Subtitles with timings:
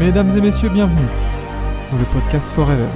[0.00, 1.06] Mesdames et messieurs, bienvenue
[1.92, 2.86] dans le podcast Forever.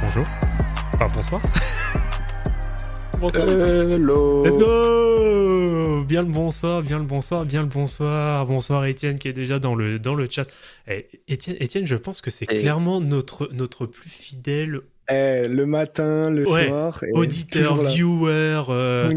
[0.00, 0.24] Bonjour.
[0.94, 1.42] Enfin, bonsoir.
[3.20, 3.46] bonsoir.
[3.46, 4.42] Hello.
[4.42, 5.67] Let's go
[6.18, 8.44] Bien le bonsoir, bien le bonsoir, bien le bonsoir.
[8.44, 10.48] Bonsoir Étienne qui est déjà dans le, dans le chat.
[10.88, 15.64] Eh, Étienne, Étienne, je pense que c'est Et- clairement notre, notre plus fidèle Eh, le
[15.64, 17.04] matin, le Ouais, soir.
[17.04, 18.62] et auditeur, viewer.
[18.68, 19.14] euh.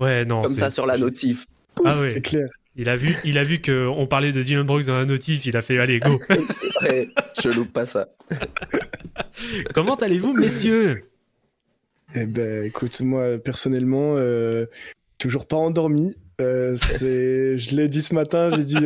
[0.00, 0.42] Ouais, non.
[0.42, 1.46] Comme ça sur la notif.
[1.84, 2.08] Ah ouais.
[2.08, 2.48] C'est clair.
[2.74, 5.46] Il a vu, il a vu que on parlait de Dylan Brooks dans la notif.
[5.46, 6.20] Il a fait allez go.
[6.82, 7.08] Ouais,
[7.40, 8.08] je loupe pas ça.
[9.72, 11.04] Comment allez-vous, messieurs?
[12.16, 14.66] Eh ben, écoute, moi, personnellement, euh,
[15.16, 16.16] toujours pas endormi.
[16.40, 17.58] Euh, c'est...
[17.58, 18.76] je l'ai dit ce matin, j'ai dit,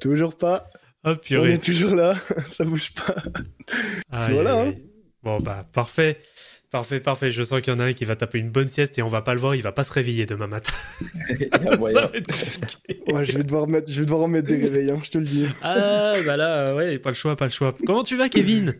[0.00, 0.66] toujours pas.
[1.04, 2.14] Oh On est toujours là,
[2.46, 3.16] ça bouge pas.
[4.10, 4.72] Aïe, voilà, hein.
[5.22, 6.18] Bon bah parfait.
[6.70, 7.30] Parfait, parfait.
[7.30, 9.08] Je sens qu'il y en a un qui va taper une bonne sieste et on
[9.08, 10.72] va pas le voir, il va pas se réveiller demain matin.
[11.50, 13.12] Ça va être compliqué.
[13.12, 15.18] Ouais, je vais devoir mettre, je vais devoir en mettre des réveils, hein, je te
[15.18, 15.46] le dis.
[15.60, 17.74] Ah bah là, euh, ouais, pas le choix, pas le choix.
[17.84, 18.74] Comment tu vas, Kevin?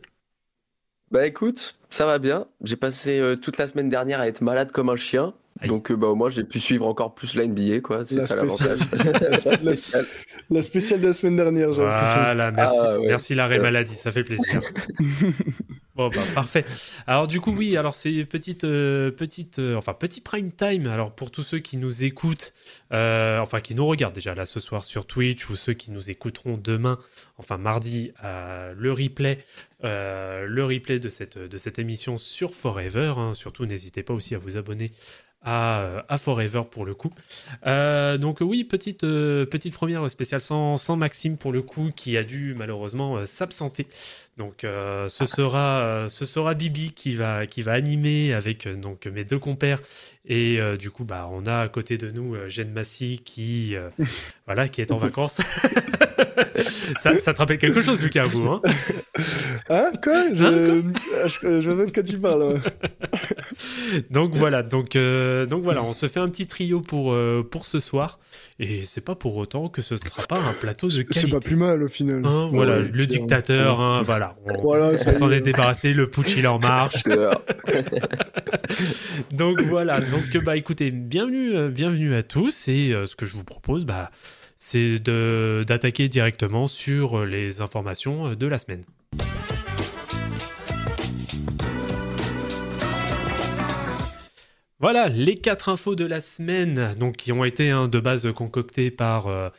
[1.10, 2.46] Bah écoute, ça va bien.
[2.64, 5.34] J'ai passé euh, toute la semaine dernière à être malade comme un chien.
[5.62, 5.68] Aïe.
[5.68, 8.26] Donc euh, bah au moins j'ai pu suivre encore plus la NBA quoi, c'est La
[8.26, 8.78] ça l'avantage.
[9.44, 10.06] La spéciale.
[10.50, 11.80] La spéciale de la semaine dernière, j'ai.
[11.82, 13.06] Voilà, merci, Ah, ouais.
[13.08, 13.62] merci l'arrêt Ouais.
[13.62, 14.60] maladie, ça fait plaisir.
[15.96, 16.64] bon bah parfait.
[17.06, 20.86] Alors du coup oui, alors c'est petite euh, petite euh, enfin petit prime time.
[20.86, 22.52] Alors pour tous ceux qui nous écoutent,
[22.92, 26.10] euh, enfin qui nous regardent déjà là ce soir sur Twitch ou ceux qui nous
[26.10, 26.98] écouteront demain,
[27.38, 29.44] enfin mardi, euh, le replay,
[29.84, 33.14] euh, le replay de cette de cette émission sur Forever.
[33.16, 33.34] hein.
[33.34, 34.92] Surtout n'hésitez pas aussi à vous abonner.
[35.44, 37.12] À, à Forever pour le coup.
[37.66, 42.16] Euh, donc oui, petite, euh, petite première spéciale sans, sans Maxime pour le coup, qui
[42.16, 43.88] a dû malheureusement euh, s'absenter.
[44.38, 49.38] Donc ce sera ce sera Bibi qui va qui va animer avec donc mes deux
[49.38, 49.82] compères
[50.24, 53.74] et du coup bah on a à côté de nous Jeanne Massy qui
[54.46, 55.38] voilà qui est en vacances.
[56.96, 58.60] ça, ça te rappelle quelque chose Lucas vous hein
[59.68, 60.44] Hein, quoi je...
[60.44, 60.82] Hein,
[61.26, 61.60] je...
[61.60, 62.42] je vois de quoi tu parles.
[62.54, 62.60] ouais.
[64.10, 67.66] Donc voilà donc euh, donc voilà on se fait un petit trio pour euh, pour
[67.66, 68.18] ce soir
[68.58, 71.30] et c'est pas pour autant que ce sera pas un plateau de C'est qualité.
[71.32, 72.22] pas plus mal au final.
[72.24, 74.36] Hein, voilà, Ouais, le dictateur, hein, voilà.
[74.46, 75.38] On, Voilà, on s'en est.
[75.38, 77.02] est débarrassé, le putsch il est en marche.
[79.30, 83.34] Donc voilà, donc bah écoutez, bienvenue, euh, bienvenue à tous et euh, ce que je
[83.34, 84.10] vous propose, bah,
[84.64, 88.84] c'est d'attaquer directement sur euh, les informations euh, de la semaine.
[94.78, 98.92] Voilà, les quatre infos de la semaine, donc qui ont été hein, de base concoctées
[98.92, 99.50] par, euh,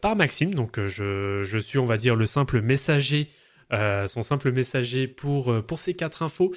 [0.00, 0.54] par Maxime.
[0.54, 3.28] Donc je, je suis, on va dire, le simple messager,
[3.72, 6.52] euh, son simple messager pour, euh, pour ces quatre infos.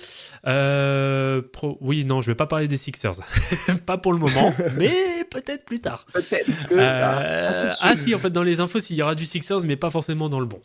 [0.48, 3.16] Euh, pro- Oui, non, je vais pas parler des Sixers,
[3.86, 4.92] pas pour le moment, mais
[5.31, 6.06] peut-être plus tard.
[6.14, 6.76] Peut-être que.
[6.76, 7.88] Euh, attention.
[7.88, 10.30] ah si, en fait, dans les infos, s'il y aura du Sixers, mais pas forcément
[10.30, 10.62] dans le bon.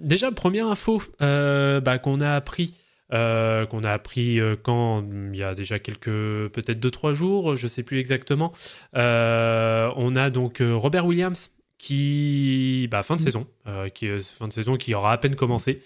[0.00, 2.74] Déjà, première info bah, qu'on a appris,
[3.10, 7.82] qu'on a appris quand il y a déjà quelques, peut-être deux trois jours, je sais
[7.82, 8.52] plus exactement.
[8.94, 14.52] On a donc Robert Williams qui, bah, fin de saison, euh, qui euh, fin de
[14.52, 15.82] saison qui aura à peine commencé.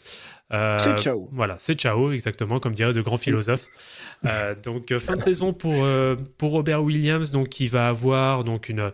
[0.52, 1.28] Euh, C'est ciao.
[1.32, 3.66] Voilà, c'est ciao, exactement, comme diraient de grands philosophes.
[4.26, 5.88] Euh, donc, fin de saison pour,
[6.36, 8.92] pour Robert Williams, donc qui va avoir donc une,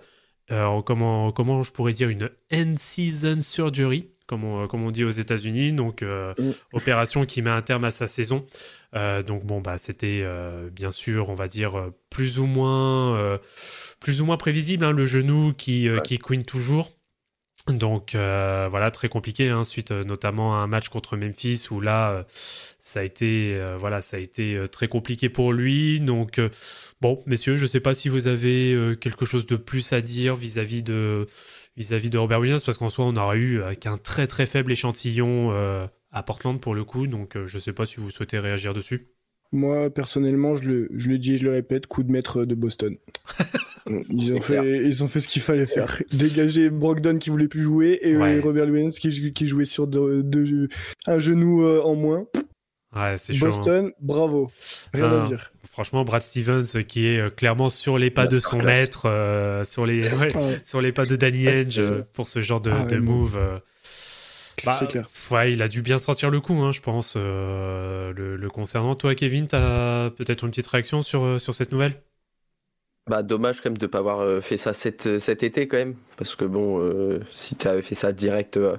[0.84, 5.72] comment, comment je pourrais dire, une end-season surgery, comme on, comme on dit aux États-Unis,
[5.72, 6.50] donc Mm.
[6.72, 8.46] opération qui met un terme à sa saison.
[8.96, 13.14] Euh, donc, bon, bah, c'était euh, bien sûr, on va dire, euh, plus ou moins,
[13.16, 13.38] euh,
[14.00, 16.00] plus ou moins prévisible, hein, le genou qui, Ouais.
[16.02, 16.90] qui couine toujours.
[17.68, 22.24] Donc voilà, très compliqué, hein, suite notamment à un match contre Memphis où là,
[22.78, 25.98] ça a été, voilà, ça a été très compliqué pour lui.
[25.98, 26.40] Donc
[27.00, 30.36] bon, messieurs, je ne sais pas si vous avez quelque chose de plus à dire
[30.36, 31.26] vis-à-vis de
[31.76, 35.50] vis-à-vis de Robert Williams, parce qu'en soi, on aura eu qu'un très très faible échantillon
[36.16, 37.06] à Portland pour le coup.
[37.06, 39.08] Donc euh, je ne sais pas si vous souhaitez réagir dessus.
[39.52, 42.54] Moi, personnellement, je le, je le dis et je le répète, coup de maître de
[42.56, 42.96] Boston.
[44.10, 46.02] Ils ont, fait, ils ont fait ce qu'il fallait faire.
[46.12, 48.38] Dégager Brogdon qui voulait plus jouer et Ouais.
[48.38, 50.66] euh, Robert Williams qui, qui jouait sur deux- deux-
[51.06, 52.26] un genou euh, en moins.
[52.96, 53.46] Ouais, c'est chaud.
[53.46, 53.48] hein.
[53.50, 54.50] Boston, bravo.
[54.92, 55.24] Rien Ah.
[55.24, 55.52] à dire.
[55.70, 59.62] Franchement, Brad Stevens euh, qui est euh, clairement sur les pas de son maître, euh,
[59.62, 62.70] sur les ouais, Ah, sur les pas de Danny Ainge euh, pour ce genre de,
[62.72, 63.38] Ah, de move.
[64.64, 65.08] Bah, clair.
[65.30, 68.94] Ouais, il a dû bien sortir le coup, hein, je pense, euh, le, le concernant.
[68.94, 72.02] Toi, Kevin, t'as peut-être une petite réaction sur, euh, sur cette nouvelle?
[73.08, 75.76] Bah, dommage quand même de ne pas avoir euh, fait ça cet, cet été quand
[75.76, 75.94] même.
[76.16, 78.76] Parce que bon, euh, si tu avais fait ça direct euh,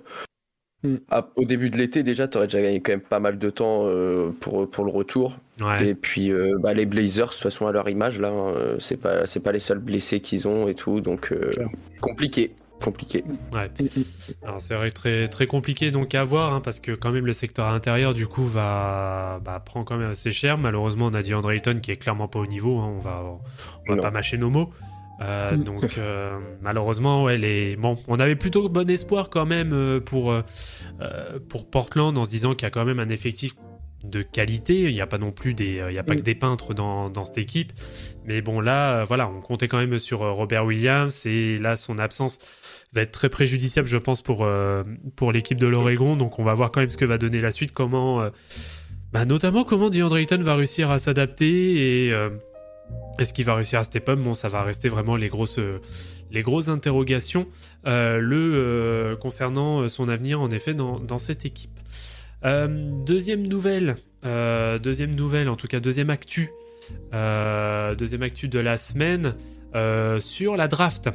[0.84, 0.98] Mm.
[1.10, 3.50] à- au début de l'été, déjà, tu aurais déjà gagné quand même pas mal de
[3.50, 5.38] temps euh, pour, pour le retour.
[5.60, 5.88] Ouais.
[5.88, 8.98] Et puis euh, bah, les Blazers, de toute façon, à leur image, là, hein, c'est
[8.98, 11.02] pas, c'est pas les seuls blessés qu'ils ont et tout.
[11.02, 11.50] Donc, euh,
[12.00, 12.54] compliqué.
[12.82, 13.24] Compliqué.
[13.54, 13.70] ouais.
[13.80, 14.04] Mm, mm.
[14.44, 17.26] Alors c'est vrai que très très compliqué donc à voir hein, parce que quand même
[17.26, 20.58] le secteur intérieur du coup va bah, prend quand même assez cher.
[20.58, 22.80] Malheureusement on a dit Andre Ayton qui est clairement pas au niveau.
[22.80, 23.24] hein, on va
[23.88, 24.02] on va Non.
[24.02, 24.70] pas mâcher nos mots.
[25.20, 25.64] Euh, Mm.
[25.64, 30.32] donc euh, malheureusement ouais les bon on avait plutôt bon espoir quand même euh, pour
[30.32, 30.44] euh,
[31.50, 33.56] pour Portland en se disant qu'il y a quand même un effectif
[34.04, 34.84] de qualité.
[34.84, 36.18] Il n'y a pas non plus des euh, il y a pas Mm.
[36.18, 37.74] que des peintres dans, dans cette équipe.
[38.26, 41.76] Mais bon là euh, voilà on comptait quand même sur euh, Robert Williams et là
[41.76, 42.40] son absence
[42.94, 44.84] va être très préjudiciable, je pense, pour, euh,
[45.16, 46.16] pour l'équipe de l'Oregon.
[46.16, 47.72] Donc, on va voir quand même ce que va donner la suite.
[47.74, 48.30] Comment, euh,
[49.12, 52.30] bah, notamment, comment DeAndre Ayton va réussir à s'adapter et euh,
[53.20, 54.20] est-ce qu'il va réussir à step up?
[54.20, 55.60] Bon, ça va rester vraiment les grosses,
[56.32, 57.48] les grosses interrogations
[57.84, 61.78] le, concernant son avenir, en effet, dans, dans cette équipe.
[62.46, 62.68] Euh,
[63.06, 63.96] deuxième nouvelle,
[64.26, 66.50] euh, deuxième nouvelle, en tout cas, deuxième actu,
[67.14, 69.36] euh, deuxième actu de la semaine
[70.20, 71.12] sur la draft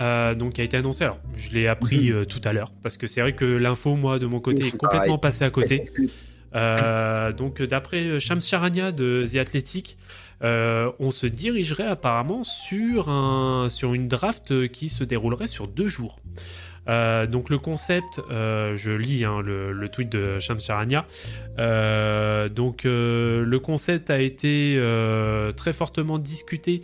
[0.00, 1.04] euh, donc qui a été annoncé.
[1.04, 4.18] Alors, je l'ai appris euh, tout à l'heure parce que c'est vrai que l'info, moi,
[4.18, 5.84] de mon côté, Oui, est complètement passée à côté.
[6.54, 9.96] Euh, donc, d'après Shams Charania de The Athletic,
[10.42, 16.20] on se dirigerait apparemment sur, un, sur une draft qui se déroulerait sur deux jours.
[16.88, 21.06] Euh, donc le concept, euh, je lis hein, le, tweet de Shams Charania.
[21.58, 24.80] Euh, donc le concept a été
[25.56, 26.82] très fortement discuté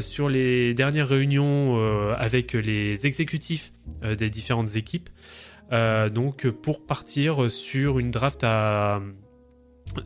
[0.00, 1.76] sur les dernières réunions
[2.14, 5.10] avec les exécutifs des différentes équipes.
[5.70, 9.00] Donc pour partir sur une draft à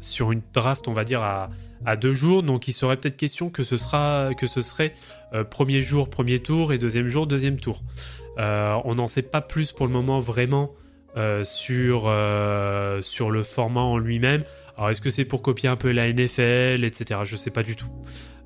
[0.00, 1.48] sur une draft, on va dire à,
[1.96, 2.42] deux jours.
[2.42, 4.92] Donc il serait peut-être question que ce sera que ce serait
[5.32, 7.82] euh, premier jour premier tour et deuxième jour deuxième tour.
[8.38, 10.72] Euh, on n'en sait pas plus pour le moment vraiment
[11.16, 14.44] euh, sur le format en lui-même.
[14.76, 17.20] Alors est-ce que c'est pour copier un peu la NFL, etc.
[17.24, 17.90] Je sais pas du tout.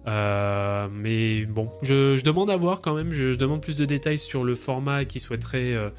[0.06, 3.12] Mais bon, je, demande à voir quand même.
[3.12, 5.90] Je, demande plus de détails sur le format qu'il souhaiterait euh,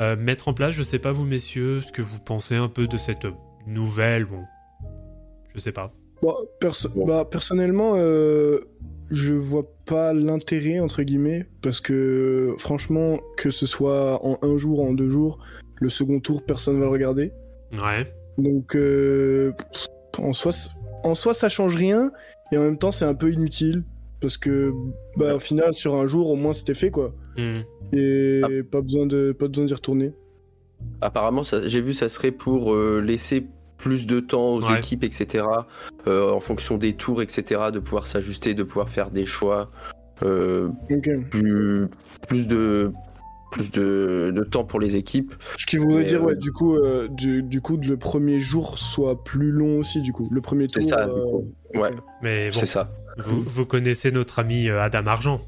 [0.00, 0.74] euh, mettre en place.
[0.74, 3.26] Je sais pas vous messieurs, ce que vous pensez un peu de cette
[3.66, 4.26] nouvelle.
[5.58, 5.92] Je sais pas.
[6.22, 8.60] Bon, perso- bah, personnellement, euh,
[9.10, 14.80] je vois pas l'intérêt, entre guillemets, parce que franchement, que ce soit en un jour,
[14.80, 15.38] en deux jours,
[15.80, 17.32] le second tour, personne va le regarder.
[17.72, 18.04] Ouais.
[18.36, 19.52] Donc, euh,
[20.18, 20.52] en, soi,
[21.02, 22.12] en soi, ça change rien,
[22.52, 23.84] et en même temps, c'est un peu inutile,
[24.20, 24.72] parce que,
[25.16, 27.12] bah, au final, sur un jour, au moins, c'était fait, quoi.
[27.36, 27.60] Hmm.
[27.92, 30.12] Et pas besoin de pas besoin d'y retourner.
[31.00, 33.46] Apparemment, j'ai vu, ça serait pour euh, laisser
[33.78, 34.78] plus de temps aux Ouais.
[34.78, 35.46] équipes, etc.
[36.06, 37.60] euh, en fonction des tours, etc.
[37.72, 39.70] De pouvoir s'ajuster, de pouvoir faire des choix.
[40.22, 41.08] euh, Ok.
[41.30, 41.86] plus,
[42.28, 42.92] plus de
[43.50, 45.32] plus de, de temps pour les équipes.
[45.56, 48.78] Ce qui voudrait dire, euh, ouais, du coup, euh, du, du coup, le premier jour
[48.78, 50.28] soit plus long aussi, du coup.
[50.30, 50.90] Le premier C'est tour.
[50.90, 51.54] ça, du euh, coup.
[51.74, 51.90] Ouais,
[52.20, 52.90] Mais bon, c'est ça.
[53.16, 55.40] vous, vous connaissez notre ami Adam Argent.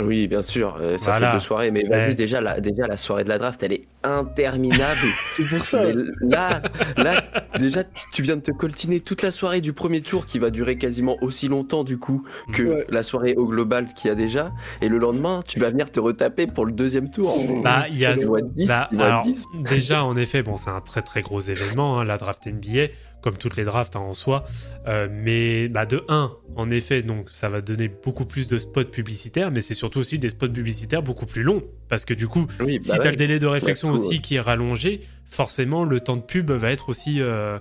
[0.00, 1.30] Oui, bien sûr, euh, ça Voilà.
[1.30, 3.84] fait deux soirées, mais vas-y, déjà, la, déjà la soirée de la draft, elle est
[4.04, 5.00] interminable.
[5.32, 5.84] C'est pour ça.
[5.84, 6.60] Mais là,
[6.96, 7.22] là,
[7.58, 7.82] déjà,
[8.12, 11.16] tu viens de te coltiner toute la soirée du premier tour qui va durer quasiment
[11.22, 12.86] aussi longtemps du coup que Ouais.
[12.90, 14.52] la soirée au global qu'il y a déjà.
[14.82, 17.34] Et le lendemain, tu vas venir te retaper pour le deuxième tour.
[17.62, 18.14] Bah, il y a.
[18.16, 19.46] Ils vont être 10, Bah, alors, 10.
[19.64, 22.88] déjà, en effet, bon, c'est un très très gros événement, hein, la draft NBA,
[23.22, 24.44] comme toutes les drafts hein, en soi.
[24.88, 28.84] Euh, mais bah, de 1, en effet, donc ça va donner beaucoup plus de spots
[28.84, 31.62] publicitaires, mais c'est surtout aussi des spots publicitaires beaucoup plus longs.
[31.88, 33.10] Parce que du coup, Oui, si bah tu as ouais.
[33.10, 36.70] le délai de réflexion cool, aussi qui est rallongé, forcément, le temps de pub va
[36.72, 37.58] être aussi euh,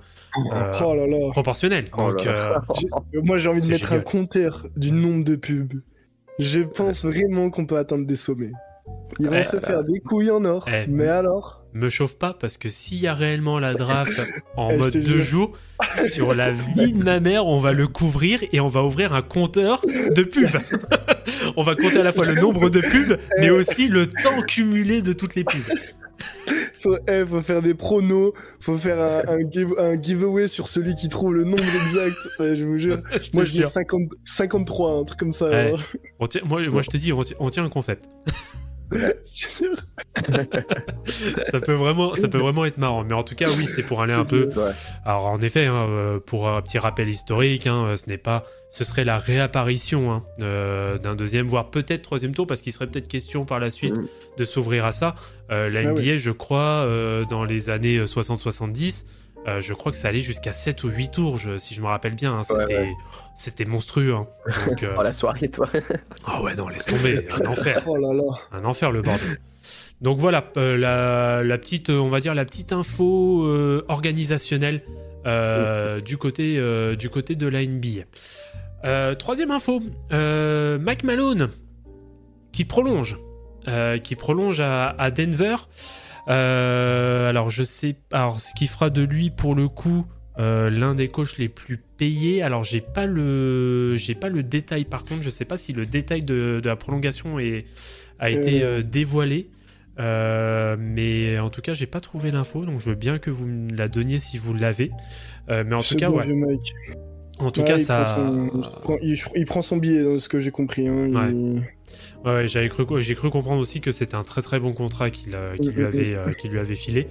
[0.53, 1.31] euh, Oh là là.
[1.31, 1.85] proportionnel.
[1.97, 5.35] Oh Donc, là euh, J'ai- Moi, j'ai envie de mettre un compteur du nombre de
[5.35, 5.81] pubs.
[6.39, 8.51] Je pense vraiment qu'on peut atteindre des sommets.
[9.19, 10.67] Ils vont se faire des couilles en or.
[10.67, 11.61] Eh, mais alors?
[11.73, 14.21] me chauffe pas parce que s'il y a réellement la draft
[14.57, 15.21] en Eh, mode deux jure.
[15.23, 15.51] jours,
[16.07, 19.21] sur la vie de ma mère, on va le couvrir et on va ouvrir un
[19.21, 19.81] compteur
[20.15, 20.47] de pubs.
[21.57, 23.51] on va compter à la fois le nombre de pubs, mais Eh.
[23.51, 25.61] aussi le temps cumulé de toutes les pubs.
[26.81, 30.95] faut, eh, faut faire des pronos, faut faire un, un give- un giveaway sur celui
[30.95, 32.15] qui trouve le nombre exact.
[32.39, 33.01] Ouais, je vous jure.
[33.11, 33.69] Je Moi, je dis jure.
[33.69, 35.45] 50, 53, un truc comme ça.
[35.47, 35.55] Ouais.
[35.55, 35.81] alors.
[36.19, 38.05] On tient- moi, moi, je te dis, on tient, on tient un concept.
[41.51, 43.03] Ça peut vraiment, ça peut vraiment être marrant.
[43.03, 44.49] Mais en tout cas, oui, c'est pour aller un peu.
[45.05, 48.43] Alors en effet, hein, euh, pour un petit rappel historique, hein, euh, ce n'est pas,
[48.69, 52.87] ce serait la réapparition hein, euh, d'un deuxième, voire peut-être troisième tour, parce qu'il serait
[52.87, 54.07] peut-être question par la suite Mhm.
[54.37, 55.15] de s'ouvrir à ça.
[55.51, 59.05] Euh, la Ah NBA, je crois, euh, dans les années 60-70,
[59.47, 61.85] Euh, je crois que ça allait jusqu'à 7 ou 8 tours, je- si je me
[61.87, 62.33] rappelle bien.
[62.39, 62.43] hein.
[62.43, 62.93] C'était ouais.
[63.35, 64.13] c'était monstrueux.
[64.15, 64.27] hein.
[64.67, 65.69] Donc, euh, Oh la soirée, toi.
[66.25, 67.25] Ah ouais, non, laisse tomber.
[67.31, 67.83] Un enfer.
[67.87, 68.23] Oh là là.
[68.51, 69.39] Un enfer, le bordel.
[70.01, 74.81] Donc voilà, euh, la, la petite, on va dire, la petite info euh, organisationnelle
[75.25, 78.01] euh, du, côté, euh, du côté de la NBA.
[78.83, 79.79] Euh, troisième info,
[80.11, 81.49] euh, Mike Malone
[82.51, 83.17] qui prolonge,
[83.67, 85.55] euh, qui prolonge à, à Denver.
[86.27, 90.05] Euh, alors je sais, alors ce qui fera de lui pour le coup
[90.39, 92.41] euh, l'un des coachs les plus payés.
[92.41, 95.85] Alors j'ai pas le, j'ai pas le détail par contre, je sais pas si le
[95.85, 97.65] détail de, de la prolongation est,
[98.19, 98.79] a été Euh.
[98.79, 99.49] euh, dévoilé.
[99.97, 103.71] Mais en tout cas, j'ai pas trouvé l'info, donc je veux bien que vous me
[103.73, 104.91] la donniez si vous l'avez.
[105.47, 106.25] Mais en tout cas, bon ouais.
[107.39, 108.03] En tout Ouais, cas, il ça.
[108.03, 110.87] prend son- il, prend, il- il prend son billet, dans ce que j'ai compris.
[110.87, 111.07] hein.
[111.07, 111.61] Il- Ouais.
[112.23, 115.09] Ouais, ouais, j'avais cru, j'ai cru comprendre aussi que c'était un très très bon contrat
[115.11, 117.07] qu'il euh, qu'il Mm, lui mm, avait, euh, qu'il lui avait filé.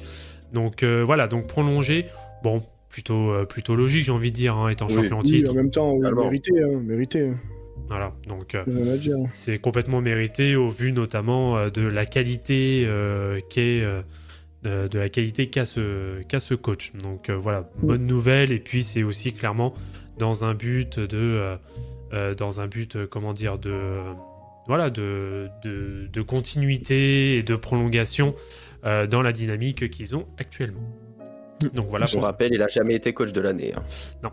[0.53, 2.07] Donc euh, voilà, donc prolongé.
[2.43, 4.95] Bon, plutôt, euh, plutôt logique, j'ai envie de dire, hein, étant Oui.
[4.95, 5.51] champion en Oui, titre.
[5.51, 6.25] en même temps, oui, Totalement.
[6.25, 7.31] mérité, hein, mérité.
[7.89, 8.65] Voilà, donc euh,
[9.33, 13.83] c'est complètement mérité au vu notamment euh, de la qualité euh, qu'est.
[13.83, 14.03] euh,
[14.89, 16.93] de, la qualité qu'a ce, qu'a ce coach.
[17.03, 18.51] Donc euh, voilà, bonne nouvelle.
[18.51, 19.75] Et puis c'est aussi clairement
[20.19, 21.57] dans un but de, euh,
[22.13, 23.99] euh, dans un but, euh, comment dire, de,
[24.67, 28.35] voilà, de, de, de continuité et de prolongation
[28.85, 30.81] euh, dans la dynamique qu'ils ont actuellement.
[31.73, 33.73] Donc voilà, Je vous rappelle, il a jamais été coach de l'année.
[34.23, 34.31] hein.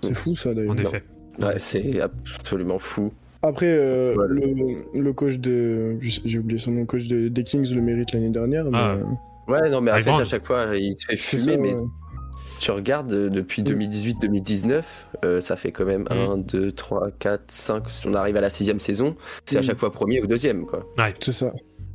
[0.00, 0.72] C'est fou ça d'ailleurs.
[0.72, 0.82] en Non.
[0.82, 1.02] effet.
[1.40, 3.12] Ouais, c'est absolument fou.
[3.42, 5.96] Après, euh, le, le coach de.
[6.00, 8.64] J'ai oublié son nom, coach de- des Kings le mérite l'année dernière.
[8.64, 8.90] mais, Ah.
[8.92, 9.02] euh,
[9.48, 11.84] Ouais, non, mais en fait, à chaque fois, il te fait fumer, ça, mais ouais.
[12.60, 14.82] Tu regardes euh, depuis 2018-2019,
[15.24, 16.32] euh, ça fait quand même Mm.
[16.32, 17.82] 1, 2, 3, 4, 5.
[17.88, 19.64] Si on arrive à la sixième saison, c'est à Mm.
[19.64, 20.84] chaque fois premier ou deuxième, quoi.
[21.20, 21.46] C'est ça.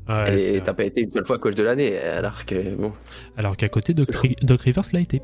[0.07, 0.61] Ouais, c'est Et vrai.
[0.63, 2.91] t'as pas été une seule fois coach de l'année, alors que bon.
[3.37, 5.19] Alors qu'à côté, Doc, Ri- Doc Rivers l'a été.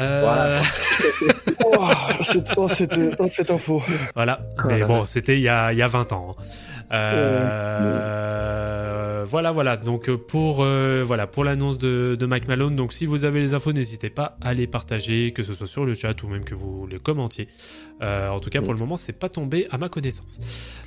[0.00, 0.60] Euh, Voilà.
[1.64, 1.78] oh,
[2.24, 3.80] cette, oh, cette, oh, cette info.
[4.16, 6.34] Voilà, Oh mais bon, c'était il y a, il y a 20 ans.
[6.38, 6.42] hein.
[6.92, 8.85] Euh,
[9.24, 9.76] Voilà, voilà.
[9.76, 12.76] Donc euh, pour euh, voilà pour l'annonce de, de Mike Malone.
[12.76, 15.84] Donc si vous avez les infos, n'hésitez pas à les partager, que ce soit sur
[15.84, 17.48] le chat ou même que vous les commentiez.
[18.02, 20.40] Euh, en tout cas, pour le moment, c'est pas tombé à ma connaissance.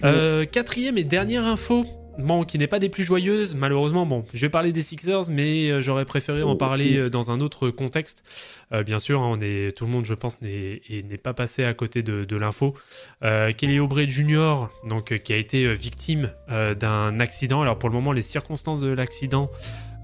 [0.03, 1.85] Euh, quatrième et dernière info.
[2.19, 4.05] Bon, qui n'est pas des plus joyeuses, malheureusement.
[4.05, 7.39] Bon, je vais parler des Sixers, mais euh, j'aurais préféré en parler euh, dans un
[7.39, 8.23] autre contexte.
[8.73, 10.81] Euh, bien sûr, hein, on est, tout le monde, je pense, n'est
[11.21, 12.73] pas passé à côté de, de l'info.
[13.23, 17.61] Euh, Kelly Oubre Jr., donc, qui a été victime euh, d'un accident.
[17.61, 19.49] Alors, pour le moment, les circonstances de l'accident,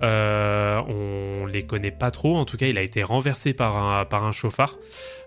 [0.03, 2.37] euh, on les connaît pas trop.
[2.37, 4.77] En tout cas, il a été renversé par un, par un chauffard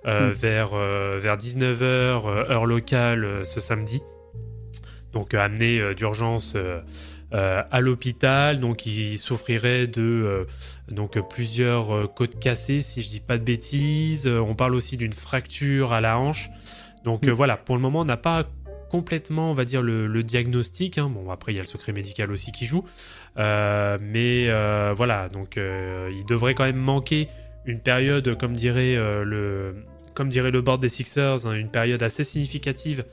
[0.06, 0.32] euh, Mm.
[0.32, 4.00] vers, euh, vers 19h, heure locale, ce samedi.
[5.18, 6.80] Donc, euh, amené euh, d'urgence euh,
[7.32, 8.60] à l'hôpital.
[8.60, 10.46] Donc, il souffrirait de
[10.88, 14.26] donc, plusieurs côtes cassées, si je dis pas de bêtises.
[14.28, 16.48] On parle aussi d'une fracture à la hanche.
[17.04, 17.30] Donc, Mm.
[17.30, 18.44] voilà, pour le moment, on n'a pas
[18.90, 20.96] complètement, on va dire, le, le diagnostic.
[20.96, 21.10] hein.
[21.12, 22.84] Bon, après, il y a le secret médical aussi qui joue.
[23.38, 27.28] Euh, mais euh, voilà, donc euh, il devrait quand même manquer
[27.66, 29.74] une période, comme dirait, le,
[30.14, 33.04] comme dirait le board des Sixers, hein, une période assez significative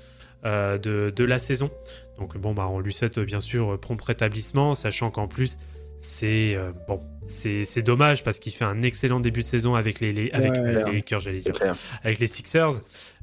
[0.46, 1.70] de, de la saison.
[2.18, 5.58] Donc bon, bah, on lui souhaite bien sûr prompt rétablissement, sachant qu'en plus,
[5.98, 10.14] c'est euh, bon, c'est dommage parce qu'il fait un excellent début de saison avec les,
[10.14, 11.56] les- avec Ouais, euh, les Lakers, j'allais dire
[12.04, 12.82] avec les Sixers.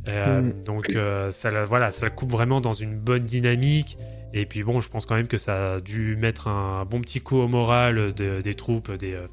[0.09, 0.64] Euh, Mm.
[0.64, 3.97] Donc euh, ça, la- voilà, ça le coupe vraiment dans une bonne dynamique.
[4.35, 7.21] Et puis bon, je pense quand même que ça a dû mettre un bon petit
[7.21, 9.26] coup au moral de- des troupes des, euh,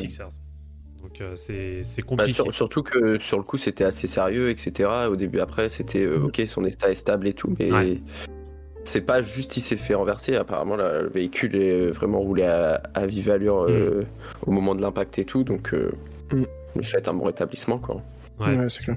[0.00, 0.28] Sixers.
[1.14, 2.32] Donc euh, c'est Bah, compliqué.
[2.32, 4.90] sur- surtout que sur le coup c'était assez sérieux, etc.
[5.10, 8.00] Au début, après, c'était euh, ok, son état est stable et tout, mais Ouais.
[8.84, 10.34] c'est pas juste il s'est fait renverser.
[10.36, 14.04] Apparemment, là, le véhicule est vraiment roulé à, à vive allure euh,
[14.46, 15.92] au moment de l'impact et tout, donc euh,
[16.32, 16.44] Mm.
[16.74, 18.02] je lui souhaite un bon rétablissement, quoi.
[18.40, 18.56] Ouais.
[18.56, 18.96] Ouais, c'est clair.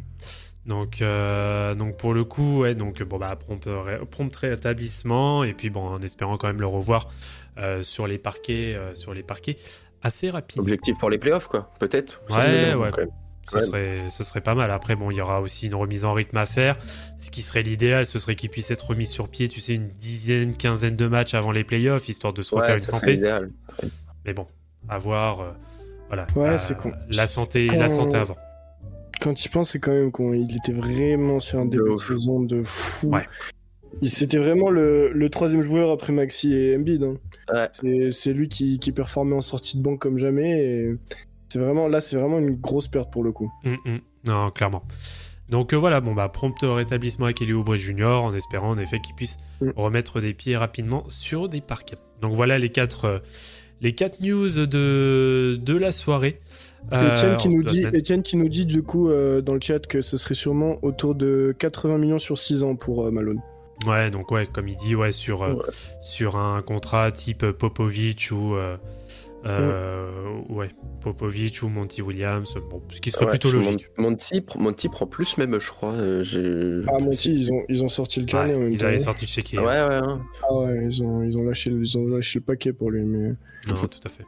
[0.65, 5.53] Donc, euh, donc pour le coup, ouais, donc bon bah prompt, ré- prompt rétablissement et
[5.53, 7.07] puis bon en espérant quand même le revoir
[7.57, 9.55] euh, sur les parquets, euh, sur les parquets
[10.01, 10.61] assez rapidement.
[10.63, 12.21] Objectif pour les playoffs, quoi, peut-être.
[12.29, 12.89] Ouais, ouais.
[12.91, 13.09] quand même.
[13.49, 14.71] Ce serait, ce serait pas mal.
[14.71, 16.77] Après, bon, il y aura aussi une remise en rythme à faire.
[17.17, 19.87] Ce qui serait l'idéal, ce serait qu'il puisse être remis sur pied, tu sais, une
[19.87, 23.13] dizaine, quinzaine de matchs avant les playoffs, histoire de se refaire Ouais, une santé.
[23.13, 23.49] idéal.
[24.25, 24.47] Mais bon,
[24.89, 25.39] à voir.
[25.39, 25.51] euh,
[26.07, 26.27] voilà.
[26.35, 26.91] Ouais, la, c'est con.
[27.11, 28.35] La santé, Quand- la santé avant.
[29.21, 32.61] Quand tu penses, c'est quand même qu'il était vraiment sur un début de saison de
[32.63, 33.07] fou.
[33.11, 33.25] Ouais.
[34.01, 37.03] Il- C'était vraiment le, le troisième joueur après Maxi et Embiid.
[37.03, 37.15] hein.
[37.53, 38.09] Ouais.
[38.11, 40.59] C'est- lui qui, qui performait en sortie de banc comme jamais.
[40.63, 40.95] et
[41.49, 43.51] C'est vraiment là, c'est vraiment une grosse perte pour le coup.
[43.65, 43.99] Hum, hum.
[44.25, 44.83] Non, clairement.
[45.49, 48.03] Donc euh, voilà, bon bah prompt rétablissement à Kelly Oubre Jr.
[48.21, 49.69] en espérant en effet qu'il puisse Mm.
[49.77, 51.95] remettre des pieds rapidement sur des parquets.
[52.21, 53.19] Donc voilà les quatre, euh,
[53.79, 56.39] les quatre news de, de la soirée.
[56.91, 57.85] Euh, Etienne, qui en- nous dit.
[57.85, 61.15] Etienne qui nous dit du coup euh, dans le chat que ce serait sûrement autour
[61.15, 63.39] de 80 millions sur 6 ans pour euh, Malone.
[63.85, 65.61] Ouais, donc ouais, comme il dit, ouais, sur, euh, Ouais.
[66.01, 68.55] sur un contrat type Popovic ou.
[68.55, 68.75] euh,
[69.45, 70.11] euh,
[70.49, 70.69] Ouais,
[71.01, 73.87] Popovic ou Monty Williams, bon, ce qui serait Ouais, plutôt Mon- logique.
[73.97, 75.91] Monty, Monty prend plus même, je crois.
[75.93, 78.97] euh, Ah Monty, ils ont, ils ont sorti le carnet en Ouais, même ils avaient
[78.97, 79.59] sorti le chéquier.
[79.59, 80.21] Ouais, ouais, hein.
[80.49, 83.03] Ah ouais, ils ont, ils ont lâché, le- ils ont lâché le paquet pour lui.
[83.03, 83.33] Mais...
[83.67, 84.25] Non, tout à fait.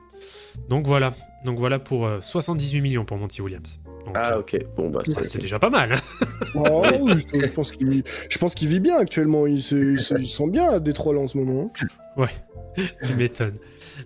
[0.70, 1.14] Donc voilà,
[1.46, 3.80] donc voilà pour euh, 78 millions pour Monty Williams.
[4.06, 4.58] Donc, Ah, euh, ok.
[4.76, 5.96] Bon, bah, c'est- c'est- c'est déjà pas mal.
[6.56, 9.46] Oh, je, je pense qu'il, je pense qu'il vit bien actuellement.
[9.46, 11.72] Il se, il se, il se sent bien à Détroit là, en ce moment.
[12.18, 12.26] hein.
[13.06, 13.56] tu m'étonnes.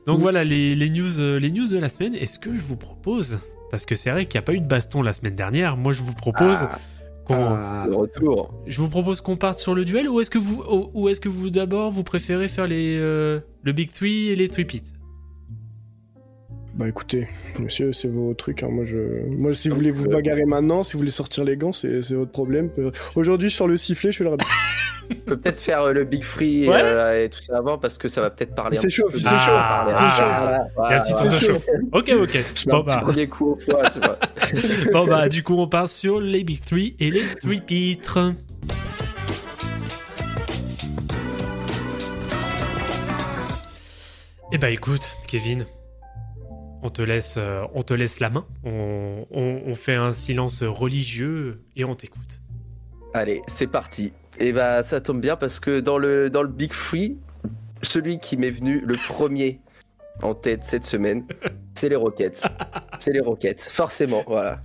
[0.06, 2.16] Donc voilà les, les news, euh, les news de la semaine.
[2.16, 3.40] Est-ce que je vous propose,
[3.72, 5.94] parce que c'est vrai qu'il n'y a pas eu de baston la semaine dernière, moi
[5.94, 6.80] je vous propose Ah,
[7.26, 8.54] qu'on, Ah, le retour.
[8.68, 11.20] je vous propose qu'on parte sur le duel ou est-ce que vous, ou- ou est-ce
[11.22, 14.84] que vous d'abord vous préférez faire les euh, le big three et les three pits?
[16.76, 17.28] Bah écoutez,
[17.60, 18.64] monsieur, c'est vos trucs.
[18.64, 18.70] hein.
[18.72, 18.98] Moi, je...
[19.30, 22.16] Moi, si vous voulez vous bagarrer maintenant, si vous voulez sortir les gants, c'est, c'est
[22.16, 22.70] votre problème.
[22.80, 24.32] Euh, Aujourd'hui, sur le sifflet, je suis là.
[25.12, 26.82] On peut peut-être faire euh, le Big Free Ouais.
[26.82, 29.20] euh, et tout ça avant parce que ça va peut-être parler un C'est chaud, c'est
[29.20, 30.30] chaud, Ah, c'est chaud.
[30.40, 31.30] voilà, Il y a un petit voilà.
[31.32, 31.66] son de chauffe.
[31.92, 32.44] Ok, ok.
[32.56, 34.18] Je Bon bah, premier coup au foie, tu vois.
[34.94, 38.34] bon bah, du coup, on part sur les big three et les three pitres.
[44.52, 45.66] Eh bah écoute, Kevin,
[46.84, 48.46] on te laisse, euh, on te laisse la main.
[48.64, 52.42] On, on- on fait un silence religieux et on t'écoute.
[53.14, 54.14] Allez, c'est parti.
[54.40, 57.18] Et bah ça tombe bien parce que dans le, dans le Big Free,
[57.82, 59.60] celui qui m'est venu le premier
[60.22, 61.26] en tête cette semaine,
[61.76, 62.44] c'est les Rockets.
[63.00, 64.62] C'est les Rockets, forcément, voilà.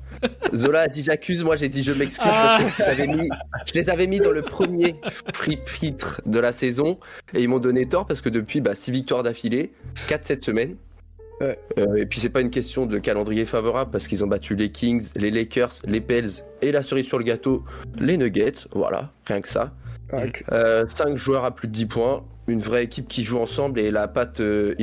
[0.55, 3.29] Zola a dit j'accuse, moi j'ai dit je m'excuse parce que je les, avais mis,
[3.67, 4.97] je les avais mis dans le premier
[5.35, 6.99] free titre de la saison
[7.35, 9.73] et ils m'ont donné tort parce que depuis, bah, 6 victoires d'affilée,
[10.09, 10.77] 4 cette semaine.
[11.41, 11.59] Ouais.
[11.79, 14.71] Euh, et puis c'est pas une question de calendrier favorable parce qu'ils ont battu les
[14.71, 16.29] Kings, les Lakers, les Pels
[16.63, 17.65] et la cerise sur le gâteau,
[17.99, 18.67] les Nuggets.
[18.73, 19.73] Voilà, rien que ça.
[20.13, 23.79] Ah, Euh, 5 joueurs à plus de 10 points, une vraie équipe qui joue ensemble
[23.79, 24.75] et la patte euh,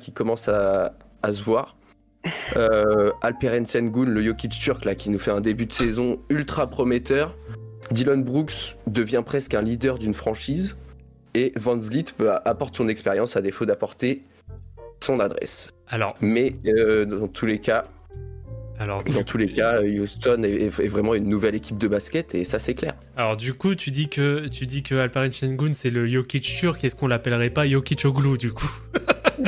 [0.00, 1.76] qui commence à, à se voir.
[2.56, 6.68] Euh, Alperen Sengun, le Jokic turc là, qui nous fait un début de saison ultra
[6.68, 7.36] prometteur.
[7.90, 10.76] Dylan Brooks devient presque un leader d'une franchise.
[11.34, 14.22] Et Van Vliet bah, apporte son expérience à défaut d'apporter
[15.02, 15.72] son adresse.
[15.88, 17.86] Alors, Mais euh, dans tous les cas,
[18.78, 22.44] alors, dans tous les cas, Houston est, est vraiment une nouvelle équipe de basket et
[22.44, 22.94] ça c'est clair.
[23.16, 26.82] alors du coup, tu dis que tu dis que Alperen Sengun c'est le Jokic turc.
[26.82, 28.70] Est-ce qu'on l'appellerait pas Jokic Oglu du coup?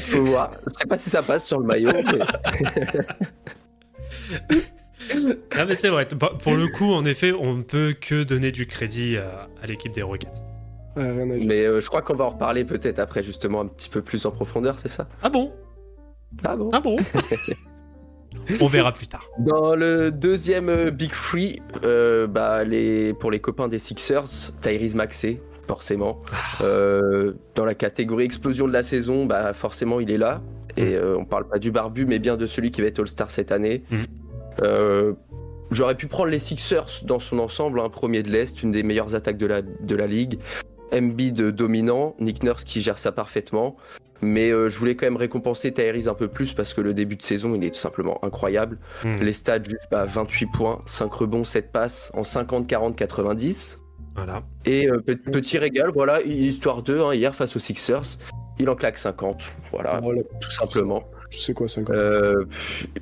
[0.00, 0.52] Faut voir.
[0.66, 1.90] Je sais pas si ça passe sur le maillot.
[1.92, 2.18] mais-
[5.56, 6.06] Ah mais c'est vrai.
[6.42, 9.92] Pour le coup, en effet, on ne peut que donner du crédit à, à l'équipe
[9.92, 10.42] des Rockets.
[10.96, 11.46] Ouais, rien à dire.
[11.46, 14.26] Mais euh, je crois qu'on va en reparler peut-être après, justement, un petit peu plus
[14.26, 15.08] en profondeur, c'est ça?
[15.22, 15.52] Ah bon?
[16.44, 16.70] Ah bon?
[16.72, 16.96] Ah bon?
[18.60, 19.28] On verra plus tard.
[19.38, 23.14] Dans le deuxième euh, Big Free, euh, bah, les...
[23.14, 26.20] pour les copains des Sixers, Tyrese Maxey, forcément.
[26.60, 30.42] Euh, dans la catégorie explosion de la saison, bah, forcément, il est là.
[30.76, 33.30] Et euh, on parle pas du barbu, mais bien de celui qui va être All-Star
[33.30, 33.82] cette année.
[34.62, 35.14] Euh,
[35.72, 39.16] J'aurais pu prendre les Sixers dans son ensemble, un premier de l'Est, une des meilleures
[39.16, 40.38] attaques de la, de la ligue.
[40.92, 43.76] Embiid dominant, Nick Nurse qui gère ça parfaitement.
[44.22, 47.16] Mais euh, je voulais quand même récompenser Tyrese un peu plus parce que le début
[47.16, 48.78] de saison, il est tout simplement incroyable.
[49.04, 49.16] Hmm.
[49.16, 53.78] Les stats, juste bah, 28 points, 5 rebonds, 7 passes en 50, 40, 90.
[54.14, 54.42] Voilà.
[54.64, 58.16] Et euh, pe- petit régal, voilà, histoire 2, hein, hier face aux Sixers,
[58.58, 59.44] il en claque 50.
[59.70, 61.04] Voilà, Voilà, tout simplement.
[61.30, 61.94] Je sais quoi, 50.
[61.94, 62.44] Euh,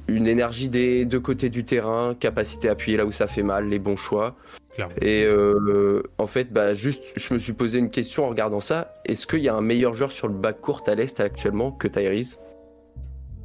[0.08, 3.68] une énergie des deux côtés du terrain, capacité à appuyer là où ça fait mal,
[3.68, 4.36] les bons choix.
[4.74, 4.94] Clairement.
[5.02, 8.94] Et euh, en fait, bah, juste, je me suis posé une question en regardant ça.
[9.04, 11.86] Est-ce qu'il y a un meilleur joueur sur le bac court à l'Est actuellement que
[11.86, 12.38] Tyrese?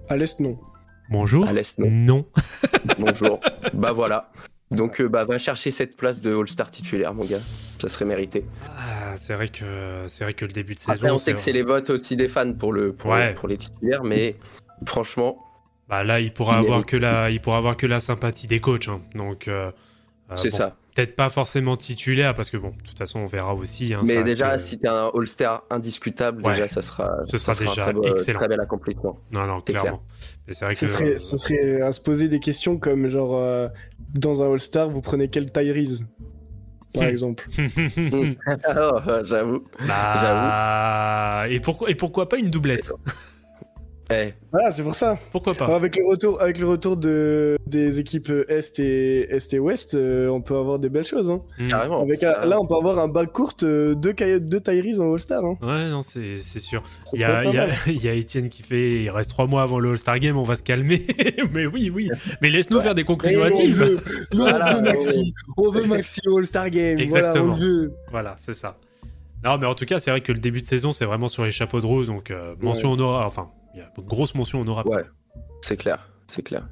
[0.07, 0.57] À l'Est, non.
[1.11, 1.47] Bonjour.
[1.47, 1.89] À l'Est, non.
[1.91, 2.25] Non.
[2.99, 3.39] Bonjour.
[3.73, 4.31] bah voilà.
[4.71, 7.39] Donc, euh, bah, va chercher cette place de All-Star titulaire, mon gars.
[7.79, 8.45] Ça serait mérité.
[8.77, 10.91] Ah, c'est vrai que c'est vrai que le début de saison.
[10.93, 13.33] Après, on sait que c'est les votes aussi des fans pour, le, pour, Ouais.
[13.35, 14.35] pour les titulaires, mais
[14.85, 15.37] franchement,
[15.87, 18.59] Bah là, il pourra Il avoir que la, il pourra avoir que la sympathie des
[18.59, 18.87] coachs.
[18.87, 19.01] hein.
[19.15, 19.47] Donc.
[19.47, 19.71] euh,
[20.31, 20.75] euh, c'est bon, ça.
[20.95, 23.93] Peut-être pas forcément titulaire parce que bon, de toute façon, on verra aussi.
[23.93, 26.53] hein, Mais déjà, que- si t'es un All-Star indiscutable, Ouais.
[26.55, 28.39] déjà, ça sera, Ce ça sera déjà un très, beau- excellent.
[28.39, 29.17] très bel accomplissement.
[29.31, 30.01] Non, non, c'est clairement.
[30.47, 30.91] Mais c'est vrai Ce que.
[30.91, 33.69] serait, ce serait à se poser des questions comme genre euh,
[34.13, 36.03] dans un All-Star, vous prenez quel Tyrese
[36.93, 37.47] par exemple?
[38.65, 39.63] Ah, j'avoue.
[39.87, 42.91] Bah, Et pourquoi, et pourquoi pas une doublette?
[44.12, 45.19] Eh, Voilà, c'est pour ça.
[45.32, 49.60] Pourquoi pas Avec le retour, avec le retour de, des équipes Est et, Est et
[49.60, 51.30] Ouest, euh, on peut avoir des belles choses.
[51.30, 51.41] Hein.
[51.60, 51.67] Hmm.
[51.67, 52.02] carrément.
[52.02, 55.45] Avec là, on peut avoir un bac court, euh, deux, deux Tyrese en All-Star.
[55.45, 55.58] Hein.
[55.62, 56.82] Ouais, non, c'est c'est sûr.
[57.13, 57.76] Il y, a, il, y a, mal.
[57.88, 60.43] il y a Étienne qui fait il reste trois mois avant le All-Star Game, on
[60.43, 61.06] va se calmer.
[61.54, 62.10] Mais oui, oui.
[62.41, 64.02] Mais laisse-nous faire des conclusions on hâtives.
[64.34, 65.34] Voilà, on veut Maxi.
[65.58, 66.98] On veut Maxi au All-Star Game.
[66.98, 67.54] Exactement.
[67.54, 67.93] Voilà, on le veut.
[68.10, 68.78] Voilà, c'est ça.
[69.43, 71.45] Non, mais en tout cas, c'est vrai que le début de saison, c'est vraiment sur
[71.45, 72.06] les chapeaux de roue.
[72.06, 73.26] Donc, euh, mention on aura.
[73.26, 74.86] Enfin, il y a une grosse mention on aura.
[74.88, 75.03] Ouais.
[75.62, 76.67] C'est clair, c'est clair.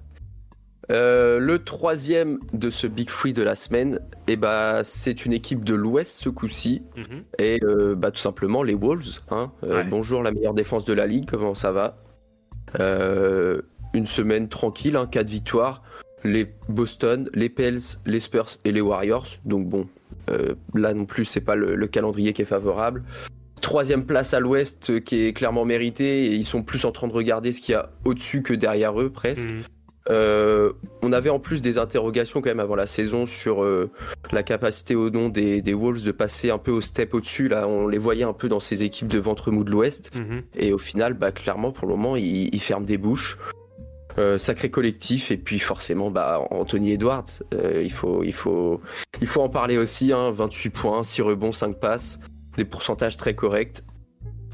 [0.89, 5.65] Euh, le troisième de ce Big Free de la semaine, eh bah, c'est une équipe
[5.65, 7.23] de l'Ouest ce coup-ci, Mhm.
[7.39, 9.19] et euh, bah, tout simplement les Wolves.
[9.29, 9.51] hein.
[9.63, 9.87] Euh, Ouais.
[9.89, 11.97] Bonjour la meilleure défense de la ligue, comment ça va?
[13.93, 15.81] Une semaine tranquille, hein, 4 victoires.
[16.23, 19.27] Les Boston, les Pels, les Spurs et les Warriors.
[19.45, 19.87] Donc bon,
[20.73, 23.03] là non plus, c'est pas le, le calendrier qui est favorable.
[23.61, 27.07] Troisième place à l'Ouest euh, qui est clairement méritée et ils sont plus en train
[27.07, 29.49] de regarder ce qu'il y a au-dessus que derrière eux presque.
[29.49, 29.63] Mhm.
[30.09, 33.91] Euh, on avait en plus des interrogations quand même avant la saison sur euh,
[34.31, 37.49] la capacité au nom des, des Wolves de passer un peu au step au-dessus.
[37.49, 40.11] Là, on les voyait un peu dans ces équipes de ventre mou de l'Ouest.
[40.15, 40.43] Mhm.
[40.55, 43.37] Et au final, bah, clairement, pour le moment, ils, ils ferment des bouches.
[44.19, 48.81] Euh, sacré collectif et puis forcément bah, Anthony Edwards euh, il, faut, il, faut,
[49.21, 52.19] il faut en parler aussi hein, 28 points 6 rebonds 5 passes
[52.57, 53.83] des pourcentages très corrects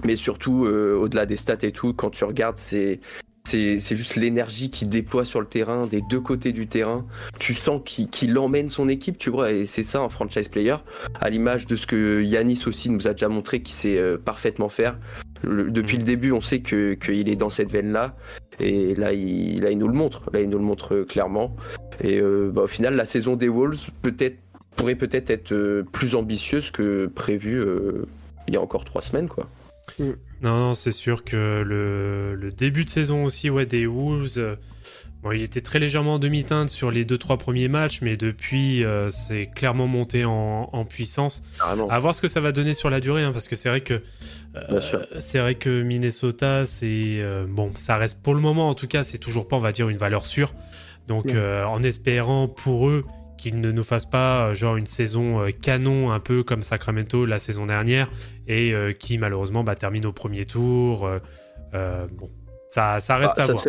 [0.03, 2.99] mais surtout euh, au-delà des stats et tout quand tu regardes c'est
[3.45, 7.05] c'est c'est juste l'énergie qu'il déploie sur le terrain des deux côtés du terrain
[7.39, 10.75] tu sens qu'il emmène son équipe tu vois et c'est ça un franchise player
[11.19, 14.69] à l'image de ce que Yanis aussi nous a déjà montré qu'il sait euh, parfaitement
[14.69, 14.97] faire
[15.43, 16.01] Le- depuis Mhm.
[16.01, 18.15] le début on sait que qu'il est dans cette veine là
[18.59, 20.29] et là il, là, il nous le montre.
[20.31, 21.55] Là, il nous le montre euh, clairement.
[22.03, 24.37] Et euh, bah, au final, la saison des Wolves peut-être
[24.75, 28.05] pourrait peut-être être euh, plus ambitieuse que prévu euh,
[28.47, 29.49] il y a encore trois semaines, quoi.
[29.99, 30.15] Non,
[30.57, 34.55] non, c'est sûr que le, le début de saison aussi ouais, des Wolves, euh,
[35.21, 39.09] bon, il était très légèrement en demi-teinte sur les 2-3 premiers matchs, mais depuis, euh,
[39.09, 41.43] c'est clairement monté en, en puissance.
[41.59, 41.89] Carrément.
[41.89, 43.81] À voir ce que ça va donner sur la durée, hein, parce que c'est vrai
[43.81, 44.01] que
[44.55, 44.79] euh,
[45.19, 46.85] c'est vrai que Minnesota, c'est
[47.19, 49.71] euh, bon, ça reste pour le moment en tout cas, c'est toujours pas, on va
[49.73, 50.53] dire, une valeur sûre.
[51.07, 51.33] Donc, Ouais.
[51.35, 53.03] euh, en espérant pour eux
[53.43, 57.25] qu'ils ne nous fassent pas euh, genre une saison euh, canon un peu comme Sacramento
[57.25, 58.09] la saison dernière
[58.47, 61.09] et euh, qui malheureusement bah, termine au premier tour.
[61.73, 62.29] euh, bon,
[62.69, 63.65] ça, ça reste Bah, à ça voir.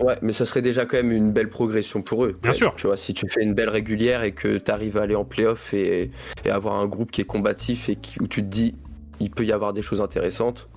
[0.00, 2.36] Ouais, mais ça serait déjà quand même une belle progression pour eux.
[2.42, 2.74] Bien sûr.
[2.76, 5.24] Tu vois, si tu fais une belle régulière et que tu arrives à aller en
[5.24, 6.10] playoff et,
[6.44, 8.74] et avoir un groupe qui est combatif et qui, où tu te dis
[9.20, 10.68] il peut y avoir des choses intéressantes,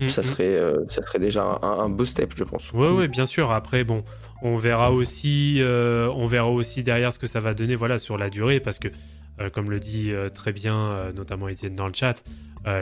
[0.00, 0.24] Mm, ça, mm.
[0.24, 2.72] serait, euh, ça serait déjà un, un beau step, je pense.
[2.72, 3.50] Ouais, ouais, bien sûr.
[3.50, 4.02] Après, bon,
[4.42, 8.16] on verra aussi, euh, on verra aussi derrière ce que ça va donner, voilà, sur
[8.16, 8.88] la durée, parce que,
[9.40, 12.24] euh, comme le dit euh, très bien, notamment Étienne dans le chat,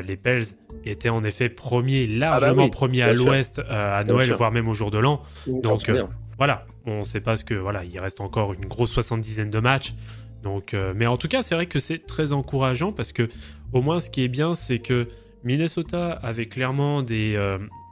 [0.05, 0.45] les Pels
[0.85, 4.37] étaient en effet premiers, largement Ah bah oui, premiers à l'Ouest à Bien Noël, sûr.
[4.37, 5.23] voire même au jour de l'an.
[5.49, 5.91] On Donc.
[6.37, 9.95] Voilà, on sait pas ce que, voilà, il reste encore une grosse soixante-dizaine de matchs.
[10.45, 13.29] Donc, mais en tout cas, c'est vrai que c'est très encourageant parce que,
[13.73, 15.09] au moins, ce qui est bien, c'est que
[15.43, 17.37] Minnesota avait clairement des,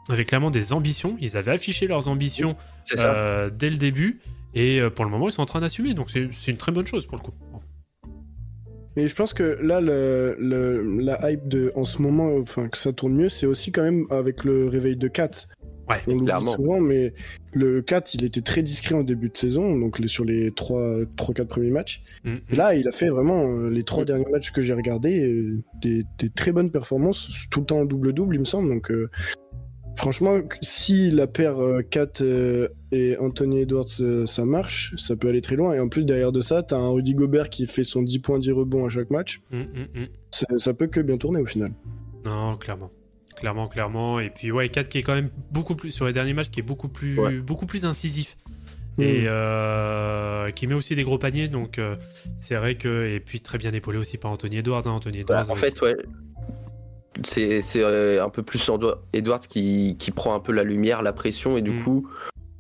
[0.09, 1.17] avait clairement des ambitions.
[1.21, 2.57] Ils avaient affiché leurs ambitions
[2.95, 3.15] ça.
[3.15, 4.21] euh, dès le début.
[4.55, 5.93] Et euh, pour le moment, ils sont en train d'assumer.
[5.95, 7.33] Donc c'est c'est une très bonne chose pour le coup.
[8.97, 12.79] Mais je pense que là, le, le- la hype de, en ce moment, enfin, que
[12.79, 15.31] ça tourne mieux, c'est aussi quand même avec le réveil de Kat.
[15.89, 17.13] Ouais, On l'oublie souvent, mais
[17.53, 21.45] le 4, il était très discret en début de saison, donc les- sur les 3-4
[21.47, 22.03] premiers matchs.
[22.25, 24.07] Mm, Et là, il a fait vraiment euh, les trois Mm.
[24.07, 25.45] derniers matchs que j'ai regardés,
[25.83, 28.71] des, des très bonnes performances, tout le temps en double-double, il me semble.
[28.73, 29.11] Donc, euh,
[29.97, 35.29] franchement, si la paire euh, Kat euh, et Anthony Edwards, euh, ça marche, ça peut
[35.29, 35.75] aller très loin.
[35.75, 38.39] Et en plus, derrière de ça, t'as un Rudy Gobert qui fait son 10 points,
[38.39, 39.41] 10 rebonds à chaque match.
[39.51, 40.07] mm, mm, mm.
[40.31, 41.73] Ça, ça peut que bien tourner au final.
[42.25, 42.91] Non, clairement.
[43.37, 44.19] Clairement, clairement.
[44.21, 46.61] Et puis, ouais, 4 qui est quand même beaucoup plus, sur les derniers matchs, qui
[46.61, 47.39] est beaucoup plus, Ouais.
[47.39, 48.37] beaucoup plus incisif.
[48.99, 49.03] Mm.
[49.03, 51.49] Et euh, qui met aussi des gros paniers.
[51.49, 51.97] Donc, euh,
[52.39, 53.07] c'est vrai que.
[53.15, 54.87] Et puis, très bien épaulé aussi par Anthony Edwards.
[54.87, 55.51] hein, Anthony Bah, Edwards.
[55.51, 55.95] en fait, ouais.
[57.25, 58.71] C'est c'est, euh, un peu plus
[59.13, 61.83] Edwards qui, qui prend un peu la lumière, la pression, et du Mm.
[61.85, 62.09] coup,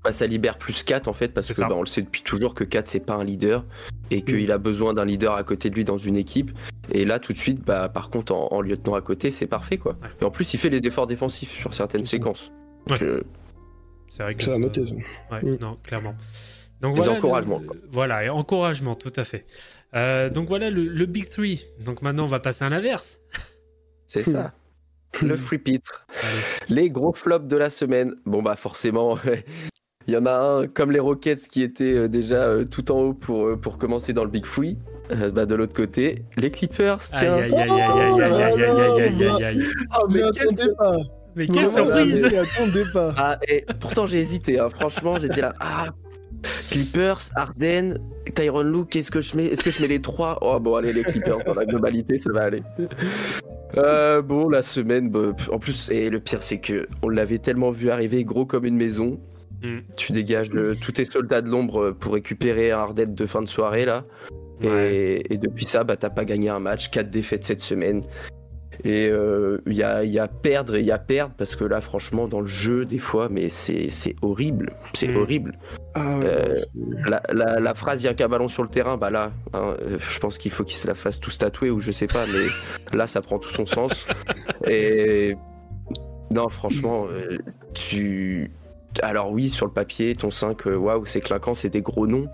[0.05, 2.23] bah, ça libère plus 4 en fait, parce C'est que bah, on le sait depuis
[2.23, 3.65] toujours que 4 c'est pas un leader,
[4.11, 6.53] et qu'il a besoin d'un leader à côté de lui dans une équipe.
[6.93, 9.79] Et là, tout de suite, bah, par contre, en, en lieutenant à côté, c'est parfait
[9.79, 9.93] quoi.
[10.03, 10.09] Ouais.
[10.21, 12.53] Et en plus, il fait les efforts défensifs sur certaines C'est séquences.
[12.89, 13.03] Ouais.
[13.03, 13.23] euh,
[14.09, 14.83] c'est vrai que Ça à noter.
[15.33, 15.59] Ouais, Mm.
[15.61, 16.15] non, clairement.
[16.81, 19.45] Donc Des voilà, encouragements, le- voilà, et encouragement, tout à fait.
[19.95, 21.65] Euh, donc voilà le, le Big Three.
[21.85, 23.19] Donc maintenant, on va passer à l'inverse.
[24.07, 24.53] c'est ça.
[25.23, 26.07] Le free pitre.
[26.69, 28.15] Les gros flops de la semaine.
[28.27, 29.19] Bon bah forcément,
[30.07, 33.01] il y en a un comme les Rockets qui étaient euh, déjà euh, tout en
[33.01, 34.79] haut pour, euh, pour commencer dans le Big Free.
[35.13, 37.35] Euh, bah, de l'autre côté, les Clippers, tiens.
[37.35, 39.61] aïe, aïe, aïe, aïe, aïe, aïe, aïe, aïe, aïe, aïe, aïe.
[39.99, 40.97] Oh, mais Mais quelle pas.
[41.37, 42.35] Mais quelle surprise
[42.93, 43.15] pas.
[43.17, 44.71] Ah, et pourtant j'ai hésité, hein.
[44.71, 45.53] franchement, j'étais là.
[45.61, 45.89] Ah,
[46.71, 47.99] Clippers, Arden,
[48.35, 50.93] Tyron Lou, qu'est-ce que je mets Est-ce que je mets les trois Oh bon, allez,
[50.93, 52.63] les Clippers, dans la globalité, ça va aller.
[53.77, 57.71] Euh, bon, la semaine, bah, en plus, et le pire, c'est que on l'avait tellement
[57.71, 59.21] vu arriver gros comme une maison.
[59.63, 59.79] Mm.
[59.97, 63.49] Tu dégages le- tous tes soldats de l'ombre pour récupérer un Arden de fin de
[63.49, 64.05] soirée, là.
[65.31, 68.03] Et depuis ça, bah, t'as pas gagné un match, 4 défaites cette semaine.
[68.85, 71.65] Et euh, il y, a, y a perdre et il y a perdre, parce que
[71.65, 74.73] là, franchement, dans le jeu, des fois, mais c'est c'est horrible.
[74.95, 75.17] C'est Mm.
[75.17, 75.53] horrible.
[75.95, 76.61] Ah, ouais, Euh,
[77.07, 79.77] La, la, la phrase, il y a qu'un ballon sur le terrain, bah là, hein,
[79.83, 82.25] euh, je pense qu'il faut qu'ils se la fassent tous tatouer ou je sais pas,
[82.33, 84.07] mais là, ça prend tout son sens.
[84.67, 85.37] Et
[86.31, 87.39] non, franchement, euh,
[87.75, 88.51] tu.
[89.03, 92.29] Alors oui, sur le papier, ton 5, euh, waouh, c'est clinquant, c'est des gros noms.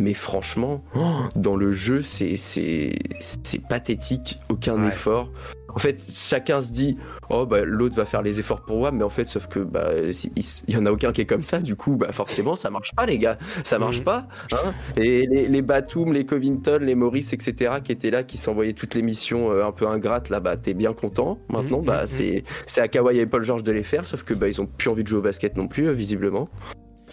[0.00, 1.00] Mais franchement, oh,
[1.36, 4.88] dans le jeu, c'est c'est c'est pathétique, aucun Ouais.
[4.88, 5.30] effort.
[5.78, 6.98] En fait, chacun se dit,
[7.30, 9.92] oh bah l'autre va faire les efforts pour moi, mais en fait, sauf que bah
[9.96, 11.60] il, y en a aucun qui est comme ça.
[11.60, 14.04] Du coup, bah forcément, ça marche pas, les gars, ça marche Mhm.
[14.04, 14.26] pas.
[14.54, 14.72] hein.
[14.96, 18.96] Et les, les Batum, les Covington, les Maurice, etc., qui étaient là, qui s'envoyaient toutes
[18.96, 21.38] les missions euh, un peu ingrates, là, bah t'es bien content.
[21.48, 22.06] Maintenant, Mhm, bah mhm.
[22.08, 24.66] c'est c'est à Kawhi et Paul George de les faire, sauf que bah ils ont
[24.66, 26.48] plus envie de jouer au basket non plus, euh, visiblement.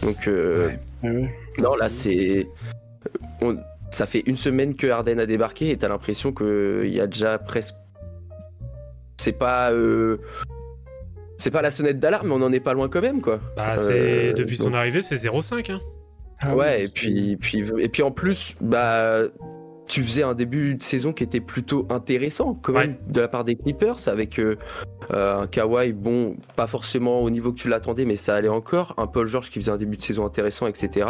[0.02, 0.70] Donc euh,
[1.04, 1.10] Ouais.
[1.10, 1.34] Ouais.
[1.62, 2.48] non, là, c'est.
[3.40, 3.56] on-
[3.92, 7.38] Ça fait une semaine que Harden a débarqué et t'as l'impression qu'il y a déjà
[7.38, 7.76] presque.
[9.18, 9.72] C'est pas.
[9.72, 10.18] euh,
[11.38, 13.40] C'est pas la sonnette d'alarme, mais on en est pas loin quand même, quoi.
[13.56, 15.70] Bah, c'est Euh, depuis son arrivée, c'est 0,5.
[15.70, 15.80] Hein.
[16.40, 19.22] Ah ouais, et puis, puis, et puis en plus, bah.
[19.88, 23.44] Tu faisais un début de saison qui était plutôt intéressant, quand même, de la part
[23.44, 24.56] des Clippers, avec euh,
[25.12, 28.94] euh, un Kawhi, bon, pas forcément au niveau que tu l'attendais, mais ça allait encore.
[28.96, 31.08] Un Paul George qui faisait un début de saison intéressant, etc.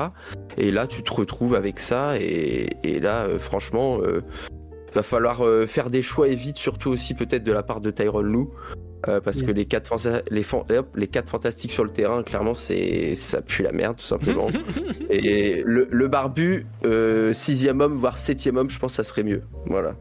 [0.59, 4.21] Et là, tu te retrouves avec ça, et, et là, euh, franchement, euh,
[4.97, 7.91] va falloir euh, faire des choix et vite, surtout aussi peut-être de la part de
[7.91, 8.51] Tyron Lou.
[9.09, 12.23] euh, parce que les quatre, fanta- les, fan- hop, les quatre fantastiques sur le terrain,
[12.25, 14.49] clairement, c'est ça pue la merde, tout simplement.
[15.11, 19.23] Et le, le barbu, euh, sixième homme, voire septième homme, je pense que ça serait
[19.23, 19.43] mieux.
[19.67, 19.95] Voilà.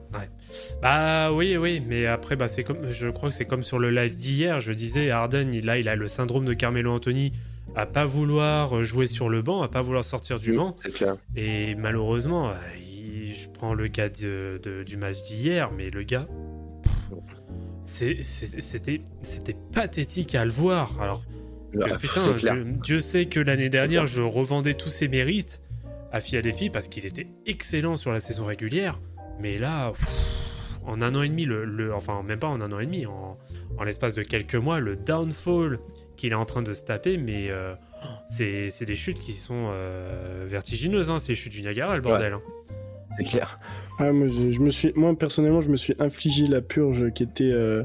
[0.81, 3.91] Bah oui, oui, mais après, bah, c'est comme, je crois que c'est comme sur le
[3.91, 7.34] live d'hier, je disais, Harden, il, là, il a le syndrome de Carmelo Anthony,
[7.75, 10.93] à pas vouloir jouer sur le banc, à pas vouloir sortir du Oui, banc, C'est
[10.93, 11.17] clair.
[11.36, 12.94] et malheureusement, il-
[13.33, 16.27] je prends le cas de- de- du match d'hier, mais le gars,
[19.21, 21.01] c'était pathétique à le voir.
[21.01, 21.23] Alors,
[21.93, 22.13] Ah, putain,
[22.81, 25.61] Dieu sait que l'année dernière, je revendais tous ses mérites
[26.11, 28.99] à Philadelphie parce qu'il était excellent sur la saison régulière.
[29.41, 30.07] Mais là, pff,
[30.85, 33.05] en un an et demi, le, le- enfin, même pas en un an et demi,
[33.05, 33.38] en,
[33.77, 35.79] en l'espace de quelques mois, le downfall
[36.15, 37.73] qu'il est en train de se taper, mais euh,
[38.29, 41.09] c'est c'est des chutes qui sont euh, vertigineuses.
[41.11, 42.33] Hein, c'est les chutes du Niagara, le bordel.
[42.33, 42.41] hein.
[43.17, 43.60] C'est clair.
[43.99, 47.23] Ah, moi, je, je me suis, moi, personnellement, je me suis infligé la purge qui
[47.23, 47.43] était.
[47.51, 47.84] euh,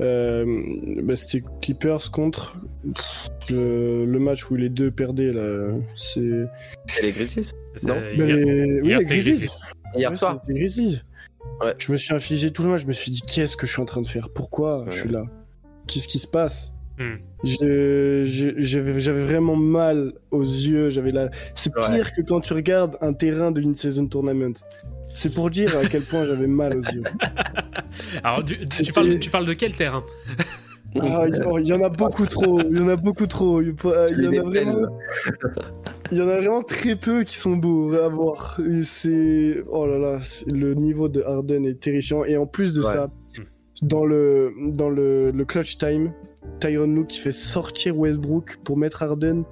[0.00, 0.62] euh,
[1.02, 2.56] bah, C'était Clippers contre
[2.94, 5.32] pff, le, le match où les deux perdaient.
[5.32, 5.72] là.
[5.96, 6.20] C'est.
[6.20, 7.50] Et les Grizzlies?
[7.82, 7.94] Non.
[7.94, 8.80] Bah, a- les...
[8.80, 9.30] oui, hier, les Grizzlies.
[9.38, 9.56] Grizzlies.
[9.96, 11.02] Hier Ouais, soir c'était les Grizzlies.
[11.60, 11.74] Ouais.
[11.78, 12.82] Je me suis infligé tout le match.
[12.82, 14.28] Je me suis dit, qu'est-ce que je suis en train de faire?
[14.34, 14.90] Pourquoi Ouais.
[14.92, 15.22] je suis là?
[15.88, 16.72] Qu'est-ce qui se passe?
[17.00, 17.16] Hmm.
[17.44, 18.50] Je- je-
[18.98, 20.90] J'avais vraiment mal aux yeux.
[20.90, 21.30] J'avais la.
[21.54, 21.82] C'est Ouais.
[21.96, 24.52] pire que quand tu regardes un terrain de in-season tournament.
[25.14, 27.02] C'est pour dire à quel point j'avais mal aux yeux.
[28.22, 30.04] Alors, tu, parles, tu parles de quel terrain?
[31.00, 32.60] Ah, il oh, y en a beaucoup trop.
[32.60, 33.62] Il y en a beaucoup trop.
[33.62, 34.98] Il euh, y en a vraiment.
[36.12, 38.60] Il y en a vraiment très peu qui sont beaux à voir.
[38.82, 40.20] C'est oh là là,
[40.52, 42.24] le niveau de Harden est terrifiant.
[42.24, 42.92] Et en plus de Ouais.
[42.92, 43.08] ça,
[43.82, 46.12] dans le dans le, le clutch time,
[46.60, 49.44] Tyron Lue qui fait sortir Westbrook pour mettre Harden.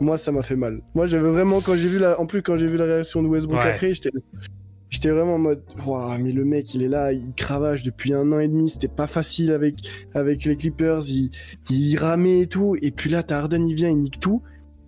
[0.00, 0.80] Moi, ça m'a fait mal.
[0.94, 3.28] Moi, j'avais vraiment quand j'ai vu la, en plus quand j'ai vu la réaction de
[3.28, 3.70] Westbrook Ouais.
[3.72, 4.10] après, j'étais
[4.88, 8.32] J'étais vraiment en mode, Ouah, mais le mec, il est là, il cravache depuis un
[8.32, 9.76] an et demi, c'était pas facile avec,
[10.14, 11.30] avec les Clippers, il,
[11.70, 14.42] il ramait et tout, et puis là, t'as Harden, il vient, il nique tout,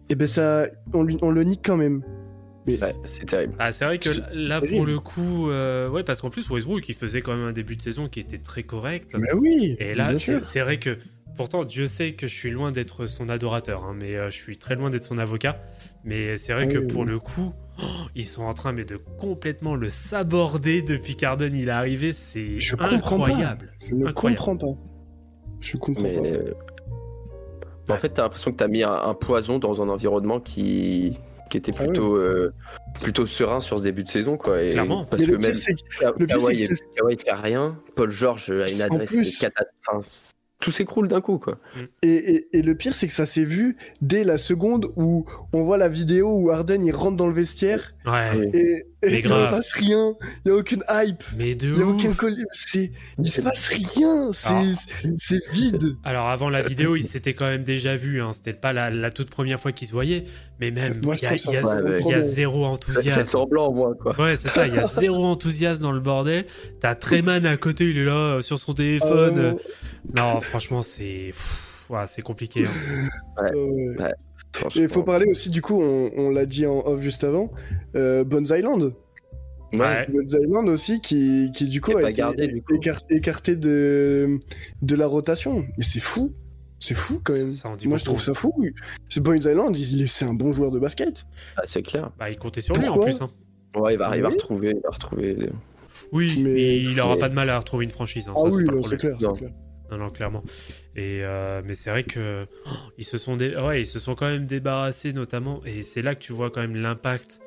[0.08, 2.02] et ben ça, on, lui- on le nique quand même.
[2.66, 3.54] Ouais, c'est terrible.
[3.60, 6.88] Ah, c'est vrai que C'est- là, pour le coup, euh, ouais, parce qu'en plus, Westbrook,
[6.88, 9.14] il faisait quand même un début de saison qui était très correct.
[9.16, 10.44] Mais oui, Et là, bien c'est sûr.
[10.44, 10.98] c'est vrai que,
[11.36, 14.56] pourtant, Dieu sait que je suis loin d'être son adorateur, hein, mais euh, je suis
[14.58, 15.60] très loin d'être son avocat.
[16.04, 17.82] Mais c'est vrai que oui, pour le coup, oh,
[18.14, 22.12] ils sont en train mais de complètement le saborder depuis qu'Arden il est arrivé.
[22.12, 22.94] C'est Je comprends pas.
[23.26, 23.72] incroyable.
[23.88, 24.38] Je ne incroyable.
[24.42, 24.80] comprends pas.
[25.60, 26.26] Je comprends Mais pas.
[26.26, 26.54] euh,
[27.88, 31.18] en fait, t'as l'impression que t'as mis un, un poison dans un environnement qui,
[31.50, 31.98] qui était Ah ouais.
[31.98, 32.52] euh,
[33.00, 34.36] plutôt serein sur ce début de saison.
[34.36, 34.62] Quoi.
[34.62, 35.04] Et- Clairement.
[35.04, 35.54] Parce Et que même
[36.26, 36.66] Kawhi,
[37.18, 40.10] fait rien, Paul George a une adresse plus- catastrophique.
[40.62, 41.38] Tout s'écroule d'un coup.
[41.38, 41.58] Quoi.
[42.02, 45.62] Et, et- et le pire, c'est que ça s'est vu dès la seconde où on
[45.64, 48.30] voit la vidéo où Harden il rentre dans le vestiaire Ouais.
[48.36, 48.50] Oui.
[48.54, 50.14] et, Et Mais il se passe rien.
[50.44, 51.24] Il n'y a aucune hype.
[51.36, 51.94] Mais de Il n'y a ouf.
[52.04, 52.44] aucun collier.
[52.52, 52.92] C'est...
[53.18, 54.32] Il se passe rien.
[54.32, 54.62] C'est, Ah.
[55.18, 55.96] c'est vide.
[56.04, 58.22] Alors avant la vidéo, ils s'étaient quand même déjà vus.
[58.22, 58.30] Hein.
[58.32, 60.24] C'était pas la, la toute première fois qu'ils se voyaient,
[60.60, 63.24] mais même Moi, il y a, il y il y zéro enthousiasme.
[63.24, 64.14] semblant, au moins, quoi.
[64.20, 64.66] Ouais, c'est ça.
[64.68, 66.46] Il y a zéro enthousiasme dans le bordel.
[66.80, 69.38] T'as Treman à côté, il est là euh, sur son téléphone.
[69.38, 69.52] Euh,
[70.16, 71.34] Non, franchement, c'est
[71.90, 72.64] ouais, c'est compliqué.
[72.66, 73.50] hein.
[73.98, 74.12] Ouais.
[74.76, 77.50] Et il faut parler aussi, du coup, on, on l'a dit en off juste avant,
[77.96, 78.94] euh, Bones Island.
[79.72, 80.06] Ouais.
[80.10, 82.74] Bones Island aussi, qui, qui du coup a été gardé, du coup.
[82.74, 84.38] écar- écarté de,
[84.82, 85.64] de la rotation.
[85.78, 86.32] Mais c'est fou.
[86.78, 87.52] C'est fou quand même.
[87.52, 88.52] Ça Moi, je trouve ça fou.
[89.08, 89.74] C'est Bones Island,
[90.08, 91.24] c'est un bon joueur de basket.
[91.56, 92.10] Ah, c'est clair.
[92.18, 93.22] Bah, il comptait sur lui en plus.
[93.22, 93.28] hein.
[93.76, 94.72] Ouais, il va, il va retrouver.
[94.76, 95.48] Il va retrouver...
[96.10, 98.28] Oui, Mais- mais il aura mais- pas de mal à retrouver une franchise.
[98.28, 99.16] hein, ah ça, oui, c'est clair,
[99.92, 99.98] Non.
[100.04, 100.42] Non, clairement.
[100.96, 104.14] Et euh, mais c'est vrai que oh, ils se sont dé- ouais, ils se sont
[104.14, 105.60] quand même débarrassés notamment.
[105.64, 107.40] Et c'est là que tu vois quand même l'impact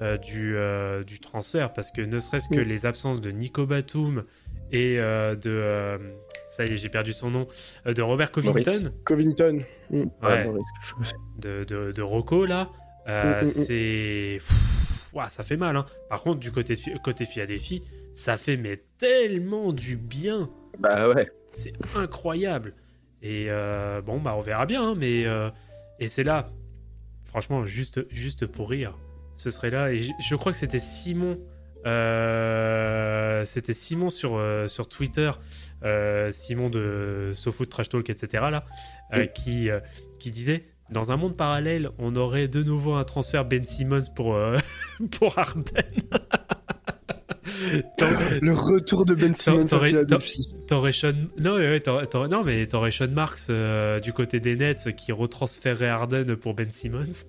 [0.00, 4.24] euh, du euh, du transfert parce que ne serait-ce que les absences de Nico Batum
[4.72, 5.98] et de
[6.46, 7.46] ça y est, j'ai perdu son nom
[7.86, 8.90] de Robert Covington, Maurice.
[9.04, 9.60] Covington.
[9.90, 10.02] Mm.
[10.22, 10.46] ouais,
[10.82, 11.12] chose.
[11.38, 12.68] de, de, de Rocco là,
[13.06, 14.40] Mm, mm, c'est
[15.12, 15.76] ouah, ça fait mal.
[15.76, 15.84] Hein.
[16.08, 17.82] Par contre, du côté côté Philadelphie,
[18.14, 20.48] ça fait mais tellement du bien.
[20.78, 21.28] Bah ouais.
[21.52, 22.74] C'est incroyable.
[23.22, 25.48] Et euh, bon, bah on verra bien, hein, mais euh,
[26.00, 26.50] et c'est là,
[27.24, 28.98] franchement, juste, juste pour rire,
[29.36, 29.92] ce serait là.
[29.92, 31.38] Et je, je crois que c'était Simon,
[31.86, 35.30] euh, c'était Simon sur sur Twitter,
[36.30, 38.44] Simon de SoFoot Trash Talk, etc.
[38.50, 38.64] là,
[39.12, 39.28] Oui.
[39.34, 39.68] qui
[40.18, 40.66] qui disait.
[40.90, 44.38] Dans un monde parallèle, on aurait de nouveau un transfert Ben Simmons pour,
[45.18, 45.64] pour Harden.
[48.40, 50.48] Le retour de Ben Simmons à t'aurais- Philadelphie.
[50.66, 51.12] T'aurais Sean...
[51.38, 51.80] Non, ouais,
[52.30, 56.68] non, mais t'aurais Sean Marks euh, du côté des Nets qui retransférerait Harden pour Ben
[56.70, 57.24] Simmons.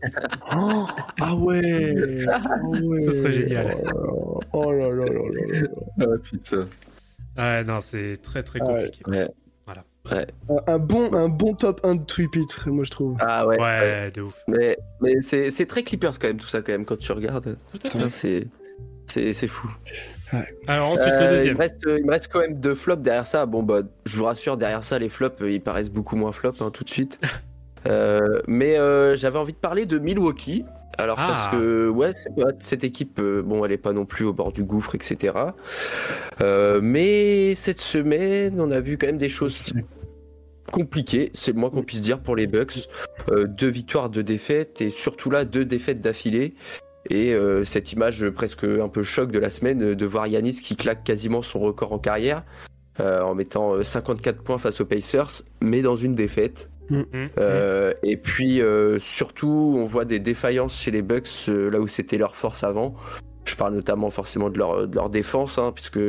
[0.56, 0.86] Oh,
[1.20, 1.94] ah ouais.
[1.96, 3.02] ouais.
[3.02, 3.76] Ce serait génial.
[3.96, 5.68] Oh, oh là là là là là.
[6.02, 6.68] Ah putain.
[7.38, 8.86] Ouais, non, c'est très très Ah ouais.
[8.86, 9.04] compliqué.
[9.10, 9.28] Ouais.
[9.66, 9.84] Voilà.
[10.12, 10.28] Ouais.
[10.68, 13.16] Un, bon, un bon top 1 de Tripit, moi je trouve.
[13.20, 13.58] Ah ouais.
[13.58, 14.12] Ouais, ouais.
[14.14, 14.36] de ouf.
[14.48, 17.58] Mais, mais c'est c'est très Clippers quand même, tout ça, quand même, quand tu regardes.
[17.72, 18.48] Tout à fait.
[19.08, 19.50] C'est c'est-
[20.68, 21.54] Alors ensuite, Euh, le il, deuxième.
[21.56, 23.46] me reste, il me reste quand même deux flops derrière ça.
[23.46, 26.62] Bon, bah, je vous rassure, derrière ça, les flops, euh, ils paraissent beaucoup moins flops
[26.62, 27.20] hein, tout de suite.
[27.86, 30.64] Euh, mais euh, j'avais envie de parler de Milwaukee.
[30.98, 31.28] Alors, Ah.
[31.28, 32.12] parce que, ouais,
[32.62, 35.34] cette équipe, euh, bon, elle est pas non plus au bord du gouffre, etc.
[36.40, 39.60] Euh, mais cette semaine, on a vu quand même des choses
[40.72, 42.88] compliquées, c'est le moins qu'on puisse dire pour les Bucks.
[43.30, 46.54] Euh, deux victoires, deux défaites, et surtout là, deux défaites d'affilée.
[47.10, 50.62] Et euh, cette image presque un peu choc de la semaine euh, de voir Yanis
[50.62, 52.44] qui claque quasiment son record en carrière
[53.00, 56.70] euh, en mettant euh, 54 points face aux Pacers, mais dans une défaite.
[56.92, 57.06] Hum,
[57.38, 61.88] Euh, et puis euh, surtout, on voit des défaillances chez les Bucks euh, là où
[61.88, 62.94] c'était leur force avant.
[63.46, 66.00] Je parle notamment forcément de leur, de leur défense, hein, puisque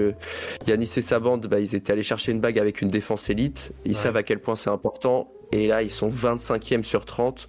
[0.68, 3.72] Yanis et sa bande, bah, ils étaient allés chercher une bague avec une défense élite.
[3.84, 3.94] Ils Ouais.
[3.94, 5.32] savent à quel point c'est important.
[5.52, 7.48] Et là, ils sont 25e sur 30.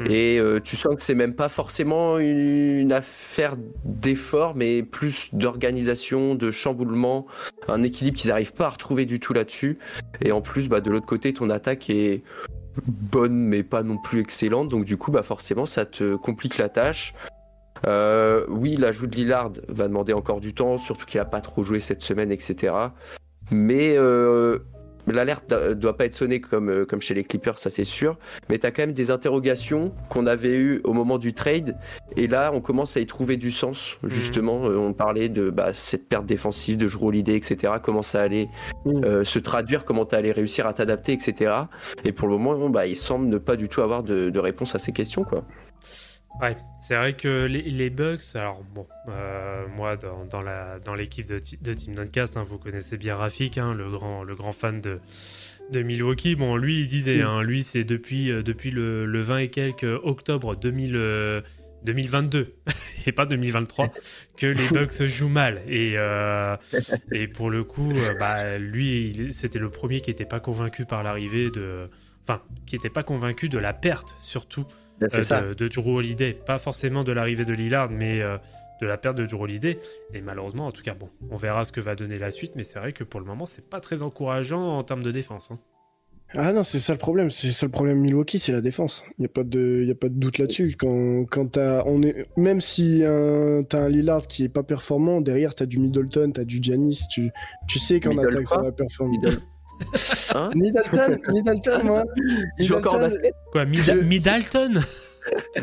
[0.00, 0.10] Mm.
[0.10, 6.34] Et euh, tu sens que c'est même pas forcément une affaire d'effort, mais plus d'organisation,
[6.34, 7.26] de chamboulement,
[7.68, 9.78] un équilibre qu'ils n'arrivent pas à retrouver du tout là-dessus.
[10.20, 12.22] Et en plus, bah, de l'autre côté, ton attaque est
[12.86, 14.68] bonne, mais pas non plus excellente.
[14.68, 17.14] Donc du coup, bah, forcément, ça te complique la tâche.
[17.86, 21.62] Euh, oui, l'ajout de Lillard va demander encore du temps, surtout qu'il a pas trop
[21.62, 22.74] joué cette semaine, etc.
[23.50, 24.58] Mais euh,
[25.06, 28.16] l'alerte ne doit pas être sonnée comme, euh, comme chez les Clippers, ça c'est sûr.
[28.48, 31.76] Mais tu as quand même des interrogations qu'on avait eues au moment du trade.
[32.16, 33.98] Et là, on commence à y trouver du sens.
[34.04, 37.74] Justement, Euh, on parlait de bah, cette perte défensive, de jouer l'idée, etc.
[37.82, 38.48] Comment ça allait
[38.84, 39.04] Mm.
[39.04, 41.52] euh, se traduire, comment tu allais réussir à t'adapter, etc.
[42.04, 44.74] Et pour le moment, bah, il semble ne pas du tout avoir de, de réponse
[44.74, 45.24] à ces questions.
[45.24, 45.44] Quoi.
[46.40, 50.94] Ouais, c'est vrai que les, les Bucks, alors bon, euh, moi dans, dans la dans
[50.94, 54.80] l'équipe de, Team Duncast, hein, vous connaissez bien Rafik, hein, le grand le grand fan
[54.80, 55.00] de
[55.70, 56.36] de Milwaukee.
[56.36, 57.22] Bon, lui il disait, Oui.
[57.22, 61.40] hein, lui c'est depuis euh, depuis le, le 20 et quelques octobre 2000, euh,
[61.84, 62.54] 2022
[63.06, 63.92] et pas 2023
[64.38, 65.96] que les Bucks jouent mal et
[67.12, 71.50] et pour le coup, bah lui c'était le premier qui était pas convaincu par l'arrivée
[71.50, 71.90] de,
[72.22, 74.64] enfin qui était pas convaincu de la perte surtout
[75.08, 75.42] C'est euh, ça.
[75.42, 76.32] de, de Drew Holiday.
[76.34, 78.36] Pas forcément de l'arrivée de Lillard, mais euh,
[78.80, 79.78] de la perte de Drew Holiday.
[80.14, 82.64] Et malheureusement, en tout cas, bon, on verra ce que va donner la suite, mais
[82.64, 85.50] c'est vrai que pour le moment, c'est pas très encourageant en termes de défense.
[85.50, 85.58] hein.
[86.36, 87.28] Ah non, c'est ça le problème.
[87.28, 89.04] C'est ça le problème Milwaukee, c'est la défense.
[89.18, 90.76] Il y a pas de, y a pas de doute là-dessus.
[90.78, 95.20] Quand, quand t'as, on est, même si un, t'as un Lillard qui est pas performant,
[95.20, 97.32] derrière t'as du Middleton, t'as du Giannis, tu,
[97.66, 99.18] tu sais qu'en attaque ça va performer.
[99.18, 99.40] Middle.
[100.34, 102.04] Hein Middleton, Middleton, moi.
[102.58, 104.74] Il joue encore au Middleton, basket Quoi, Mid- Je- Middleton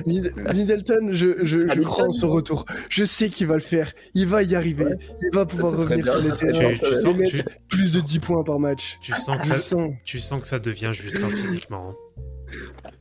[0.06, 2.66] Mid- Middleton, je, je, je crois en Middleton son retour.
[2.90, 3.92] Je sais qu'il va le faire.
[4.14, 4.86] Il va y arriver.
[4.86, 4.98] Ouais.
[5.22, 6.74] Il va pouvoir Ça revenir sur les terrains.
[6.74, 8.98] Tu, tu et sens, mettre tu, plus de 10 points par match.
[9.02, 9.92] tu sens que ça, sens.
[10.06, 11.90] tu sens que ça devient juste hein, physiquement.
[11.90, 11.96] hein.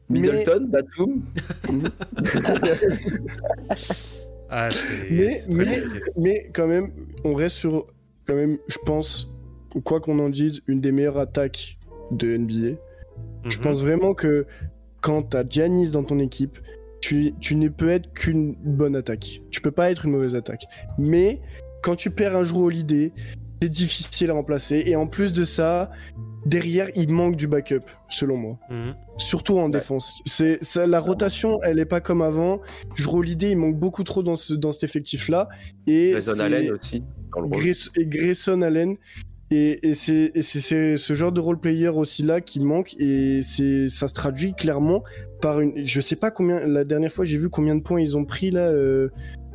[0.08, 1.22] Middleton, Batum.
[4.48, 4.68] Ah,
[5.10, 5.82] Mais- mais-.
[6.16, 6.92] Mais quand même,
[7.24, 7.84] on reste sur,
[8.26, 9.32] quand même, je pense,
[9.84, 11.78] quoi qu'on en dise, une des meilleures attaques
[12.10, 12.76] de NBA.
[13.48, 13.62] Je Mhm.
[13.64, 14.46] pense vraiment que
[15.00, 16.58] quand t'as Giannis dans ton équipe,
[17.00, 19.40] tu, tu ne peux être qu'une bonne attaque.
[19.50, 20.64] Tu peux pas être une mauvaise attaque.
[20.98, 21.40] Mais
[21.82, 23.12] quand tu perds un jour au Lidé,
[23.62, 24.82] c'est difficile à remplacer.
[24.86, 25.90] Et en plus de ça,
[26.46, 28.58] derrière, il manque du backup, selon moi.
[28.70, 28.94] Mhm.
[29.18, 30.20] Surtout en défense.
[30.26, 32.60] C'est la rotation, elle est pas comme avant.
[32.94, 35.48] Jrue Holiday, il manque beaucoup trop dans, ce, dans cet effectif-là.
[35.86, 37.02] Et Grayson Allen aussi.
[37.34, 37.62] Dans le rôle.
[37.62, 38.96] Grace- et Grayson Allen.
[39.52, 42.94] Et, et c'est et c'est- c'est ce genre de role player aussi là qui manque
[42.98, 45.04] et c'est ça se traduit clairement
[45.40, 48.16] par une je sais pas combien la dernière fois j'ai vu combien de points ils
[48.16, 49.08] ont pris là euh,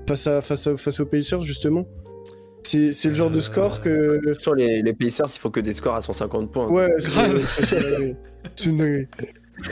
[0.07, 1.85] face à face à, face aux Pacers justement
[2.63, 5.59] c'est c'est le genre de Euh, score que Sur les, les Pacers, il faut que
[5.59, 6.69] des scores à 150 points.
[6.69, 8.15] ouais c'est- Grave.
[8.65, 9.07] une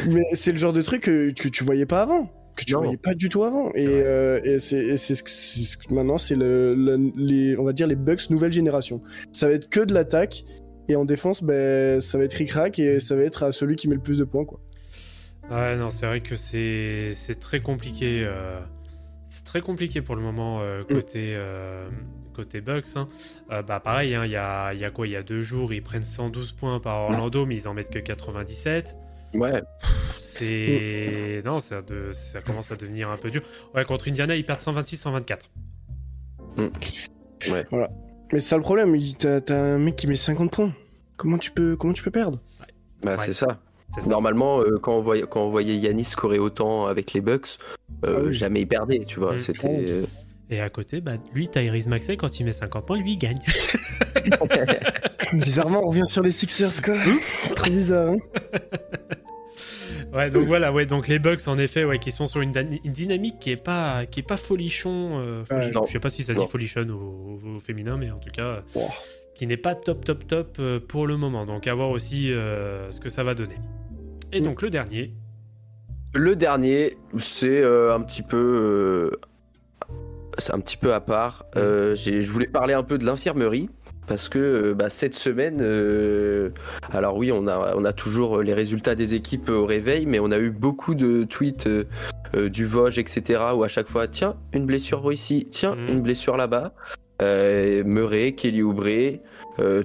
[0.09, 2.29] mais c'est le genre de truc que, que tu voyais pas avant
[2.59, 2.79] que tu Non.
[2.81, 5.23] voyais pas du tout avant et, euh, et c'est ce
[5.77, 9.01] que- maintenant c'est le, le- les on va dire les Bucks nouvelle génération
[9.31, 10.43] ça va être que de l'attaque
[10.87, 13.87] et en défense ben ça va être ric-rac et ça va être à celui qui
[13.87, 14.59] met le plus de points quoi
[15.51, 18.21] Ouais, non, c'est vrai que c'est c'est très compliqué.
[18.23, 18.59] euh,
[19.25, 21.89] C'est très compliqué pour le moment euh, côté, euh,
[22.33, 22.85] côté Bucks.
[22.95, 23.07] hein.
[23.51, 25.07] Euh, bah pareil, hein, il y, a, il y a quoi?
[25.07, 27.89] Il y a deux jours, ils prennent 112 points par Orlando, mais ils en mettent
[27.89, 28.95] que 97.
[29.33, 29.61] Ouais.
[30.17, 32.11] C'est non, ça, de...
[32.13, 33.41] ça commence à devenir un peu dur.
[33.75, 35.39] Ouais, contre Indiana, ils perdent 126-124.
[36.57, 37.63] mais
[38.31, 40.73] c'est ça le problème t'as t'as un mec qui met 50 points
[41.15, 42.39] comment tu peux comment tu peux perdre?
[43.03, 43.25] Bah, Ouais.
[43.25, 43.59] c'est ça.
[43.93, 44.09] C'est ça.
[44.09, 47.57] Normalement, euh, quand, on voyait, quand on voyait Yanis scorer autant avec les Bucks,
[48.05, 48.33] euh, Ah oui.
[48.33, 49.35] jamais il perdait, tu vois.
[49.35, 49.39] Mm.
[49.39, 49.67] C'était.
[49.89, 50.05] euh,
[50.51, 53.39] Et à côté, bah, lui, Tyrese Maxey, quand il met 50 points, lui, il gagne.
[55.33, 56.95] bizarrement on revient sur les Sixers quoi
[57.27, 58.17] c'est trop bizarre hein
[60.13, 63.35] Ouais, donc voilà, ouais, donc les Bucks en effet, ouais, qui sont sur une, dynamique
[63.39, 65.19] qui est pas, qui est pas folichon.
[65.19, 65.85] euh, foli- Ouais, non.
[65.85, 68.63] je sais pas si ça se dit folichon au, féminin, mais en tout cas,
[69.35, 71.45] qui n'est pas top, top, top euh, pour le moment.
[71.45, 73.55] Donc à voir aussi euh, ce que ça va donner.
[74.33, 74.43] Et Mm.
[74.43, 75.13] donc le dernier,
[76.15, 79.11] Le dernier, c'est euh, un petit peu.
[80.39, 81.45] C'est un petit peu à part.
[81.55, 83.69] J'ai- je voulais parler un peu de l'infirmerie.
[84.09, 86.49] Parce que euh, bah, cette semaine, euh,
[86.91, 90.31] alors oui, on a, on a toujours les résultats des équipes au réveil, mais on
[90.31, 94.65] a eu beaucoup de tweets euh, du Vosges, etc., où à chaque fois, tiens, une
[94.65, 95.87] blessure ici, tiens, Mhm.
[95.89, 96.73] une blessure là-bas.
[97.21, 99.19] Euh, Murray, Kelly Oubre,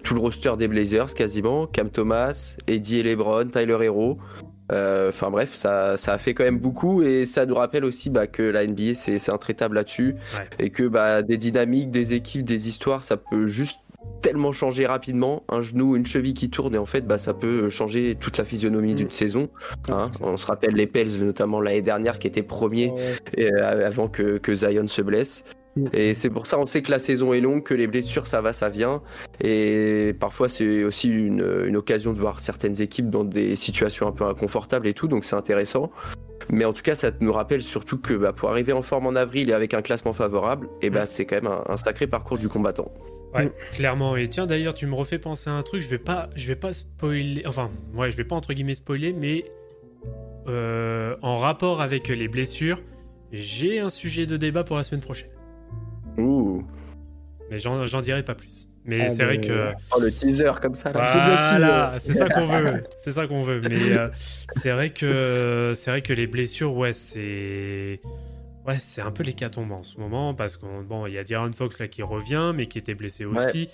[0.03, 4.17] tout le roster des Blazers quasiment, Cam Thomas, Eddie et LeBron, Tyler Hero.
[4.71, 8.27] Enfin bref, ça, ça a fait quand même beaucoup et ça nous rappelle aussi bah,
[8.27, 10.49] que la NBA c'est c'est intraitable là-dessus Ouais.
[10.67, 13.79] et que bah, des dynamiques, des équipes, des histoires, ça peut juste
[14.23, 15.43] tellement changer rapidement.
[15.49, 18.45] Un genou, une cheville qui tourne et en fait bah, ça peut changer toute la
[18.45, 18.97] physionomie Mm.
[18.97, 19.49] d'une saison.
[19.91, 20.11] hein.
[20.21, 23.51] On se rappelle les Pels notamment l'année dernière qui étaient premiers Ouais.
[23.53, 25.45] euh, avant que, que Zion se blesse.
[25.77, 25.87] Mm.
[25.93, 28.41] Et c'est pour ça on sait que la saison est longue, que les blessures ça
[28.41, 29.03] va, ça vient.
[29.43, 34.13] Et parfois c'est aussi une, une occasion de voir certaines équipes dans des situations un
[34.13, 35.91] peu inconfortables et tout, donc c'est intéressant.
[36.51, 39.15] Mais en tout cas ça nous rappelle surtout que bah, pour arriver en forme en
[39.17, 41.07] avril et avec un classement favorable, et bah, Mm.
[41.07, 42.93] c'est quand même un, un sacré parcours du combattant.
[43.35, 43.51] Ouais, Mm.
[43.73, 44.17] clairement.
[44.17, 45.83] Et tiens, d'ailleurs, tu me refais penser à un truc.
[45.83, 47.43] Je vais pas, je vais pas spoiler.
[47.47, 49.45] Enfin, ouais, je vais pas entre guillemets spoiler, mais
[50.49, 52.83] euh, en rapport avec les blessures,
[53.33, 55.31] j'ai un sujet de débat pour la semaine prochaine.
[56.19, 56.63] Ouh,
[57.51, 58.69] Mais j'en j'en dirai pas plus.
[58.87, 62.85] Mais Ah, c'est vrai que oh, le teaser comme ça Voilà, c'est ça qu'on veut,
[63.03, 63.61] c'est ça qu'on veut.
[63.63, 64.09] Mais euh,
[64.51, 68.01] c'est vrai que c'est vrai que les blessures, ouais, c'est
[68.67, 71.53] ouais, c'est un peu l'hécatombe en ce moment parce qu'on bon, il y a D'Aaron
[71.53, 73.69] Fox là qui revient, mais qui était blessé aussi.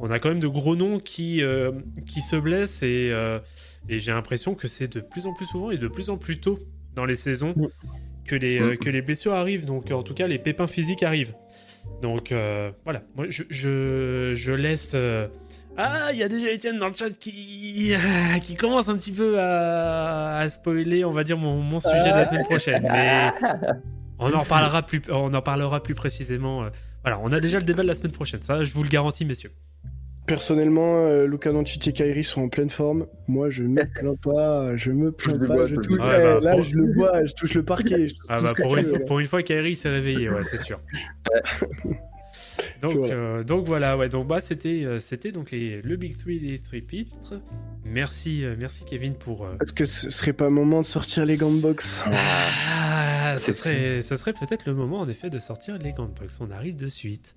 [0.00, 1.72] On a quand même de gros noms qui euh,
[2.06, 3.38] qui se blessent et euh,
[3.88, 6.38] et j'ai l'impression que c'est de plus en plus souvent et de plus en plus
[6.40, 6.58] tôt
[6.94, 7.66] dans les saisons Mm.
[8.26, 8.76] que les euh, Mm.
[8.78, 9.64] que les blessures arrivent.
[9.64, 11.34] Donc en tout cas, les pépins physiques arrivent.
[12.02, 12.32] Donc
[12.84, 14.96] voilà, moi je, je, je laisse.
[15.76, 17.92] Ah, il y a déjà Étienne dans le chat qui,
[18.44, 22.08] qui commence un petit peu à, à spoiler, on va dire, mon, mon sujet de
[22.16, 22.82] la semaine prochaine.
[22.84, 23.32] Mais
[24.24, 26.64] on en reparlera plus, on en parlera plus précisément.
[26.64, 26.68] euh.
[27.02, 29.24] Voilà, on a déjà le débat de la semaine prochaine, ça je vous le garantis,
[29.24, 29.50] messieurs.
[30.26, 33.06] Personnellement, euh, Luka Doncic et Kyrie sont en pleine forme.
[33.28, 35.46] Moi, je me plains pas, je me plains pas.
[35.54, 38.08] bois, je touche ouais, Ouais, bah, là, pour- je le vois, je touche le parquet.
[38.08, 40.80] je touche Ah bah, pour, une, pour une fois, Kairi s'est réveillé, ouais, c'est sûr.
[42.80, 43.14] Donc, Voilà.
[43.14, 44.08] euh, donc voilà, ouais.
[44.08, 47.40] Donc bah c'était, euh, c'était donc les, le Big Three des three titres.
[47.84, 49.44] Merci, euh, merci Kevin pour.
[49.44, 52.02] euh, Est-ce que ce serait pas le moment de sortir les gants de boxe?
[52.06, 56.18] Ah, ce serait, ce serait peut-être le moment en effet de sortir les gants de
[56.18, 56.38] boxe.
[56.40, 57.34] On arrive de suite.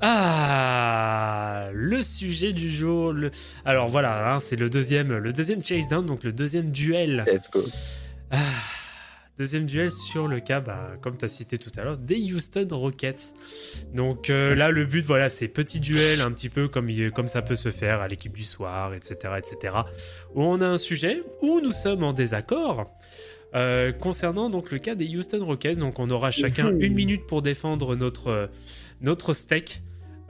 [0.00, 3.12] Ah, le sujet du jour.
[3.12, 3.30] le-
[3.64, 7.24] Alors voilà, hein, c'est le deuxième, le deuxième chase down, donc le deuxième duel.
[7.26, 7.62] Let's go.
[8.30, 8.38] Ah,
[9.38, 12.66] deuxième duel sur le cas, bah, comme tu as cité tout à l'heure, des Houston
[12.70, 13.34] Rockets.
[13.94, 17.42] Donc euh, là, le but, voilà, c'est petit duel, un petit peu comme, comme ça
[17.42, 19.76] peut se faire à l'équipe du soir, etc., etc.
[20.34, 22.90] Où on a un sujet où nous sommes en désaccord.
[23.54, 26.80] euh, concernant donc le cas des Houston Rockets, donc on aura chacun Mhm.
[26.82, 28.50] une minute pour défendre notre,
[29.00, 29.80] notre steak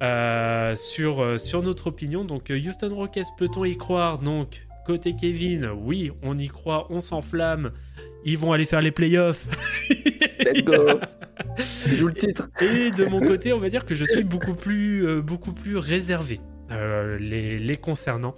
[0.03, 2.25] euh, sur, euh, sur notre opinion.
[2.27, 4.19] Donc Houston Rockets, peut-on y croire?
[4.19, 7.73] Donc côté Kevin, oui, on y croit, on s'enflamme.
[8.25, 9.47] Ils vont aller faire les playoffs.
[10.41, 11.01] Let's go.
[11.95, 12.49] Joue le titre.
[12.63, 15.77] Et de mon côté, on va dire que je suis beaucoup plus, euh, beaucoup plus
[15.77, 18.35] réservé euh, les, les concernant.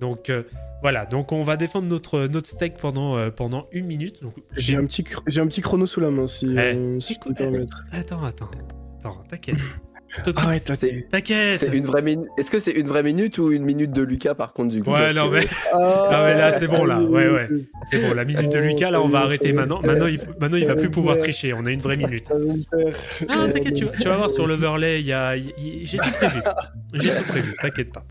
[0.00, 0.42] Donc euh,
[0.82, 4.20] voilà, donc on va défendre notre, notre steak pendant, euh, pendant une minute.
[4.56, 5.04] J'ai un, petit,
[5.38, 7.84] un petit chrono sous la main, si, Eh, euh, si je peux me écoute, permettre.
[7.92, 8.50] Attends, attends,
[8.98, 9.56] attends, t'inquiète.
[10.36, 11.56] Ah ouais, T'inquiète.
[11.58, 12.28] C'est une vraie minute.
[12.38, 14.90] Est-ce que c'est une vraie minute ou une minute de Lucas par contre du coup?
[14.90, 15.40] Ouais, non, mais
[15.72, 17.00] Ah, Non, mais là, c'est bon, là.
[17.00, 17.46] Ouais, ouais.
[17.90, 19.80] c'est bon, la minute de Oh, Lucas, là, on va arrêter maintenant.
[19.82, 21.52] Maintenant, il, maintenant, il va plus pouvoir tricher.
[21.54, 22.30] On a une vraie minute.
[22.30, 26.40] Non, t'inquiète, tu, vas- tu vas voir sur l'overlay, il y a, j'ai tout prévu.
[26.94, 28.04] J'ai tout prévu, t'inquiète pas.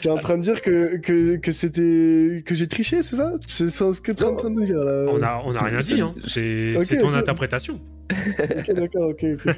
[0.00, 2.42] T'es en train de dire que, que, que c'était.
[2.46, 3.32] que j'ai triché, c'est ça?
[3.46, 5.06] C'est ce que t'es en train de dire là.
[5.10, 6.14] On a, on a rien dit, hein.
[6.24, 7.80] C'est Ok, c'est ton interprétation.
[8.10, 9.24] Ok, d'accord, ok.
[9.34, 9.54] ok.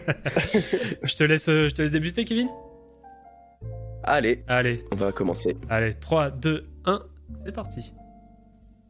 [1.04, 2.48] Je te laisse, euh, je te laisse débuter, Kevin
[4.02, 5.56] Allez, Allez, on va commencer.
[5.68, 7.02] allez, 3, 2, 1,
[7.44, 7.92] c'est parti.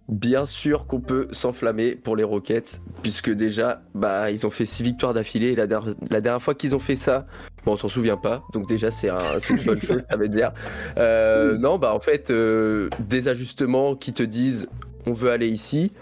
[0.09, 4.83] Bien sûr qu'on peut s'enflammer pour les Rockets, puisque déjà, bah, ils ont fait six
[4.83, 5.49] victoires d'affilée.
[5.49, 7.27] et La, der- la dernière fois qu'ils ont fait ça,
[7.65, 8.43] bon, on s'en souvient pas.
[8.53, 10.53] Donc déjà, c'est un- c'est une bonne chose, ça veut dire.
[10.97, 14.69] Euh, non, bah en fait, euh, des ajustements qui te disent,
[15.07, 15.92] on veut aller ici.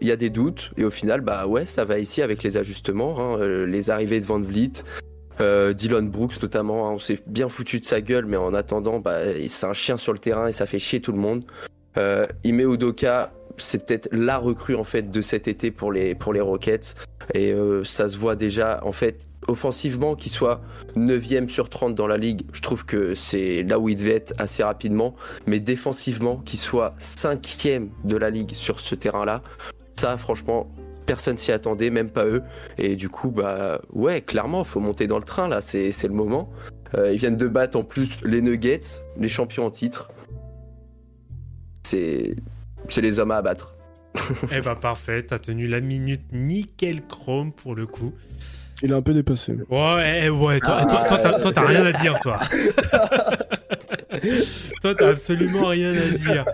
[0.00, 2.56] Il y a des doutes et au final, bah ouais, ça va ici avec les
[2.56, 4.84] ajustements, hein, euh, les arrivées de Van Vliet.
[5.40, 8.98] euh, Dylan Brooks notamment, hein, on s'est bien foutu de sa gueule, mais en attendant,
[8.98, 11.44] bah, c'est un chien sur le terrain et ça fait chier tout le monde.
[11.96, 16.94] Euh, Ime Udoka, c'est peut-être la recrue en fait de cet été pour les, Rockets.
[17.34, 20.60] Et euh, ça se voit déjà en fait offensivement qu'il soit
[20.96, 22.42] 9ème sur 30 dans la ligue.
[22.52, 25.14] Je trouve que c'est là où il devait être assez rapidement.
[25.46, 29.42] Mais défensivement, qu'il soit 5ème de la ligue sur ce terrain-là,
[29.96, 30.68] ça franchement,
[31.06, 32.42] personne s'y attendait, même pas eux.
[32.76, 36.14] Et du coup, bah ouais, clairement, faut monter dans le train là, c'est c'est le
[36.14, 36.50] moment.
[36.94, 40.10] Euh, ils viennent de battre en plus les Nuggets, les champions en titre.
[41.84, 42.36] C'est
[42.88, 43.74] c'est les hommes à abattre.
[44.52, 48.12] Eh bah, parfait, t'as tenu la minute nickel chrome pour le coup.
[48.82, 49.54] Il est un peu dépassé.
[49.70, 52.38] Ouais, eh, ouais, toi, toi, toi, t'as- toi, t'as rien à dire, toi.
[54.82, 56.44] toi, t'as absolument rien à dire.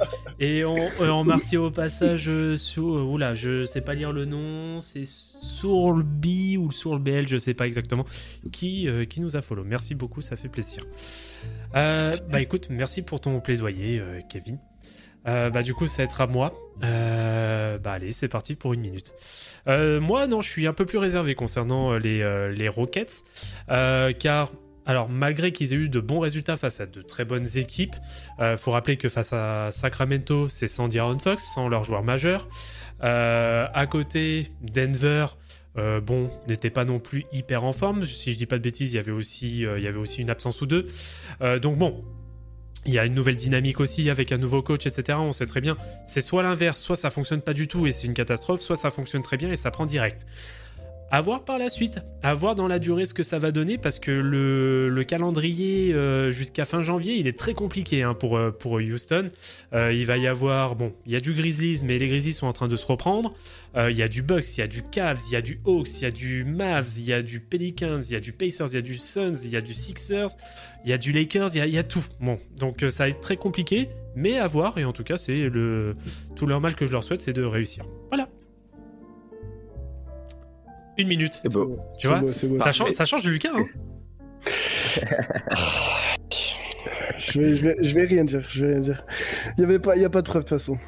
[0.40, 2.84] Et on, euh, on remercie au passage euh, sur.
[2.96, 7.66] euh, oula, je sais pas lire le nom, c'est Sourlby ou Sourlbl, je sais pas
[7.66, 8.04] exactement,
[8.52, 9.64] qui, euh, qui nous a follow.
[9.64, 10.82] Merci beaucoup, ça fait plaisir.
[11.76, 14.58] Euh, bah écoute, merci pour ton plaidoyer, euh, Kevin.
[15.26, 16.52] Euh, bah du coup, ça va être à moi.
[16.82, 19.14] Euh, bah allez, c'est parti pour une minute.
[19.68, 23.24] Euh, moi, non, je suis un peu plus réservé concernant les, les Rockets,
[23.68, 24.52] car
[24.86, 27.96] alors malgré qu'ils aient eu de bons résultats face à de très bonnes équipes,
[28.38, 32.48] euh, faut rappeler que face à Sacramento, c'est sans Aaron Fox, sans leur joueur majeur.
[33.00, 35.26] À côté, Denver.
[35.76, 38.04] bon, n'était pas non plus hyper en forme.
[38.04, 40.30] Si je dis pas de bêtises, il y avait aussi, il y avait aussi une
[40.30, 40.86] absence ou deux.
[41.60, 42.02] Donc bon,
[42.86, 45.18] il y a une nouvelle dynamique aussi avec un nouveau coach, etc.
[45.20, 45.76] On sait très bien.
[46.06, 48.90] C'est soit l'inverse, soit ça fonctionne pas du tout et c'est une catastrophe, soit ça
[48.90, 50.26] fonctionne très bien et ça prend direct.
[51.10, 53.78] À voir par la suite, à voir dans la durée ce que ça va donner
[53.78, 58.36] parce que le, le calendrier euh, jusqu'à fin janvier il est très compliqué hein, pour,
[58.36, 59.30] euh, Houston.
[59.74, 62.46] Euh, il va y avoir, bon, il y a du Grizzlies mais les Grizzlies sont
[62.46, 63.32] en train de se reprendre.
[63.76, 65.58] Euh, il y a du Bucks, il y a du Cavs, il y a du
[65.64, 68.32] Hawks, il y a du Mavs, il y a du Pelicans, il y a du
[68.32, 70.30] Pacers, il y a du Suns, il y a du Sixers,
[70.84, 72.04] il y a du Lakers, il y a, tout.
[72.20, 74.78] Bon, donc euh, ça va être très compliqué, mais à voir.
[74.78, 75.96] Et en tout cas, c'est le
[76.36, 77.84] tout leur mal que je leur souhaite, c'est de réussir.
[78.10, 78.28] Voilà.
[80.96, 81.40] Une minute.
[81.42, 81.78] C'est beau.
[81.98, 82.58] Tu vois beau, c'est beau.
[82.58, 83.64] Ça change, ça change de Lucas, hein
[87.16, 89.04] Je vais, je, vais, je vais rien dire, je vais rien dire.
[89.56, 90.78] Il y avait pas, il y a pas de preuve de toute façon.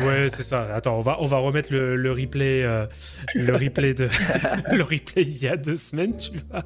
[0.00, 0.72] Ouais, c'est ça.
[0.74, 2.86] Attends, on va, on va remettre le, le replay, euh,
[3.34, 4.08] le replay de,
[4.72, 6.64] le replay il y a deux semaines, tu vas voir.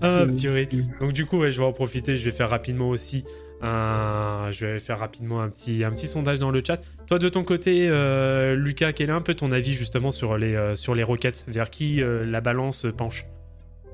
[0.00, 0.68] Ah, purée.
[1.00, 2.16] Donc du coup, ouais, je vais en profiter.
[2.16, 3.24] Je vais faire rapidement aussi
[3.62, 6.80] un- je vais faire rapidement un petit, un petit sondage dans le chat.
[7.06, 10.54] Toi, de ton côté, euh, Lucas, quel est un peu ton avis justement sur les,
[10.54, 13.26] euh, sur les Rockets Vers qui euh, la balance penche?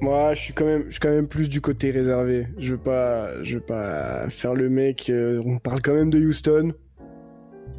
[0.01, 2.47] Moi, je suis quand même, je suis quand même plus du côté réservé.
[2.59, 5.11] Je veux pas, je veux pas faire le mec.
[5.11, 6.73] euh, on parle quand même de Houston.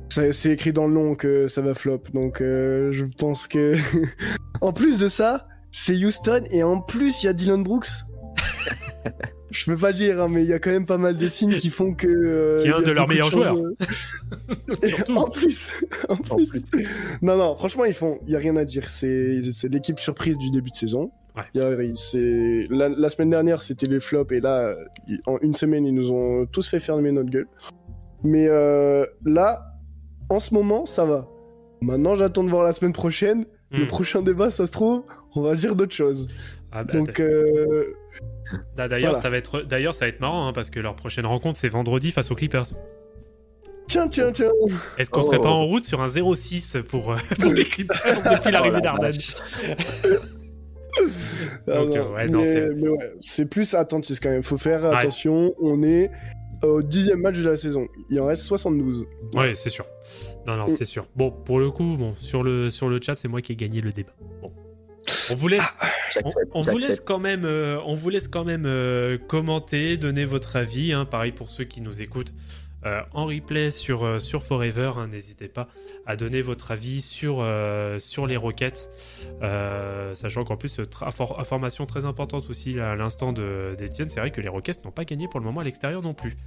[0.09, 3.75] Ça- C'est écrit dans le nom que ça va flop, donc euh, je pense que.
[4.61, 7.87] en plus de ça, c'est Houston et en plus il y a Dylan Brooks.
[9.51, 11.27] je peux pas le dire, hein, mais il y a quand même pas mal de
[11.27, 12.07] signes qui font que.
[12.07, 13.55] euh, Qui est un il y a de leurs meilleurs joueurs.
[14.73, 15.15] Surtout.
[15.15, 15.69] en plus,
[16.07, 16.61] en En plus.
[16.63, 16.87] plus.
[17.21, 18.19] Non, non, franchement, ils font.
[18.27, 18.89] Il y a rien à dire.
[18.89, 19.39] C'est
[19.71, 21.11] l'équipe surprise du début de saison.
[21.35, 21.61] Ouais.
[21.61, 24.75] A- la, la semaine dernière, c'était les flops, et là,
[25.25, 27.47] en une semaine, ils nous ont tous fait fermer notre gueule.
[28.23, 29.73] Mais euh, là,
[30.29, 31.27] en ce moment, ça va.
[31.81, 33.45] Maintenant, j'attends de voir la semaine prochaine.
[33.71, 33.87] Le Hmm.
[33.87, 35.03] prochain débat, ça se trouve,
[35.35, 36.27] on va dire d'autres choses.
[36.71, 37.93] Ah bah, Donc, euh,
[38.75, 39.19] D'ailleurs, voilà.
[39.21, 41.69] ça va être, d'ailleurs, ça va être marrant hein, parce que leur prochaine rencontre, c'est
[41.69, 42.65] vendredi face aux Clippers.
[43.87, 44.51] tiens, tiens, tiens.
[44.97, 45.23] Est-ce qu'on Oh.
[45.23, 47.97] serait pas en route sur un 0-6 pour, euh, pour les Clippers
[48.31, 49.11] depuis l'arrivée Oh la d'Arden
[51.67, 54.43] Donc, non, euh, ouais, non, mais- c'est- ouais, plus attentif quand même.
[54.43, 54.95] Faut faire Ouais.
[54.95, 55.53] attention.
[55.61, 56.09] On est
[56.63, 57.87] au dixième match de la saison.
[58.09, 59.05] Il en reste 72.
[59.35, 59.85] Oui, c'est sûr.
[60.47, 60.69] Non, non, Mm.
[60.75, 61.05] c'est sûr.
[61.15, 63.81] Bon, pour le coup, bon, sur le, sur le chat, c'est moi qui ai gagné
[63.81, 64.13] le débat.
[64.41, 64.51] Bon.
[65.31, 66.51] On vous laisse, on, J'accepte.
[66.53, 66.87] on vous j'accepte.
[66.89, 70.93] laisse quand même, euh, on vous laisse quand même euh, commenter, donner votre avis.
[70.93, 71.05] hein.
[71.05, 72.33] pareil pour ceux qui nous écoutent
[72.85, 74.93] euh, en replay sur, euh, sur Forever.
[74.97, 75.07] hein.
[75.07, 75.67] N'hésitez pas
[76.05, 77.45] à donner votre avis sur,
[77.99, 78.89] sur les Rockets.
[79.43, 80.79] Euh, sachant qu'en plus,
[81.37, 85.03] information très importante aussi à l'instant de- d'Etienne, c'est vrai que les Rockets n'ont pas
[85.05, 86.37] gagné pour le moment à l'extérieur non plus.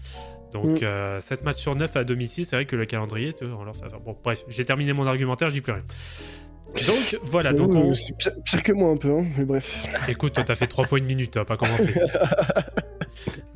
[0.52, 0.84] Donc, Mm.
[0.84, 3.64] euh, 7 matchs sur 9 à domicile, c'est vrai que le calendrier, tu vois, en
[3.64, 4.00] leur faveur.
[4.00, 5.84] Bon, bref, j'ai terminé mon argumentaire, je dis plus rien.
[6.74, 7.94] Donc voilà, donc J'avoue, on...
[7.94, 9.86] C'est pire, pire que moi un peu, hein, mais bref.
[10.08, 11.94] Écoute, toi, t'as fait trois fois une minute, t'as pas commencé.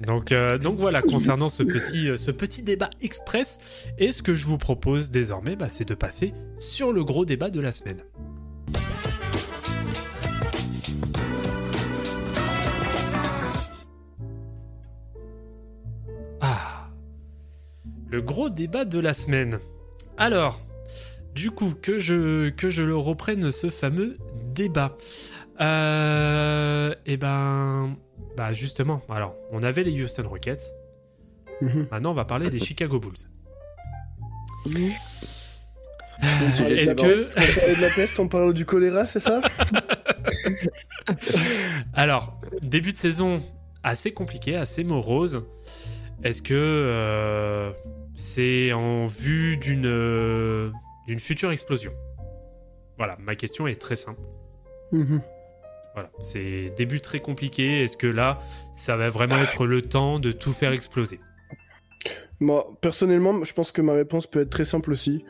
[0.00, 3.58] donc, euh, donc voilà, concernant ce petit, euh, ce petit débat express,
[3.98, 7.50] et ce que je vous propose désormais, bah, c'est de passer sur le gros débat
[7.50, 8.02] de la semaine.
[16.40, 16.90] Ah,
[18.10, 19.58] le gros débat de la semaine.
[20.18, 20.65] Alors,
[21.36, 24.16] du coup, que je, que je le reprenne ce fameux
[24.54, 24.96] débat.
[25.60, 27.94] Euh, et ben,
[28.36, 30.72] bah justement, alors, on avait les Houston Rockets.
[31.60, 31.88] Mhm.
[31.90, 33.28] Maintenant, on va parler des Chicago Bulls.
[36.54, 39.42] sujet Est-ce que, On parle de la peste, on parle du choléra, c'est ça?
[41.92, 43.42] Alors, début de saison
[43.82, 45.44] assez compliqué, assez morose.
[46.24, 47.72] Est-ce que euh,
[48.14, 50.70] c'est en vue d'une euh,
[51.06, 51.92] d'une future explosion
[52.98, 54.20] Voilà, ma question est très simple.
[54.92, 55.20] Mhm.
[55.94, 57.82] Voilà, c'est début très compliqué.
[57.82, 58.38] Est-ce que là,
[58.74, 61.20] ça va vraiment être le temps de tout faire exploser?
[62.38, 65.24] Moi, personnellement, je pense que ma réponse peut être très simple aussi.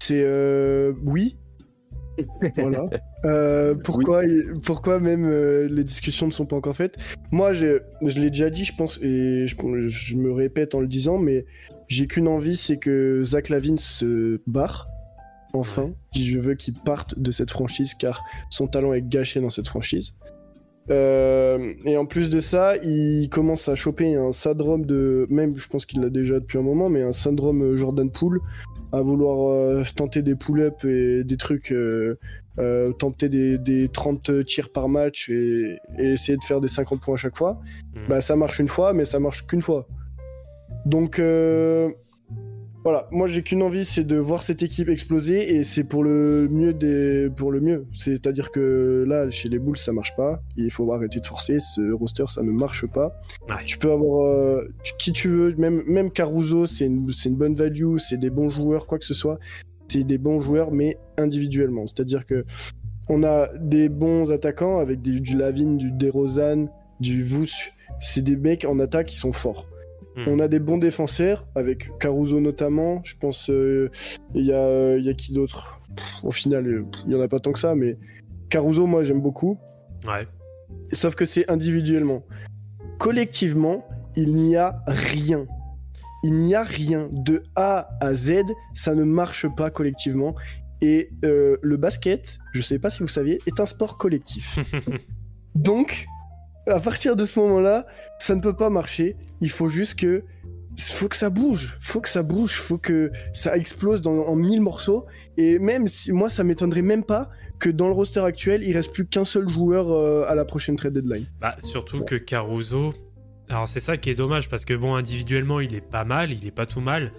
[0.00, 1.38] C'est euh, oui.
[2.56, 2.88] voilà.
[3.24, 4.22] Euh, pourquoi,
[4.64, 6.96] pourquoi même euh, les discussions ne sont pas encore faites?
[7.30, 9.56] Moi, je, je l'ai déjà dit, je pense, et je,
[9.88, 11.46] je me répète en le disant, mais
[11.88, 14.88] j'ai qu'une envie, c'est que Zach Lavine se barre.
[15.54, 19.68] Enfin, je veux qu'il parte de cette franchise car son talent est gâché dans cette
[19.68, 20.14] franchise.
[20.90, 25.66] Euh, et en plus de ça, il commence à choper un syndrome de, même je
[25.68, 28.40] pense qu'il l'a déjà depuis un moment, mais un syndrome Jordan Poole,
[28.92, 32.16] à vouloir euh, tenter des pull-ups et des trucs, euh,
[32.98, 37.14] tenter des, des 30 tirs par match et, et essayer de faire des 50 points
[37.14, 37.60] à chaque fois.
[37.94, 38.02] Mhm.
[38.08, 39.86] Bah ça marche une fois, mais ça marche qu'une fois.
[40.84, 41.18] Donc
[42.84, 46.48] voilà, moi j'ai qu'une envie, c'est de voir cette équipe exploser et c'est pour le
[46.50, 47.86] mieux des, pour le mieux.
[47.92, 50.42] C'est-à-dire que là, chez les Bulls, ça marche pas.
[50.56, 51.58] Il faut arrêter de forcer.
[51.58, 53.20] Ce roster, ça ne marche pas.
[53.48, 53.56] Ouais.
[53.64, 54.68] Tu peux avoir euh,
[54.98, 58.86] qui tu veux, même même Caruso, c'est une, une bonne value, c'est des bons joueurs,
[58.86, 59.38] quoi que ce soit.
[59.88, 61.86] C'est des bons joueurs, mais individuellement.
[61.86, 62.44] C'est-à-dire que
[63.08, 66.66] on a des bons attaquants avec des- du Lavine, du DeRozan,
[67.00, 67.72] du Vouch.
[68.00, 69.68] C'est des mecs en attaque qui sont forts.
[70.16, 70.28] Hmm.
[70.28, 73.02] On a des bons défenseurs, avec Caruso notamment.
[73.04, 73.90] Je pense, euh,
[74.34, 75.80] il y, a, il y a qui d'autre?
[76.22, 77.98] Au final, euh, il y en a pas tant que ça, mais
[78.48, 79.58] Caruso, moi, j'aime beaucoup.
[80.06, 80.26] Ouais.
[80.92, 82.24] Sauf que c'est individuellement.
[82.98, 83.86] Collectivement,
[84.16, 85.46] il n'y a rien.
[86.22, 87.08] Il n'y a rien.
[87.10, 90.34] De A à Z, ça ne marche pas collectivement.
[90.80, 94.58] Et euh, le basket, je sais pas si vous saviez, est un sport collectif.
[95.54, 96.06] Donc,
[96.66, 97.86] à partir de ce moment-là,
[98.18, 99.16] ça ne peut pas marcher.
[99.40, 100.24] Il faut juste que.
[100.76, 104.60] Faut que ça bouge, faut que ça bouge, faut que ça explose dans, en mille
[104.60, 105.06] morceaux.
[105.36, 108.92] Et même si moi, ça m'étonnerait même pas que dans le roster actuel, il reste
[108.92, 111.26] plus qu'un seul joueur euh, à la prochaine trade deadline.
[111.40, 112.92] Bah, surtout que Caruso,
[113.48, 116.44] Alors c'est ça qui est dommage parce que bon individuellement il est pas mal, il
[116.46, 117.12] est pas tout mal,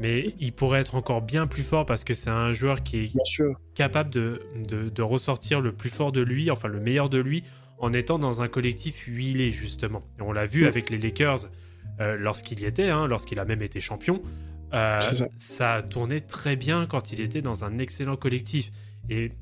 [0.00, 3.12] mais il pourrait être encore bien plus fort parce que c'est un joueur qui est
[3.14, 3.58] Bien sûr.
[3.74, 7.42] capable de, de, de ressortir le plus fort de lui, enfin le meilleur de lui,
[7.80, 10.02] en étant dans un collectif huilé justement.
[10.18, 10.68] Et on l'a vu Mm.
[10.68, 11.48] avec les Lakers
[12.00, 14.22] euh, lorsqu'il y était, hein, lorsqu'il a même été champion.
[14.74, 14.98] Euh,
[15.36, 15.82] ça.
[15.82, 18.70] tourné très bien quand il était dans un excellent collectif.
[19.08, 19.32] Et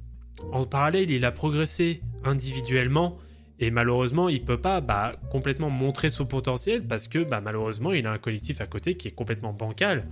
[0.53, 3.19] en parallèle, il a progressé individuellement.
[3.59, 8.07] Et malheureusement, il peut pas bah, complètement montrer son potentiel parce que bah, malheureusement, il
[8.07, 10.07] a un collectif à côté qui est complètement bancal.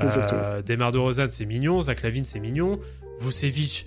[0.00, 1.80] Euh, Demar de Rozan, c'est mignon.
[1.82, 2.80] Zach Lavine, c'est mignon.
[3.20, 3.86] Vucevic,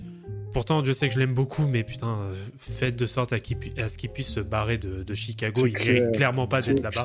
[0.52, 3.96] pourtant, je sais que je l'aime beaucoup, mais putain, euh, faites de sorte à, ce
[3.98, 5.66] qu'il puisse se barrer de, de Chicago.
[5.66, 5.94] Il clair.
[5.94, 7.04] mérite clairement pas d'être là-bas.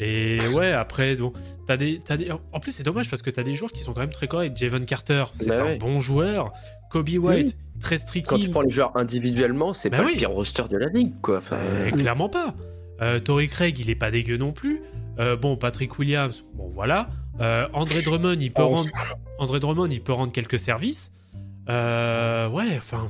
[0.00, 1.32] Et ouais, après, bon,
[1.66, 2.30] t'as des, t'as des...
[2.30, 4.56] En plus, c'est dommage parce que t'as des joueurs qui sont quand même très corrects.
[4.56, 5.78] Javon Carter, c'est Bah un ouais.
[5.78, 6.52] bon joueur.
[6.90, 8.26] Kobe White, très strict.
[8.28, 10.12] Quand tu prends les joueurs individuellement, c'est Bah pas oui.
[10.12, 11.38] le pire roster de la ligue, quoi.
[11.38, 12.54] Enfin, Euh, clairement pas.
[13.02, 14.82] Euh, Torrey Craig, il est pas dégueu non plus.
[15.18, 17.08] Euh, bon, Patrick Williams, bon voilà.
[17.40, 18.88] Euh, André Drummond, il peut Oh, rendre,
[19.40, 21.10] André Drummond, il peut rendre quelques services.
[21.68, 23.08] Euh, ouais, enfin.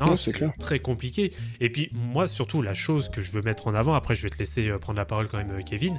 [0.00, 1.32] Non, Ouais, c'est très compliqué.
[1.60, 4.30] Et puis, moi, surtout, la chose que je veux mettre en avant, après, je vais
[4.30, 5.98] te laisser euh, prendre la parole quand même, euh, Kevin.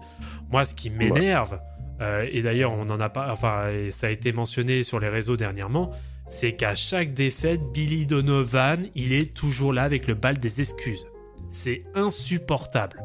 [0.51, 1.59] Moi, ce qui m'énerve,
[2.01, 5.09] euh, et d'ailleurs, on en a pas, enfin, et ça a été mentionné sur les
[5.09, 5.91] réseaux dernièrement,
[6.27, 11.05] c'est qu'à chaque défaite, Billy Donovan, il est toujours là avec le bal des excuses.
[11.49, 13.01] C'est insupportable.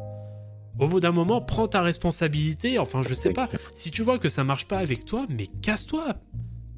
[0.79, 2.79] Au bout d'un moment, prends ta responsabilité.
[2.79, 3.49] Enfin, je sais pas.
[3.75, 6.15] Si tu vois que ça marche pas avec toi, mais casse-toi.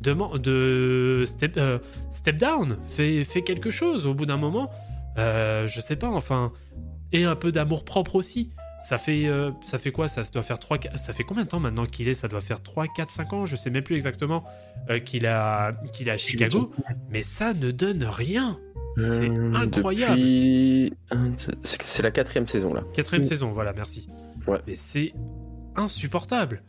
[0.03, 1.79] Deman- de step, euh,
[2.13, 2.79] step down.
[2.89, 4.07] Fais, fais quelque chose.
[4.07, 4.71] Au bout d'un moment,
[5.19, 6.09] euh, je sais pas.
[6.09, 6.53] Enfin,
[7.13, 8.51] et un peu d'amour propre aussi.
[8.83, 10.09] Ça fait, euh, ça fait quoi?
[10.09, 12.15] Ça doit faire 3, ça fait combien de temps maintenant qu'il est?
[12.15, 14.43] Ça doit faire 3, 4, 5 ans, je sais même plus exactement
[15.05, 16.71] qu'il a, qu'il est à Chicago.
[17.11, 18.59] Mais ça ne donne rien.
[18.97, 20.17] C'est incroyable.
[20.19, 20.93] depuis-
[21.63, 22.83] C'est la quatrième saison, là.
[22.95, 24.09] Quatrième saison, voilà, merci.
[24.47, 24.59] Ouais.
[24.67, 25.13] Mais c'est
[25.77, 26.63] insupportable.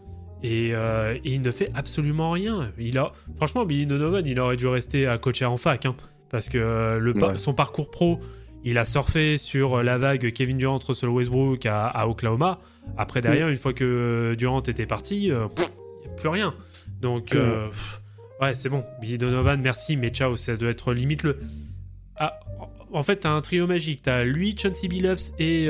[0.44, 2.72] Et, euh, et il ne fait absolument rien.
[2.80, 5.96] Il a, franchement, Billy Donovan, il aurait dû rester à coacher en fac, hein,
[6.30, 7.38] parce que euh, le par- Ouais.
[7.38, 8.20] son parcours pro,
[8.64, 12.60] il a surfé sur la vague Kevin Durant, Russell Westbrook à, à Oklahoma.
[12.98, 15.50] Après, derrière, une fois que Durant était parti, il n'y a
[16.18, 16.54] plus rien.
[17.02, 18.02] Donc, euh, pff,
[18.42, 18.84] ouais, c'est bon.
[19.00, 21.40] Billy Donovan, merci, mais ciao, ça doit être limite le.
[22.18, 22.40] Ah,
[22.92, 24.02] en fait, t'as un trio magique.
[24.04, 25.68] T'as lui, Chauncey Billups et.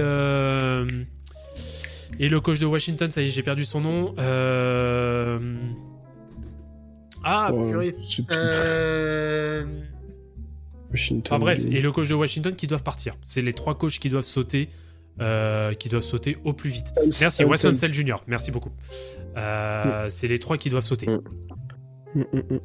[2.22, 4.14] Et le coach de Washington, ça y est, j'ai perdu son nom.
[4.20, 5.40] Euh...
[7.24, 7.96] Ah, purée.
[8.32, 9.66] Euh...
[10.92, 11.24] Washington.
[11.26, 13.16] Enfin bref, et le coach de Washington qui doivent partir.
[13.26, 14.70] C'est les trois coachs qui doivent sauter,
[15.20, 16.94] euh, qui doivent sauter au plus vite.
[17.22, 17.72] Merci, Wes Hansen.
[17.72, 18.18] Unseld Jr.
[18.28, 18.72] Merci beaucoup.
[19.36, 21.08] Euh, C'est les trois qui doivent sauter.
[21.08, 21.22] Mm.
[22.14, 22.60] Mm, mm, mm.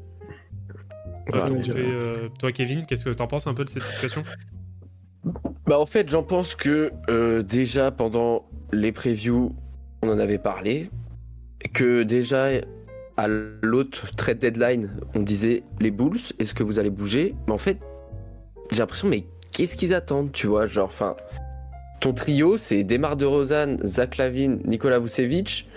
[2.38, 4.22] Toi, Kevin, qu'est-ce que t'en penses un peu de cette situation?
[5.66, 9.54] Bah en fait, j'en pense que euh, déjà pendant les previews,
[10.02, 10.90] on en avait parlé,
[11.74, 12.50] que déjà
[13.16, 17.34] à l'autre trade deadline, on disait les Bulls, est-ce que vous allez bouger?
[17.46, 17.78] Mais en fait,
[18.70, 20.66] j'ai l'impression, mais qu'est-ce qu'ils attendent, tu vois?
[20.66, 21.16] Genre, enfin,
[22.00, 25.68] ton trio, c'est Demar de Rozan, Zach Lavine, Nikola Vucevic.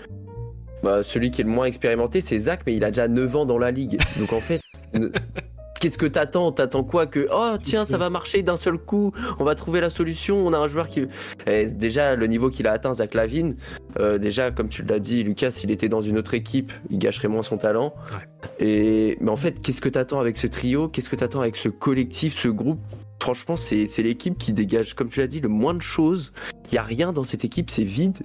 [0.84, 3.44] Bah, celui qui est le moins expérimenté, c'est Zach, mais il a déjà 9 ans
[3.44, 3.98] dans la ligue.
[4.18, 4.60] Donc en fait,
[5.80, 6.52] qu'est-ce que t'attends?
[6.52, 9.90] T'attends quoi Que, oh tiens, ça va marcher d'un seul coup, on va trouver la
[9.90, 11.06] solution, on a un joueur qui...
[11.46, 13.56] Eh, déjà, le niveau qu'il a atteint, Zach Lavine,
[13.98, 17.28] euh, déjà, comme tu l'as dit, Lucas, s'il était dans une autre équipe, il gâcherait
[17.28, 17.94] moins son talent.
[18.60, 19.16] Et...
[19.20, 20.88] Mais en fait, qu'est-ce que t'attends avec ce trio?
[20.88, 22.80] Qu'est-ce que t'attends avec ce collectif, ce groupe?
[23.20, 26.32] Franchement, c'est c'est l'équipe qui dégage, comme tu l'as dit, le moins de choses.
[26.70, 28.16] Il y a rien dans cette équipe, c'est vide.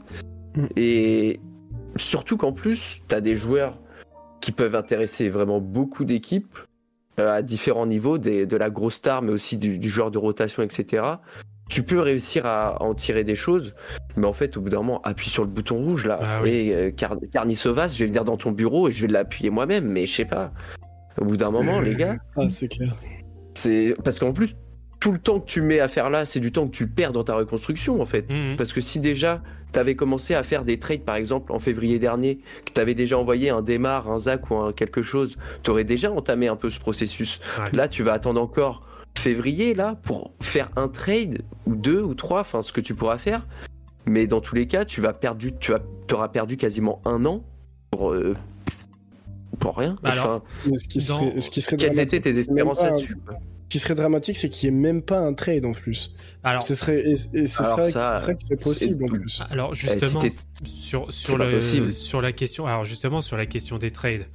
[0.56, 0.66] Mm.
[0.78, 1.40] Et
[1.98, 3.78] surtout qu'en plus, t'as des joueurs
[4.40, 6.56] qui peuvent intéresser vraiment beaucoup d'équipes
[7.18, 10.64] à différents niveaux, des- de la grosse star, mais aussi du, du joueur de rotation,
[10.64, 11.04] etc.
[11.70, 13.74] Tu peux réussir à en tirer des choses,
[14.18, 16.20] mais en fait, au bout d'un moment, appuie sur le bouton rouge là.
[16.22, 16.50] Ah oui.
[16.50, 19.50] Et euh, Car- Carni Sauvas, je vais venir dans ton bureau et je vais l'appuyer
[19.50, 20.52] moi-même, mais je sais pas.
[21.20, 22.96] Au bout d'un moment, les gars, Ah, c'est clair.
[23.56, 24.56] c'est parce qu'en plus,
[25.06, 27.12] tout le temps que tu mets à faire là, c'est du temps que tu perds
[27.12, 28.28] dans ta reconstruction en fait.
[28.28, 28.56] Mhm.
[28.58, 32.00] Parce que si déjà tu avais commencé à faire des trades par exemple en février
[32.00, 35.70] dernier, que tu avais déjà envoyé un démarre, un Zach ou un quelque chose, tu
[35.70, 37.40] aurais déjà entamé un peu ce processus.
[37.60, 37.70] Ouais.
[37.72, 38.82] Là, tu vas attendre encore
[39.16, 43.20] février là pour faire un trade ou deux ou trois, enfin ce que tu pourras
[43.20, 43.46] faire.
[44.08, 45.82] Mais dans tous les cas, tu vas perdre, du- tu vas,
[46.14, 47.44] auras perdu quasiment un an
[47.92, 48.36] pour euh,
[49.60, 49.98] pour rien.
[50.02, 52.82] Bah alors, Enfin, Mais ce qui Dans- serait, ce qui serait quelles étaient tes espérances
[52.82, 53.16] là-dessus
[53.70, 56.14] qui serait dramatique, c'est qu'il n'y ait même pas un trade en plus.
[56.44, 59.42] Alors, Ce serait, et, et ce Alors serait, ça, ce serait possible en plus.
[59.50, 60.22] alors Eh, si justement,
[61.10, 64.28] sur, le, la question, alors justement sur la question des trades,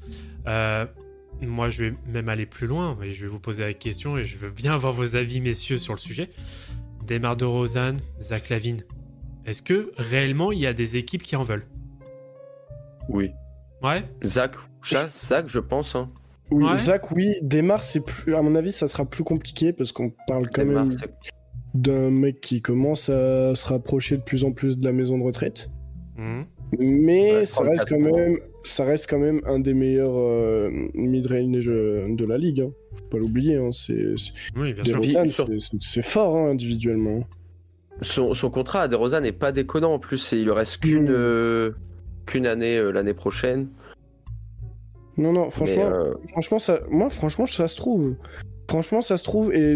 [0.49, 0.85] euh,
[1.43, 4.25] moi je vais même aller plus loin et je vais vous poser la question et
[4.25, 6.29] je veux bien avoir vos avis messieurs sur le sujet.
[7.07, 8.83] Desmar de Rosanne, Zach Lavine,
[9.47, 11.67] est-ce que réellement il y a des équipes qui en veulent?
[13.09, 13.31] Oui.
[13.83, 14.05] Ouais.
[14.25, 15.95] Zach, Zach, je pense.
[15.95, 16.11] Hein.
[16.51, 16.75] Oui, Ouais.
[16.75, 17.37] Zach, oui.
[17.43, 18.35] Demar, c'est plus.
[18.35, 20.89] À mon avis, ça sera plus compliqué parce qu'on parle quand même
[21.75, 25.23] d'un mec qui commence à se rapprocher de plus en plus de la maison de
[25.23, 25.71] retraite.
[26.17, 26.45] Mhm.
[26.79, 30.71] Mais Ouais, ça reste 34 quand même, ça reste quand même un des meilleurs euh,
[30.95, 32.61] mid-range euh, de la ligue.
[32.61, 32.71] Hein.
[32.95, 33.57] Faut pas l'oublier.
[33.57, 33.71] Hein.
[33.73, 34.33] C'est, c'est...
[34.57, 34.75] Oui,
[36.03, 37.25] fort hein, individuellement.
[38.03, 40.33] Son, son contrat à DeRozan n'est pas déconnant en plus.
[40.33, 41.15] et Il lui reste qu'une Mm.
[41.15, 41.71] euh,
[42.27, 43.69] qu'une année euh, l'année prochaine.
[45.21, 48.17] Non, non, franchement, euh, franchement, ça, moi, franchement, ça se trouve.
[48.69, 49.53] Franchement, ça se trouve.
[49.55, 49.75] Et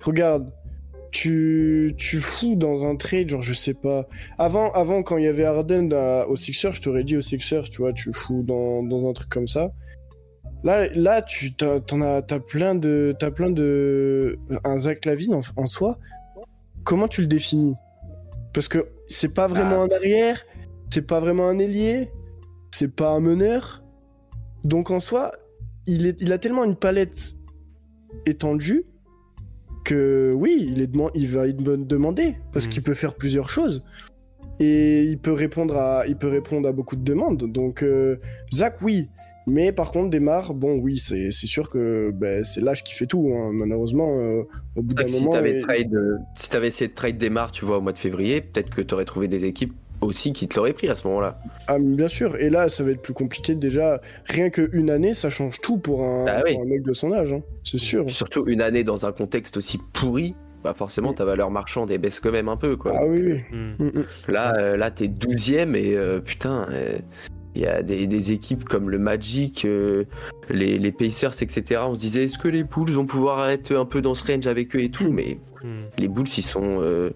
[0.00, 0.50] regarde,
[1.10, 4.06] tu, tu fous dans un trade, genre, je sais pas.
[4.38, 7.68] Avant, avant quand il y avait Harden à- aux Sixers, je t'aurais dit aux Sixers,
[7.70, 9.70] tu vois, tu fous dans, dans un truc comme ça.
[10.64, 15.40] Là, là tu t'en as, t'as plein de, t'as plein de, un Zach Lavine en,
[15.56, 15.98] en soi.
[16.84, 17.74] Comment tu le définis?
[18.52, 19.84] Parce que c'est pas vraiment Ah.
[19.84, 20.42] un arrière,
[20.90, 22.10] c'est pas vraiment un ailier,
[22.72, 23.83] c'est pas un meneur.
[24.64, 25.32] Donc en soi,
[25.86, 27.34] il, est, il a tellement une palette
[28.26, 28.84] étendue
[29.84, 32.72] que oui, il, est deman- il va être demander parce Mhm.
[32.72, 33.84] qu'il peut faire plusieurs choses
[34.60, 37.50] et il peut répondre à, il peut répondre à beaucoup de demandes.
[37.52, 38.16] Donc euh,
[38.52, 39.08] Zach, oui.
[39.46, 43.30] Mais par contre, Demar, bon, oui, c'est sûr que ben, c'est l'âge qui fait tout.
[43.34, 43.50] hein.
[43.52, 44.44] Malheureusement, euh,
[44.74, 45.32] au bout d'un si moment.
[45.32, 48.70] trade, euh, si t'avais essayé de trade Demar, tu vois, au mois de février, peut-être
[48.70, 51.38] que t'aurais trouvé des équipes aussi qui te l'auraient pris à ce moment-là.
[51.66, 52.36] Ah, mais bien sûr.
[52.36, 54.00] Et là, ça va être plus compliqué déjà.
[54.26, 56.54] Rien qu'une année, ça change tout pour un, Bah oui.
[56.54, 57.32] pour un mec de son âge.
[57.32, 57.40] hein.
[57.64, 58.04] C'est sûr.
[58.06, 61.98] Puis surtout une année dans un contexte aussi pourri, bah forcément ta valeur marchande elle
[61.98, 62.92] baisse quand même un peu quoi.
[62.94, 63.40] Ah oui, oui.
[63.52, 63.74] Mhm.
[63.78, 64.04] Mm, mm.
[64.32, 66.66] Là, euh, là t'es 12ème et euh, putain,
[67.54, 70.04] il y a des, des équipes comme le Magic, euh,
[70.50, 71.82] les, les Pacers, etc.
[71.86, 74.46] On se disait est-ce que les Bulls vont pouvoir être un peu dans ce range
[74.46, 75.84] avec eux et tout, mais Mhm.
[75.98, 76.80] les Bulls ils sont.
[76.82, 77.10] euh,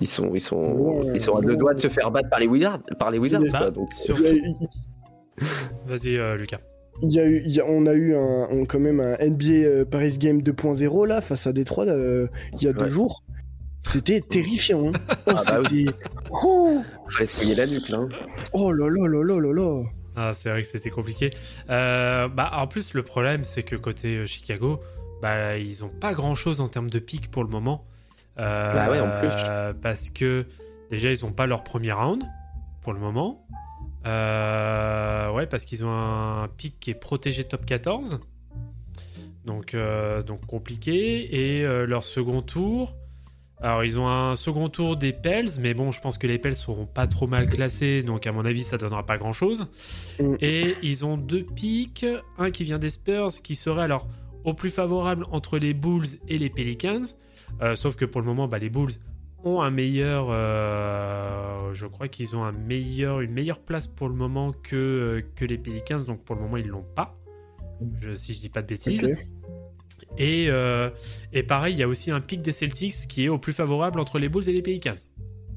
[0.00, 2.40] ils sont, ils sont, Ouais, ils sont à deux doigts de se faire battre par
[2.40, 3.70] les Wizards, par les Wizards Bah, quoi.
[3.70, 3.90] Donc,
[5.86, 6.60] Vas-y, euh, Lucas.
[7.02, 9.16] Il y a eu, il y a- on a eu un, on- quand même un
[9.18, 13.24] NBA euh, Paris Game 2.0 là face à Détroit euh, il y a deux jours.
[13.82, 14.88] C'était terrifiant.
[14.88, 14.92] Hein.
[15.08, 15.90] Oh, Ah bah c'était.
[16.30, 17.98] Oh, fallait se mouiller la nuque là.
[17.98, 18.08] hein.
[18.52, 19.82] oh là là là là là là.
[20.16, 21.30] Ah, c'est vrai que c'était compliqué.
[21.68, 24.80] Euh, bah, en plus, le problème, c'est que côté Chicago,
[25.20, 27.84] bah, ils ont pas grand chose en termes de pic pour le moment.
[28.38, 29.32] Euh, Bah ouais, en plus.
[29.82, 30.46] Parce que
[30.90, 32.22] déjà, ils ont pas leur premier round
[32.80, 33.46] pour le moment.
[34.06, 38.20] Euh, ouais, parce qu'ils ont un pic qui est protégé top 14.
[39.44, 41.58] Donc, euh, donc compliqué.
[41.60, 42.94] Et leur second tour.
[43.60, 46.56] Alors, ils ont un second tour des Pels, mais bon, je pense que les Pels
[46.56, 49.68] seront pas trop mal classés, donc à mon avis, ça donnera pas grand chose.
[50.20, 50.34] Mm.
[50.42, 52.04] Et ils ont deux pics,
[52.36, 54.06] un qui vient des Spurs, qui serait alors
[54.44, 57.04] au plus favorable entre les Bulls et les Pelicans.
[57.62, 58.92] Euh, sauf que pour le moment, bah, les Bulls
[59.44, 60.28] ont un meilleur.
[60.30, 65.22] euh, je crois qu'ils ont un meilleur, une meilleure place pour le moment que, euh,
[65.36, 67.16] que les Pelicans, donc pour le moment, ils l'ont pas.
[68.00, 69.08] Je, si je dis pas de bêtises.
[70.16, 70.90] Et, euh,
[71.32, 73.98] et pareil, il y a aussi un pic des Celtics qui est au plus favorable
[73.98, 74.94] entre les Bulls et les Pelicans.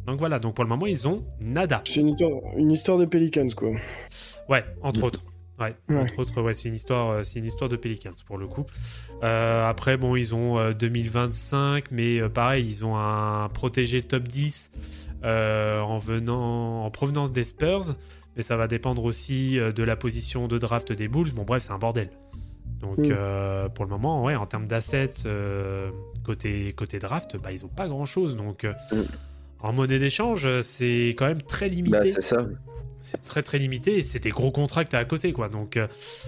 [0.08, 1.82] Donc voilà, donc pour le moment, ils ont nada.
[1.86, 3.72] C'est une histoire, une histoire de Pelicans quoi.
[4.50, 5.24] Ouais, entre autres.
[5.60, 5.98] Ouais, Ouais.
[5.98, 8.66] entre autres, ouais, c'est une histoire, c'est une histoire de Pelicans pour le coup.
[9.24, 14.24] Euh, après, bon, ils ont euh, 2025, mais euh, pareil, ils ont un protégé top
[14.28, 14.72] 10
[15.24, 17.96] euh, en venant, en provenance des Spurs,
[18.36, 21.32] mais ça va dépendre aussi euh, de la position de draft des Bulls.
[21.34, 22.10] Bon, bref, c'est un bordel.
[22.80, 23.08] Donc, Mm.
[23.10, 25.90] euh, pour le moment, ouais, en termes d'assets euh,
[26.24, 28.36] côté côté draft, bah, ils ont pas grand chose.
[28.36, 28.98] Donc, euh, Mm.
[29.62, 32.46] en monnaie d'échange, euh, c'est quand même très Bah, limité c'est ça.
[33.00, 35.78] C'est très très limité et c'est des gros contrats que t'as à côté quoi donc
[35.78, 35.88] euh,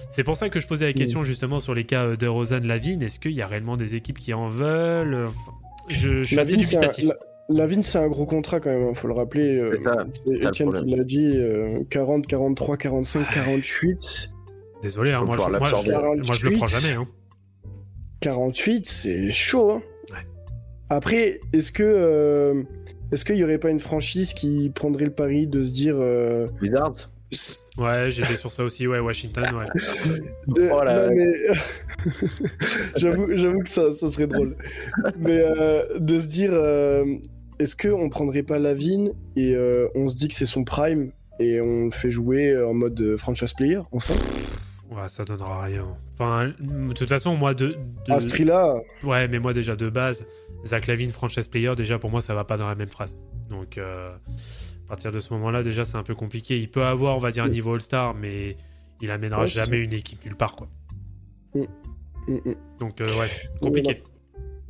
[0.09, 2.67] c'est pour ça que je posais la question justement sur les cas euh, de Rosanne
[2.67, 5.25] Lavigne est-ce qu'il y a réellement des équipes qui en veulent?
[5.27, 5.51] Enfin,
[5.87, 7.15] je, je suis assez un- dubitatif La-
[7.51, 9.55] Lavine, c'est un gros contrat quand même, hein, faut le rappeler.
[9.57, 9.75] euh,
[10.27, 14.29] C'est Etienne qui l'a dit euh, 40, 43, 45, 48.
[14.83, 15.91] désolé hein, moi, je, moi, je, l'absorber.
[16.27, 17.07] moi, je le prends jamais hein.
[18.21, 19.71] 48, c'est chaud.
[19.71, 19.81] Hein.
[20.11, 20.17] Ouais.
[20.89, 22.63] Après, est-ce que euh,
[23.11, 26.47] est-ce qu'il y aurait pas une franchise qui prendrait le pari de se dire euh,
[26.61, 27.09] Wizards?
[27.77, 29.67] ouais j'étais sur ça aussi ouais Washington ouais
[30.47, 31.31] de- Oh là mais
[32.95, 34.55] j'avoue j'avoue que ça, ça serait drôle.
[35.17, 37.05] mais euh, de se dire euh,
[37.59, 41.11] est-ce que on prendrait pas Lavine et euh, on se dit que c'est son prime
[41.39, 44.15] et on le fait jouer en mode franchise player enfin?
[44.91, 45.85] Ouais ça donnera rien.
[46.15, 47.77] Enfin de toute façon moi de,
[48.07, 48.79] de- à ce prix-là.
[49.03, 50.25] Ouais mais moi déjà de base
[50.65, 53.17] Zach Lavine franchise player déjà pour moi ça va pas dans la même phrase.
[53.49, 54.13] Donc euh,
[54.85, 56.59] à partir de ce moment là déjà c'est un peu compliqué.
[56.59, 58.57] Il peut avoir on va dire un niveau All-Star mais
[59.01, 60.67] il amènera Ouais, jamais une équipe nulle part quoi.
[61.53, 61.63] Mm,
[62.27, 62.55] mm.
[62.79, 63.29] Donc, euh, ouais,
[63.61, 64.03] compliqué.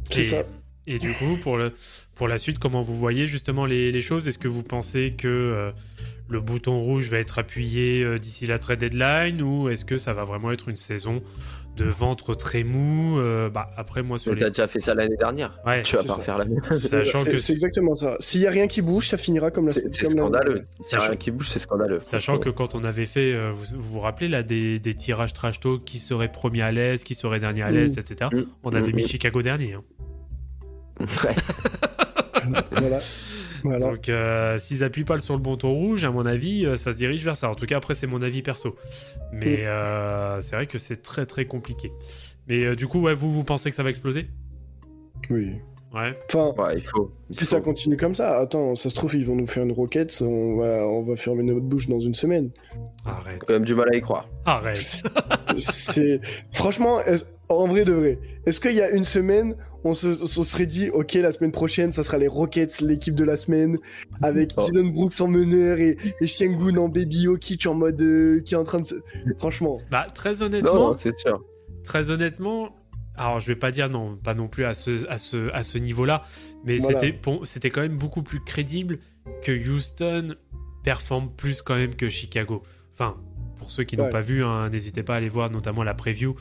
[0.09, 0.43] C'est Et ça.
[0.87, 1.71] Et du coup, pour, le,
[2.15, 4.27] pour la suite, comment vous voyez justement les, les choses?
[4.27, 5.71] Est-ce que vous pensez que euh,
[6.29, 10.13] le bouton rouge va être appuyé euh, d'ici la trade deadline ou est-ce que ça
[10.13, 11.21] va vraiment être une saison
[11.79, 14.41] de ventre très mou euh, bah, Après, moi, sur les...
[14.41, 15.57] T'as déjà fait ça l'année dernière.
[15.65, 16.61] Ouais, tu vas pas refaire la même.
[16.73, 18.17] sachant que, C'est exactement ça.
[18.19, 20.65] S'il y a rien qui bouge, ça finira comme la C'est scandaleux.
[20.81, 21.99] S'il y a rien qui bouge, c'est scandaleux.
[22.01, 25.33] sachant que quand on avait fait, euh, vous, vous vous rappelez là, des, des tirages
[25.33, 28.29] trash talk, qui serait premier à l'Est, qui serait dernier à l'Est, etc.
[28.33, 29.07] Mm, On avait mm, mis mm.
[29.07, 29.73] Chicago dernier.
[29.73, 29.83] hein.
[30.99, 31.35] Ouais.
[32.71, 32.99] Voilà.
[33.63, 33.91] Voilà.
[33.91, 36.97] Donc, euh, s'ils appuient pas sur le bouton rouge, à mon avis, euh, ça se
[36.97, 37.49] dirige vers ça.
[37.49, 38.75] En tout cas, après, c'est mon avis perso.
[39.31, 41.91] Mais euh, c'est vrai que c'est très très compliqué.
[42.47, 44.27] Mais euh, du coup, ouais, vous, vous pensez que ça va exploser?
[45.29, 45.55] Oui.
[45.93, 46.15] Ouais.
[46.31, 47.11] Enfin, Ouais, il faut.
[47.29, 47.45] il si faut.
[47.49, 50.57] ça continue comme ça, attends, ça se trouve, ils vont nous faire une roquette, on
[50.57, 52.51] va, on va fermer notre bouche dans une semaine.
[53.05, 53.39] Arrête.
[53.47, 54.29] quand même du mal à y croire.
[54.45, 54.77] Arrête.
[55.57, 56.21] C'est
[56.53, 56.99] franchement,
[57.49, 60.67] en vrai de vrai, est-ce qu'il y a une semaine, on se, on se serait
[60.67, 63.77] dit, ok, la semaine prochaine, ça sera les Rockets, l'équipe de la semaine,
[64.21, 64.65] avec Oh.
[64.65, 68.57] Dylan Brooks en meneur et, et Shengun en baby Jokic en mode euh, qui est
[68.57, 68.95] en train de se...
[69.39, 71.43] Franchement, Bah, très Non, honnêtement, non, c'est sûr.
[71.83, 72.69] très honnêtement,
[73.19, 75.77] alors je vais pas dire non, pas non plus à ce, à ce, à ce
[75.77, 76.23] niveau-là,
[76.65, 76.99] mais Voilà.
[76.99, 78.99] c'était bon, c'était quand même beaucoup plus crédible
[79.43, 80.35] que Houston
[80.83, 82.63] performe plus quand même que Chicago.
[82.93, 83.17] Enfin,
[83.57, 86.35] pour ceux qui n'ont pas vu, hein, n'hésitez pas à aller voir notamment la preview.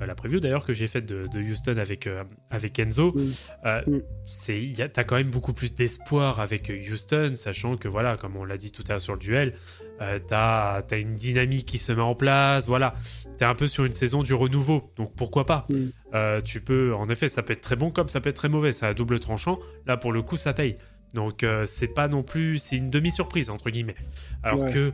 [0.00, 3.30] euh, la preview d'ailleurs que j'ai faite de, de Houston avec, euh, avec Enzo, Mm.
[3.66, 4.00] Euh, Mm.
[4.26, 8.56] c'est t'as quand même beaucoup plus d'espoir avec Houston, sachant que voilà, comme on l'a
[8.56, 9.54] dit tout à l'heure sur le duel,
[10.00, 12.94] euh, t'as as une dynamique qui se met en place, voilà,
[13.38, 15.66] t'es un peu sur une saison du renouveau, donc pourquoi pas?
[15.70, 15.86] Mm.
[16.14, 18.48] Euh, Tu peux, en effet, ça peut être très bon comme ça peut être très
[18.48, 19.58] mauvais, c'est à double tranchant.
[19.86, 20.76] Là, pour le coup, ça paye.
[21.14, 23.94] Donc euh, c'est pas non plus, c'est une demi surprise entre guillemets.
[24.42, 24.72] Alors Ouais.
[24.72, 24.92] que,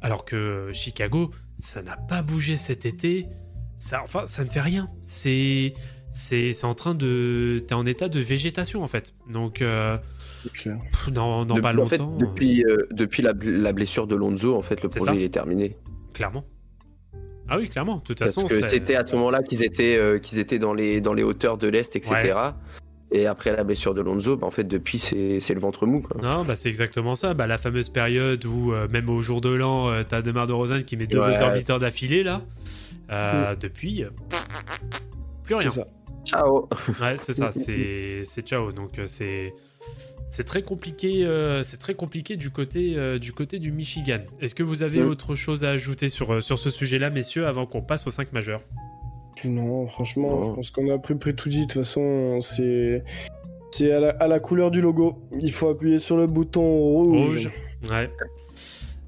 [0.00, 3.26] alors que Chicago, ça n'a pas bougé cet été.
[3.76, 4.88] Ça, enfin, ça ne fait rien.
[5.02, 5.72] C'est
[6.14, 9.98] c'est c'est en train de t'es en état de végétation en fait donc euh,
[10.44, 10.78] c'est clair.
[11.10, 14.54] dans, dans De- pas en fait, longtemps depuis, euh, depuis la, la blessure de Lonzo,
[14.56, 15.76] en fait, le projet il est terminé.
[15.76, 16.44] euh, clairement
[17.48, 20.38] ah oui clairement de toute Parce façon c'était à ce moment-là qu'ils étaient, euh, qu'ils
[20.38, 22.32] étaient dans, les, dans les hauteurs de l'Est, etc.
[23.12, 26.00] Et après la blessure de Lonzo, bah, en fait, depuis, c'est c'est le ventre mou.
[26.00, 26.20] Quoi.
[26.22, 29.50] non bah c'est exactement ça bah, la fameuse période où euh, même au jour de
[29.50, 31.54] l'an euh, t'as Demar DeRozan qui met deux Ouais.
[31.54, 32.40] beaters d'affilée là
[33.10, 34.08] Euh, depuis euh,
[35.44, 35.86] plus rien C'est ça.
[36.24, 36.68] Ciao
[37.00, 38.72] Ouais, c'est ça, c'est c'est ciao.
[38.72, 39.52] Donc euh, c'est
[40.28, 44.18] c'est très compliqué, euh, c'est très compliqué du côté euh, du côté du Michigan.
[44.40, 45.08] Est-ce que vous avez Mm.
[45.08, 48.62] autre chose à ajouter sur sur ce sujet-là, messieurs, avant qu'on passe aux 5 majeurs?
[49.44, 50.42] Non, franchement, Non.
[50.44, 51.60] je pense qu'on a à peu près tout dit.
[51.60, 53.04] De toute façon, c'est
[53.72, 55.18] c'est à la, à la couleur du logo.
[55.38, 57.26] Il faut appuyer sur le bouton rouge.
[57.26, 57.50] Rouge.
[57.90, 58.08] Ouais.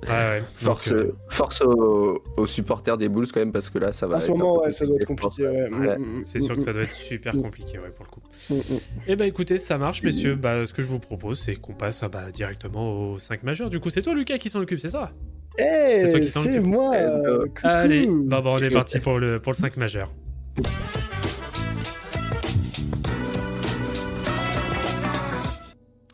[0.08, 0.42] Ouais, ouais.
[0.58, 4.06] Force, Donc, euh, force aux, aux supporters des Bulls quand même, parce que là, ça
[4.06, 4.16] va.
[4.16, 5.46] En ce être un moment, peu ouais, ça doit être compliqué.
[5.46, 5.68] Ouais.
[5.68, 8.22] Mm, mm, c'est sûr que mm, ça doit être super compliqué, ouais, pour le coup.
[8.50, 8.78] mm.
[9.08, 10.36] Eh ben écoutez, ça marche, messieurs.
[10.36, 13.68] Bah, ce que je vous propose, c'est qu'on passe ah, bah, directement aux 5 majeurs.
[13.70, 15.10] Du coup, c'est toi, Lucas, qui s'en occupe, c'est ça?
[15.58, 16.66] C'est toi Eh, qui s'en c'est occupe.
[16.66, 16.94] moi.
[16.94, 17.60] Euh, coucou.
[17.64, 20.10] Allez, bah, bah, on est parti pour le, pour le 5 majeur.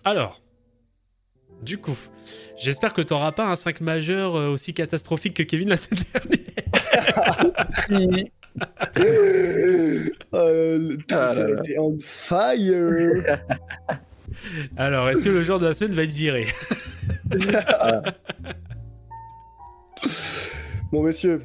[0.05, 0.41] Alors,
[1.63, 1.97] du coup,
[2.59, 6.03] j'espère que t'auras pas un 5 majeur euh, aussi catastrophique que Kevin la semaine
[7.91, 8.25] dernière.
[10.35, 11.59] Euh, Twitter Ah là là.
[11.61, 13.39] était on fire.
[14.77, 16.47] Alors, est-ce que le joueur de la semaine va être viré
[20.93, 21.43] bon, messieurs,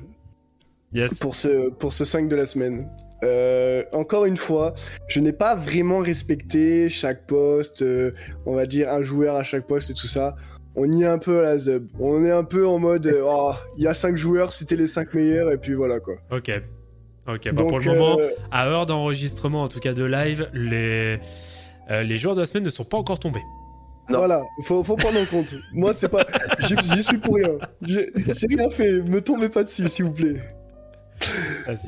[0.94, 1.14] Yes.
[1.16, 2.90] pour ce, pour ce 5 de la semaine.
[3.24, 4.74] Euh, encore une fois,
[5.08, 8.12] je n'ai pas vraiment respecté chaque poste, euh,
[8.46, 10.36] on va dire un joueur à chaque poste et tout ça.
[10.76, 11.88] On y est un peu à la zub.
[12.00, 14.86] On est un peu en mode, euh, oh, il y a 5 joueurs, c'était les
[14.86, 16.16] 5 meilleurs, et puis voilà quoi.
[16.32, 16.52] Ok.
[17.28, 18.18] Ok, bah, Donc, pour le moment,
[18.52, 21.20] à heure d'enregistrement, en tout cas de live, les,
[21.90, 23.42] euh, les joueurs de la semaine ne sont pas encore tombés.
[24.10, 24.20] Non.
[24.20, 25.56] Voilà, faut, faut prendre en compte.
[25.74, 26.26] Moi, c'est pas.
[26.60, 27.58] J'y suis pour rien.
[27.82, 29.02] J'ai j'ai rien fait.
[29.02, 30.48] Me tombez pas dessus, s'il vous plaît.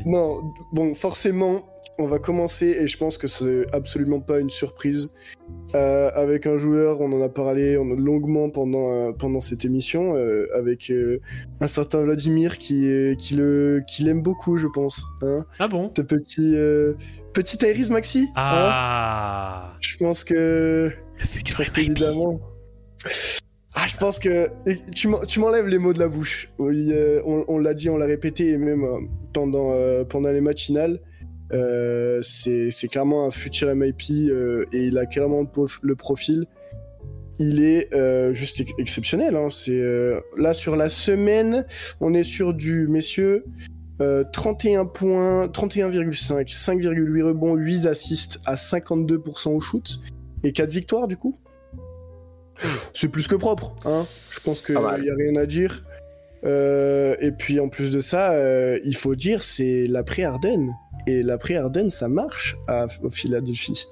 [0.05, 0.41] Non,
[0.73, 1.65] bon, forcément,
[1.97, 5.09] on va commencer, et je pense que c'est absolument pas une surprise,
[5.75, 9.65] euh, avec un joueur, on en a parlé on a longuement pendant, euh, pendant cette
[9.65, 10.91] émission, euh, avec
[11.61, 15.01] un certain Vladimir qui, qui le- qui l'aime beaucoup, je pense.
[15.21, 15.91] Hein Ah bon?
[15.95, 16.55] Ce petit,
[17.33, 18.27] petit Tyrese Maxi.
[18.35, 20.91] hein Ah je pense que.
[21.19, 21.99] Le futur Parce MIP.
[23.81, 24.49] Ah, je pense que
[24.93, 26.49] tu m'en- tu m'enlèves les mots de la bouche.
[26.59, 28.99] Euh, on on l'a dit, on l'a répété, et même euh,
[29.31, 30.99] pendant, euh, pendant les matchs finales,
[31.53, 34.01] euh, c'est clairement un futur MIP
[34.73, 36.45] et il a clairement le, prof- le profil.
[37.39, 37.87] Il est
[38.33, 39.35] juste ex- exceptionnel.
[39.37, 39.47] hein.
[40.37, 41.65] Là sur la semaine,
[42.01, 43.45] on est sur du messieurs.
[44.01, 49.99] Euh, 31 points, 31,5, 5,8 rebonds, 8 assists à 52% au shoot
[50.43, 51.35] et 4 victoires du coup.
[52.93, 54.05] C'est plus que propre, hein.
[54.31, 55.81] Je pense qu'il n'y a rien à dire.
[56.45, 60.71] Euh, et puis en plus de ça, euh, il faut dire c'est l'après Ardennes.
[61.07, 63.85] Et l'après Ardennes, ça marche à au Philadelphie.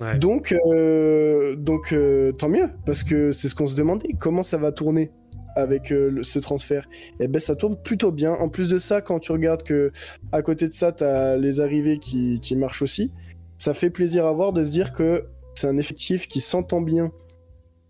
[0.00, 0.18] Ouais.
[0.18, 4.08] Donc, euh, donc euh, tant mieux, parce que c'est ce qu'on se demandait.
[4.18, 5.10] Comment ça va tourner
[5.54, 6.88] avec euh, le- ce transfert?
[7.20, 8.32] Et ben ça tourne plutôt bien.
[8.32, 9.92] En plus de ça, quand tu regardes que
[10.32, 13.12] à côté de ça, tu as les arrivées qui, qui marchent aussi,
[13.58, 17.12] ça fait plaisir à voir de se dire que c'est un effectif qui s'entend bien.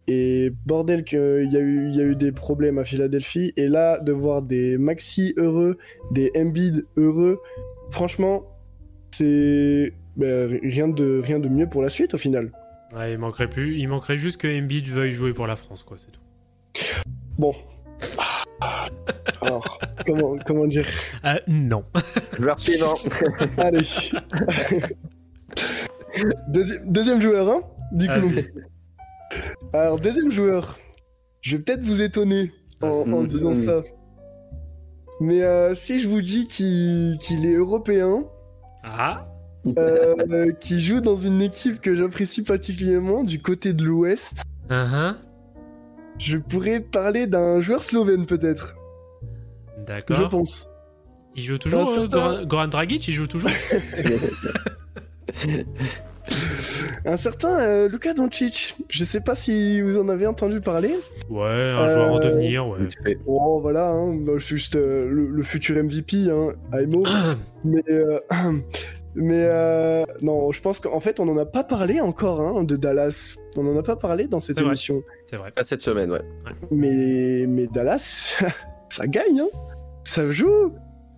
[0.09, 3.53] Et bordel qu'il y, a eu- il y a eu des problèmes à Philadelphie.
[3.57, 5.79] Et là, de voir des Maxi heureux,
[6.11, 7.41] des Embiid heureux,
[7.91, 8.43] franchement,
[9.13, 12.51] c'est ben, rien, de, rien de mieux pour la suite au final.
[12.97, 13.79] Ouais, il manquerait plus.
[13.79, 16.21] Il manquerait juste que Embiid veuille jouer pour la France, quoi, c'est tout.
[17.39, 17.55] Bon.
[19.41, 20.87] Alors, comment, comment dire?
[21.25, 21.85] Euh, non.
[22.39, 22.95] Joueur suivant.
[23.57, 23.81] Allez.
[26.49, 28.31] Deuxi- deuxième joueur, hein Du coup.
[29.73, 30.79] Alors, deuxième joueur.
[31.41, 33.83] Je vais peut-être vous étonner en, disant ça.
[35.21, 38.25] Mais euh, si je vous dis qu'il est européen,
[38.83, 39.27] Ah,
[39.79, 45.15] euh, qu'il joue dans une équipe que j'apprécie particulièrement du côté de l'Ouest, uh-huh.
[46.19, 48.75] je pourrais parler d'un joueur slovène peut-être.
[49.79, 50.29] Je d'accord.
[50.29, 50.69] pense.
[51.35, 53.51] Il joue toujours, euh, certain- Goran Dragic, il joue toujours
[57.05, 58.77] Un certain euh, Luka Doncic.
[58.89, 60.95] Je sais pas si vous en avez entendu parler.
[61.29, 63.19] Ouais, un joueur en Euh, devenir, ouais.
[63.27, 67.03] Oh voilà, hein, bah, juste euh, le, le futur MVP, hein, Aimo.
[67.65, 68.21] mais euh,
[69.15, 72.77] mais euh, non, je pense qu'en fait on en a pas parlé encore hein, de
[72.77, 73.37] Dallas.
[73.57, 75.03] On en a pas parlé dans cette émission.
[75.27, 75.51] C'est vrai.
[75.51, 76.23] Pas cette semaine, ouais.
[76.71, 78.37] Mais mais Dallas,
[78.89, 79.49] ça gagne, hein.
[80.05, 80.73] Ça joue.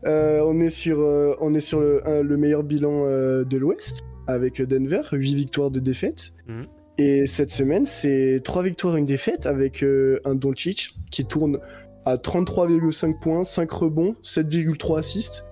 [0.07, 4.60] Euh, on est sur euh, on est sur le, meilleur bilan euh, de l'Ouest avec
[4.62, 6.32] Denver, 8 victoires de défaite.
[6.46, 6.66] Mhm.
[6.96, 11.58] Et cette semaine, c'est 3 victoires et une défaite avec euh, un Doncic qui tourne
[12.04, 15.44] à 33,5 points, 5 rebonds, 7,3 assists,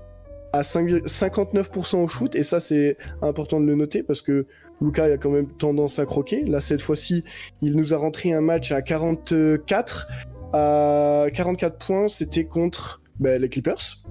[0.52, 2.34] à 5 59% au shoot.
[2.34, 4.46] Et ça, c'est important de le noter parce que
[4.80, 6.44] Luca a quand même tendance à croquer.
[6.44, 7.24] Là, cette fois-ci,
[7.60, 10.08] il nous a rentré un match à 44.
[10.52, 14.02] À 44 points, c'était contre ben, les Clippers.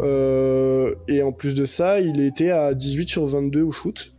[0.00, 4.14] Euh, et en plus de ça, il était à 18 sur 22 au shoot.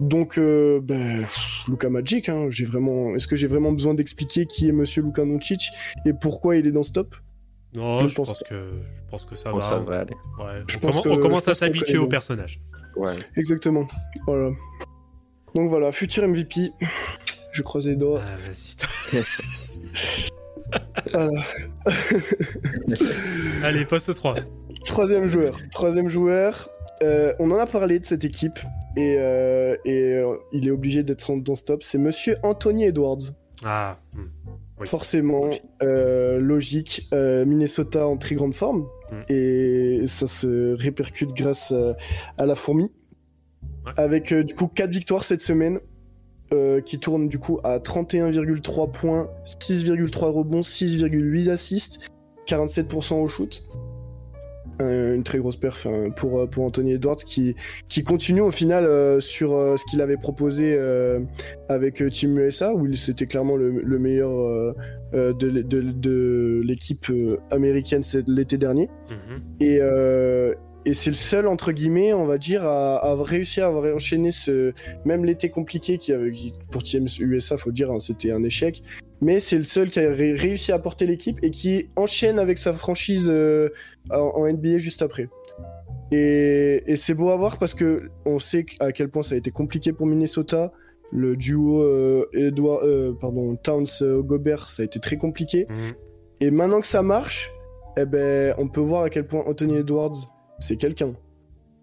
[0.00, 3.14] Donc, euh, ben, pff, Luka Magic, hein, j'ai vraiment.
[3.14, 5.70] Est-ce que j'ai vraiment besoin d'expliquer qui est Monsieur Luka Doncic
[6.04, 7.14] et pourquoi il est dans ce top?
[7.74, 9.62] Non, Je je, pense pense que, je pense que ça Bon, va.
[9.62, 10.14] ça aller.
[10.38, 10.62] Ouais.
[10.68, 12.60] Je on, pense commen- que- on commence je à s'habituer au personnage.
[12.96, 13.12] Ouais.
[13.36, 13.86] Exactement.
[14.26, 14.50] Voilà.
[15.54, 16.70] Donc voilà, futur MVP.
[17.52, 18.22] Je croise les doigts.
[18.22, 19.22] Ah, vas-y.
[21.12, 21.42] Voilà.
[23.62, 24.36] Allez, poste 3.
[24.86, 25.58] Troisième joueur.
[25.70, 26.70] Troisième joueur.
[27.02, 28.58] Euh, on en a parlé de cette équipe
[28.96, 31.82] et, euh, et euh, il est obligé d'être dans ce top.
[31.82, 33.32] C'est Monsieur Anthony Edwards.
[33.64, 34.24] Ah, hmm.
[34.78, 34.86] Oui.
[34.86, 37.08] Forcément, logique.
[37.12, 39.32] Minnesota en très grande forme Mm.
[39.32, 41.96] et ça se répercute grâce à,
[42.38, 42.90] à la fourmi.
[43.84, 43.92] Ouais.
[43.96, 45.80] Avec du coup 4 victoires cette semaine
[46.52, 52.00] euh, qui tournent du coup à 31,3 points, 6,3 rebonds, 6,8 assists,
[52.46, 53.64] 47% au shoot.
[54.82, 57.56] Euh, une très grosse perf hein, pour, euh, pour Anthony Edwards qui,
[57.88, 61.20] qui continue au final euh, sur euh, ce qu'il avait proposé euh,
[61.70, 64.74] avec euh, Team USA où il- c'était clairement le, le meilleur
[65.14, 67.06] de, de- de l'équipe
[67.50, 68.90] américaine l'été dernier.
[69.10, 69.40] Mhm.
[69.60, 70.52] Et, euh,
[70.84, 74.72] et c'est le seul, entre guillemets, on va dire, à, à réussir à enchaîné ce.
[75.04, 78.82] Même l'été compliqué qui, avait- qui- pour Team USA, faut dire, hein, c'était un échec.
[79.20, 82.58] Mais c'est le seul qui a ré- réussi à porter l'équipe et qui enchaîne avec
[82.58, 83.68] sa franchise euh,
[84.10, 85.28] en, en NBA juste après.
[86.12, 89.38] Et, et c'est beau à voir parce que on sait à quel point ça a
[89.38, 90.72] été compliqué pour Minnesota.
[91.12, 93.86] Le duo euh, Edward, euh, pardon, Towns
[94.22, 95.66] Gobert, ça a été très compliqué.
[95.68, 95.92] Mhm.
[96.40, 97.50] Et maintenant que ça marche,
[97.96, 100.16] eh ben, on peut voir à quel point Anthony Edwards,
[100.58, 101.14] c'est quelqu'un.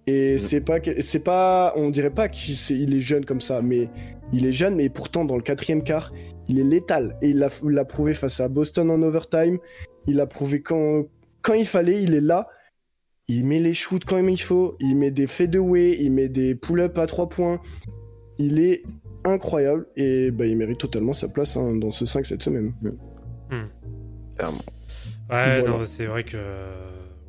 [0.06, 3.90] Et c'est pas, c'est pas, on dirait pas qu'il est jeune comme ça, mais
[4.34, 6.12] il est jeune, mais pourtant dans le quatrième quart,
[6.48, 7.18] il est létal.
[7.22, 9.60] Et il l'a prouvé face à Boston en overtime.
[10.08, 11.06] Il l'a prouvé quand,
[11.42, 12.48] quand il fallait, il est là.
[13.28, 14.76] Il met les shoots quand il faut.
[14.80, 17.62] Il met des fadeaway, il met des pull-ups à trois points.
[18.38, 18.84] Il est
[19.24, 22.74] incroyable et bah, il mérite totalement sa place hein, dans ce 5 cette semaine.
[24.38, 24.58] Clairement.
[25.30, 25.70] Ouais, Voilà.
[25.70, 26.38] non, c'est vrai que.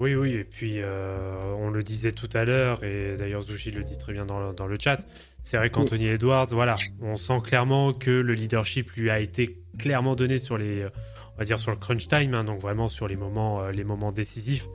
[0.01, 3.85] Oui, oui, et puis euh, on le disait tout à l'heure, et d'ailleurs Zushi le
[3.85, 4.99] dit très bien dans le, dans le chat,
[5.41, 10.17] c'est vrai qu'Anthony Edwards, voilà, on sent clairement que le leadership lui a été clairement
[10.17, 10.87] donné sur les,
[11.35, 13.85] on va dire sur le crunch time, hein, donc vraiment sur les moments, euh, les
[13.85, 14.69] moments décisifs.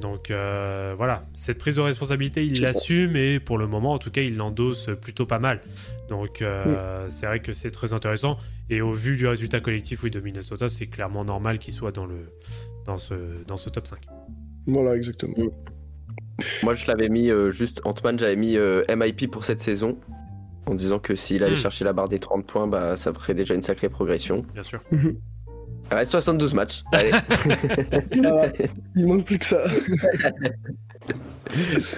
[0.00, 4.10] Donc euh, voilà, cette prise de responsabilité, il l'assume et pour le moment, en tout
[4.10, 5.62] cas, il l'endosse plutôt pas mal.
[6.08, 8.38] Donc euh, c'est vrai que c'est très intéressant.
[8.70, 12.06] Et au vu du résultat collectif oui, de Minnesota, c'est clairement normal qu'il soit dans,
[12.06, 12.30] le,
[12.84, 13.14] dans, ce,
[13.46, 13.98] dans ce top 5.
[14.66, 15.34] Voilà, exactement.
[16.62, 19.96] Moi, je l'avais mis euh, juste, Ant-Man, j'avais mis euh, MIP pour cette saison.
[20.68, 21.58] En disant que s'il allait Mm.
[21.58, 24.44] chercher la barre des 30 points, bah, ça ferait déjà une sacrée progression.
[24.52, 24.82] Bien sûr.
[24.90, 26.82] Il reste 72 matchs.
[26.92, 27.12] Allez.
[28.96, 29.64] Il manque plus que ça.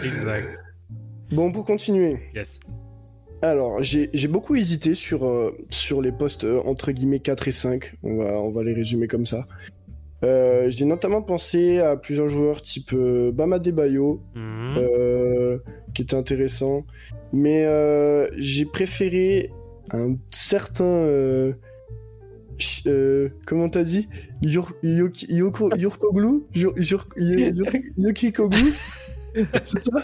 [0.04, 0.58] Exact.
[1.32, 2.18] Bon, pour continuer.
[2.34, 2.60] Yes.
[3.40, 7.52] Alors, j'ai j'ai beaucoup hésité sur, euh, sur les postes euh, entre guillemets 4 et
[7.52, 7.94] 5.
[8.02, 9.46] On va, on va les résumer comme ça.
[10.24, 15.58] Euh, j'ai notamment pensé à plusieurs joueurs type euh, Bama Debayo, euh,
[15.94, 16.84] qui était intéressant.
[17.32, 19.50] Mais euh, j'ai préféré
[19.92, 20.84] un certain.
[20.84, 21.52] euh,
[22.88, 24.08] euh, comment t'as dit?
[24.42, 26.42] Yoki- Yurkoglu?
[26.54, 27.66] Yur, Yur, Yur,
[27.96, 28.72] Yokikoglu
[29.64, 30.02] C'est ça?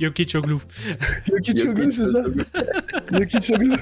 [0.00, 0.56] Yoki Choglu.
[1.30, 2.24] Yokichoglu, c'est ça?
[3.12, 3.72] Yokichoglu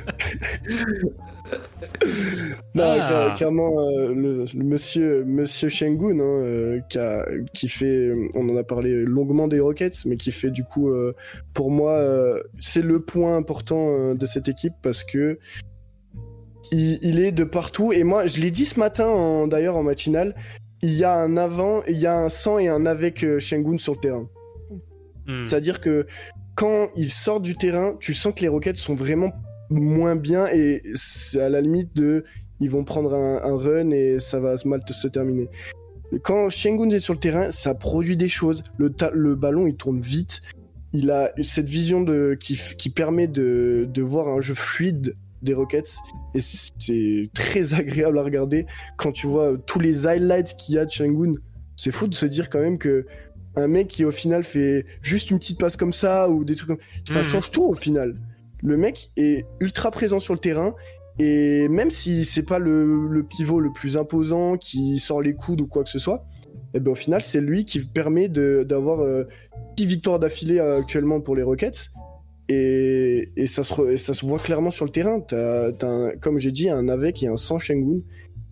[2.75, 3.29] Non, Ah.
[3.31, 8.49] cla- clairement, euh, le, le monsieur, monsieur Shengun, hein, euh, qui, a- qui fait, on
[8.49, 11.15] en a parlé longuement des Rockets, mais qui fait du coup, euh,
[11.53, 15.39] pour moi, euh, c'est le point important de cette équipe parce que
[16.73, 17.93] il, il est de partout.
[17.93, 20.35] Et moi, je l'ai dit ce matin, d'ailleurs, en matinale,
[20.83, 23.95] il y a un avant, il y a un sans et un avec Shengun sur
[23.95, 24.29] le terrain.
[25.27, 25.45] Mhm.
[25.45, 26.07] C'est-à-dire que
[26.57, 29.33] quand il sort du terrain, tu sens que les Rockets sont vraiment
[29.81, 32.25] moins bien et c'est à la limite de
[32.61, 35.49] ils vont prendre un, un run et ça va mal se terminer.
[36.23, 38.63] Quand Shengun est sur le terrain, ça produit des choses.
[38.79, 40.41] Le, ballon, il tourne vite.
[40.93, 45.97] Il a cette vision de, qui, permet de, de voir un jeu fluide des Rockets.
[46.35, 50.85] Et c'est très agréable à regarder quand tu vois tous les highlights qu'il y a
[50.85, 51.35] de Shengun.
[51.77, 53.05] C'est fou de se dire quand même que
[53.57, 56.69] un mec qui au final fait juste une petite passe comme ça ou des trucs
[56.69, 57.25] comme ça Mhm.
[57.25, 58.17] change tout au final.
[58.65, 60.75] Le mec est ultra présent sur le terrain
[61.19, 65.61] et même si c'est pas le, le pivot le plus imposant qui sort les coudes
[65.61, 66.25] ou quoi que ce soit,
[66.75, 69.25] et ben au final c'est lui qui permet de- d'avoir euh,
[69.77, 71.91] 10 victoires d'affilée euh, actuellement pour les Rockets
[72.49, 75.21] et, et ça, se re- et ça se voit clairement sur le terrain.
[75.33, 78.01] Un- comme j'ai dit un avec et un sans Shengun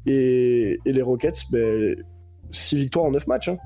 [0.07, 1.97] et, et les Rockets, ben,
[2.51, 3.49] 6 victoires en 9 matchs.
[3.49, 3.57] hein.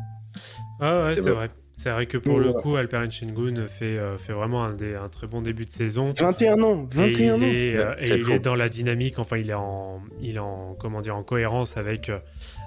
[0.81, 1.51] Ah ouais, C'est c'est vrai.
[1.78, 2.62] C'est vrai que pour Donc, le voilà.
[2.62, 6.14] coup, Alperen Shengun fait, euh, fait vraiment un, des- un très bon début de saison.
[6.18, 7.40] 21 ans, 21 et il, ans.
[7.42, 8.32] est, euh, et il faux.
[8.32, 11.76] est dans la dynamique, enfin il est en, il est en, comment dire, en cohérence
[11.76, 12.18] avec, euh,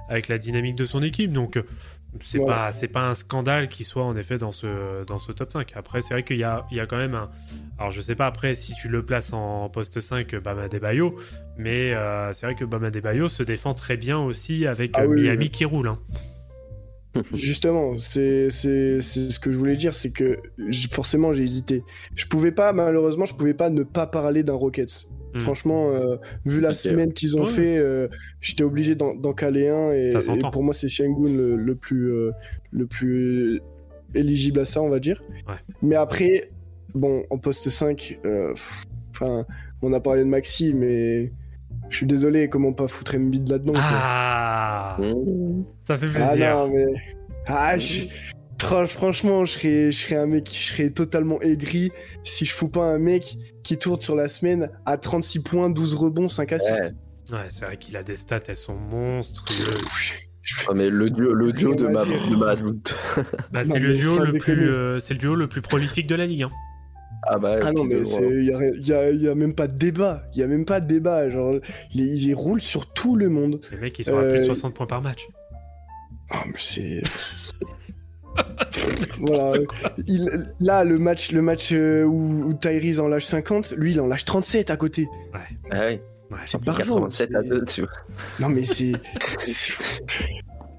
[0.09, 1.31] avec la dynamique de son équipe.
[1.31, 1.63] Donc euh,
[2.21, 2.45] c'est Ouais.
[2.45, 5.71] pas, c'est pas un scandale qu'il soit en effet dans ce, dans ce top 5.
[5.75, 7.31] Après c'est vrai qu'il y a, il y a quand même un,
[7.79, 11.15] alors je sais pas après si tu le places en poste 5 Bama Debayo,
[11.57, 15.07] mais euh, c'est vrai que Bama Debayo se défend très bien aussi avec Ah euh,
[15.07, 15.49] oui, Miami oui.
[15.49, 15.87] qui roule.
[15.87, 15.97] hein.
[17.33, 20.37] Justement, c'est ce que je voulais dire, c'est que
[20.91, 21.83] forcément j'ai hésité.
[22.15, 25.07] Je pouvais pas, malheureusement, je pouvais pas ne pas parler d'un Rockets.
[25.33, 25.39] Hmm.
[25.41, 27.51] Franchement, euh, vu la semaine qu'ils ont Ouais.
[27.51, 28.07] fait, euh,
[28.41, 30.09] j'étais obligé d'en caler un et,
[30.51, 32.31] pour moi c'est Shengun le, le plus euh,
[32.71, 33.61] le plus
[34.15, 35.21] éligible à ça, on va dire.
[35.47, 35.53] Ouais.
[35.83, 36.49] Mais après,
[36.95, 39.45] bon, en poste 5, euh, pff, enfin,
[39.83, 41.31] on a parlé de Maxi, mais
[41.89, 43.73] je suis désolé, comment pas foutre Embiid là-dedans.
[43.77, 45.63] Ah, Mmh.
[45.83, 46.55] ça fait Ah plaisir.
[46.55, 46.85] non, mais.
[47.47, 48.05] Ah, je-
[48.87, 51.91] Franchement, je serais, je serais un mec, je serais totalement aigri
[52.25, 55.95] si je fous pas un mec qui tourne sur la semaine à 36 points, 12
[55.95, 56.93] rebonds, 5 assists.
[57.31, 57.35] Ouais.
[57.37, 60.13] Ouais, c'est vrai qu'il a des stats, elles sont monstrueuses.
[60.67, 63.99] Ah, mais le duo, le duo de ma, de ma Bah, Non, c'est le mais
[63.99, 64.57] duo sans le déconner.
[64.57, 66.43] plus, euh, c'est le duo le plus prolifique de la ligue.
[66.43, 66.49] hein.
[67.27, 69.77] Ah bah, Ah non, mais il y a, y, a, y a même pas de
[69.77, 70.23] débat.
[70.33, 71.29] Il y a même pas de débat.
[71.29, 71.55] Genre,
[71.93, 73.59] il, il roule sur tout le monde.
[73.71, 75.27] Les mecs, ils sont à plus de Euh, 60 points par match.
[76.31, 77.01] Ah, mais c'est.
[79.19, 79.59] voilà.
[80.07, 80.29] Il,
[80.59, 84.07] là, le match, le match euh, où, où Tyrese en lâche 50, lui, il en
[84.07, 85.07] lâche 37 à côté.
[85.33, 85.39] Ouais,
[85.71, 85.99] Ah oui,
[86.31, 86.37] ouais.
[86.45, 86.97] C'est par jour.
[87.01, 87.89] 87 à c'est- 2 tu vois.
[88.39, 88.93] Non mais c'est.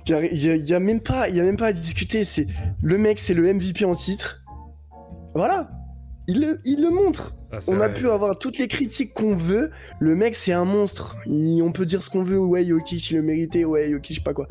[0.07, 1.73] Il y a, y a- y a même pas, il y a même pas à
[1.73, 2.25] discuter.
[2.25, 2.47] C'est
[2.83, 4.43] le mec, c'est le MVP en titre.
[5.35, 5.71] Voilà,
[6.31, 7.35] il le, il le montre.
[7.52, 9.70] Ah, On a pu avoir toutes les critiques qu'on veut.
[9.98, 11.16] Le mec, c'est un monstre.
[11.27, 12.39] Il- on peut dire ce qu'on veut.
[12.39, 13.65] Ouais, Jokic, il le méritait.
[13.65, 14.47] Ouais, Jokic, je sais pas quoi.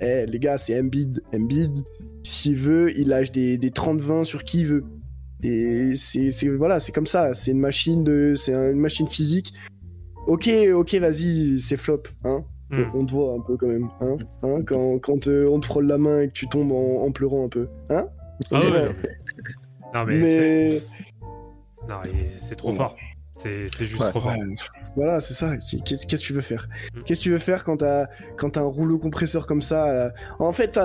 [0.00, 1.22] Eh, les gars, c'est Embiid.
[1.34, 1.80] Embiid,
[2.22, 4.84] s'il veut, il lâche des, des 30-20 sur qui il veut.
[5.42, 7.34] Et c'est, voilà, c'est comme ça.
[7.34, 9.52] C'est une machine de, c'est un- une machine physique.
[10.26, 12.44] Ok, ok, vas-y, c'est flop, hein.
[12.70, 12.84] Hmm.
[12.94, 15.66] On, on te voit un peu quand même, hein, hein quand, quand euh, on te
[15.66, 18.06] frôle la main et que tu tombes en, en pleurant un peu, hein.
[18.52, 18.84] Ah ouais, Ouais.
[19.94, 20.04] non.
[20.06, 20.80] Mais
[21.90, 22.76] non, il c'est trop Ouais.
[22.76, 22.96] fort.
[23.36, 24.10] C'est juste Ouais.
[24.10, 24.32] trop fort.
[24.32, 24.54] Ouais,
[24.96, 25.56] voilà, c'est ça.
[25.56, 26.68] Qu'est-ce que tu veux faire?
[26.94, 27.02] Mm.
[27.04, 28.06] Qu'est-ce que tu veux faire quand t'as
[28.56, 30.78] un rouleau compresseur comme ça là En fait,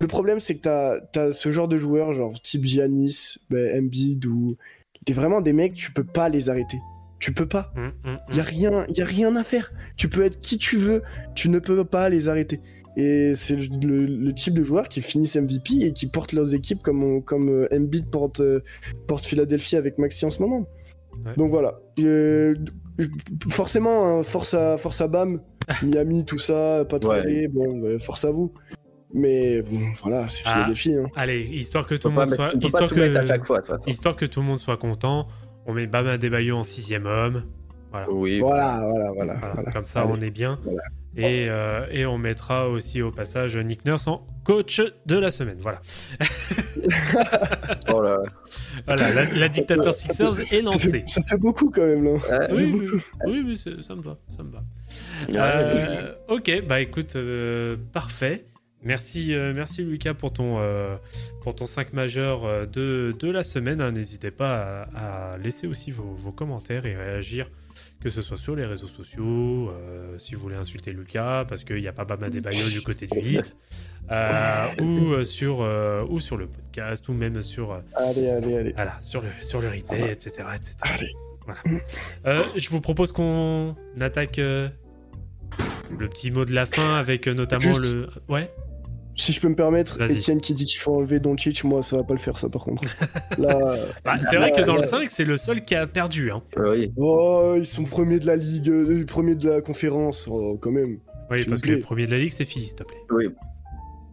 [0.00, 4.24] le problème c'est que t'as as ce genre de joueurs, genre type Giannis, ben, Embiid
[4.26, 4.56] ou
[5.04, 6.78] t'es vraiment des mecs, tu peux pas les arrêter.
[7.18, 7.72] Tu peux pas.
[7.76, 9.72] Hum, hum, Y a rien, y a rien à faire.
[9.96, 11.02] Tu peux être qui tu veux,
[11.34, 12.60] tu ne peux pas les arrêter.
[13.00, 16.52] Et c'est le, le- le type de joueurs qui finissent MVP et qui portent leurs
[16.52, 18.60] équipes comme, on- comme euh, Embiid porte, euh,
[19.06, 20.66] porte Philadelphie avec Maxi en ce moment.
[21.24, 21.32] Ouais.
[21.36, 21.78] Donc voilà.
[22.00, 22.54] Euh,
[23.48, 25.40] forcément, hein, force, à, force à Bam,
[25.84, 27.18] Miami, tout ça, pas trop Ouais.
[27.20, 28.52] aller, bon, force à vous.
[29.14, 30.52] Mais bon, voilà, c'est Ah.
[30.54, 30.94] Philadelphie.
[30.94, 31.06] Hein.
[31.16, 33.90] Allez, histoire que tout le monde soit, histoire que, chaque fois, de toute façon.
[33.90, 35.28] histoire que tout le monde soit content,
[35.66, 37.44] on met Bam Adebayo en sixième homme.
[38.10, 38.40] Oui.
[38.40, 39.34] Voilà, voilà, voilà.
[39.38, 39.72] Voilà, voilà.
[39.72, 40.12] Comme ça, Allez.
[40.14, 40.58] on est bien.
[41.16, 45.58] Et, euh, et on mettra aussi au passage Nick Nurse en coach de la semaine.
[45.60, 45.80] Voilà.
[47.88, 48.18] Oh là.
[48.86, 51.04] Voilà, la, la dictateur Sixers est Ça fait, lancée.
[51.06, 52.12] ça fait beaucoup quand même là.
[52.12, 52.20] Ouais.
[52.28, 52.84] Ça fait Oui, beaucoup.
[53.26, 54.62] oui, oui, oui, ça me va, ça me va.
[55.28, 55.34] Ouais.
[55.36, 58.46] Euh, ok, bah écoute, euh, parfait.
[58.82, 60.94] Merci, euh, merci Lucas pour ton, euh,
[61.42, 63.80] pour ton 5 majeur euh, de, de la semaine.
[63.80, 63.90] hein.
[63.90, 67.50] N'hésitez pas à, à laisser aussi vos, vos commentaires et réagir,
[68.00, 71.80] que ce soit sur les réseaux sociaux, euh, si vous voulez insulter Lucas, parce qu'il
[71.80, 73.56] n'y a pas Bama Debayo du côté du hit,
[74.10, 78.72] euh, ou, euh, sur, euh, ou sur le podcast, ou même sur, Allez, allez, allez.
[78.72, 80.44] voilà, sur, le, sur le replay, etc.
[80.54, 80.76] etc.
[80.82, 81.12] Allez.
[82.26, 84.70] Euh, je vous propose qu'on attaque le
[86.10, 88.08] petit mot de la fin avec notamment Juste- le.
[88.28, 88.50] Ouais.
[89.20, 90.18] Si je peux me permettre, Vas-y.
[90.18, 92.62] Etienne qui dit qu'il faut enlever Doncic, moi ça va pas le faire ça par
[92.62, 92.82] contre.
[93.38, 93.74] Là,
[94.04, 96.30] Bah, c'est vrai que dans le là- 5, c'est le seul qui a perdu.
[96.30, 96.42] Hein.
[96.56, 96.92] Oui.
[96.96, 100.98] oh, ils sont premiers de la ligue, euh, premiers de la conférence, oh, quand même.
[101.30, 101.82] Oui, parce que le plaît.
[101.82, 102.96] premier de la ligue, c'est Philly, s'il te plaît.
[103.10, 103.28] Oui.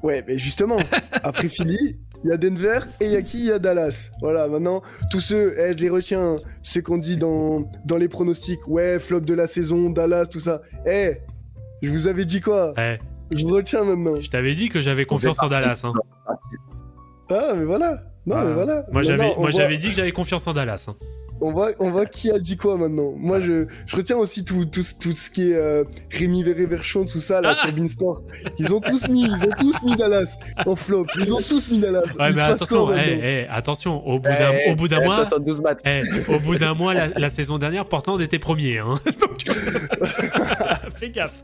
[0.03, 0.77] Ouais, mais justement,
[1.23, 3.39] après Philly, il y a Denver et il y a qui?
[3.39, 4.09] Il y a Dallas.
[4.21, 8.67] Voilà, maintenant, tous ceux, eh, je les retiens, ceux qu'on dit dans, dans les pronostics,
[8.67, 10.61] ouais, flop de la saison, Dallas, tout ça.
[10.87, 11.17] Eh,
[11.83, 12.73] je vous avais dit quoi?
[12.75, 12.99] Ouais,
[13.31, 14.19] Je vous retiens maintenant.
[14.19, 15.47] je t'avais dit que j'avais confiance en.
[15.47, 15.81] Dallas.
[15.83, 15.93] hein.
[17.29, 18.01] Ah, mais voilà.
[18.27, 18.85] Non, Ah, mais voilà.
[18.91, 20.85] Moi, j'avais, voit- j'avais dit que j'avais confiance en Dallas.
[20.89, 20.95] hein.
[21.41, 23.11] On voit, on voit qui a dit quoi maintenant.
[23.17, 25.83] Moi, je, je retiens aussi tout, tout, tout ce qui est euh,
[26.13, 28.23] Rémi Verchon, tout ça, là, Ah sur Beansport.
[28.57, 31.05] Ils ont tous mis, ils ont tous mis Dallas en flop.
[31.19, 32.03] Ils ont tous mis Dallas.
[32.17, 35.01] Ouais, mais attention, quoi, eh, maintenant eh, attention, au bout d'un, Eh, au bout d'un
[35.03, 35.15] mois.
[35.15, 35.79] 72 matchs.
[35.85, 36.03] eh,
[36.33, 38.77] au bout d'un mois, la, la saison dernière, pourtant, on était premier.
[38.79, 38.95] Hein.
[39.19, 39.43] Donc,
[40.95, 41.43] fais gaffe.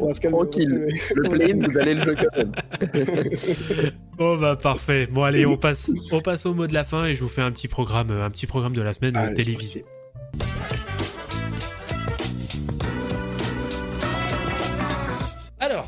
[0.00, 0.88] On va se calmer, Tranquille.
[1.14, 2.52] Le play-in, vous allez le jouer quand même.
[4.20, 5.06] Oh bah parfait.
[5.08, 7.40] Bon allez, on passe, on passe au mot de la fin et je vous fais
[7.40, 9.84] un petit programme, un petit programme de la semaine Allez, télévisé.
[15.60, 15.86] Alors,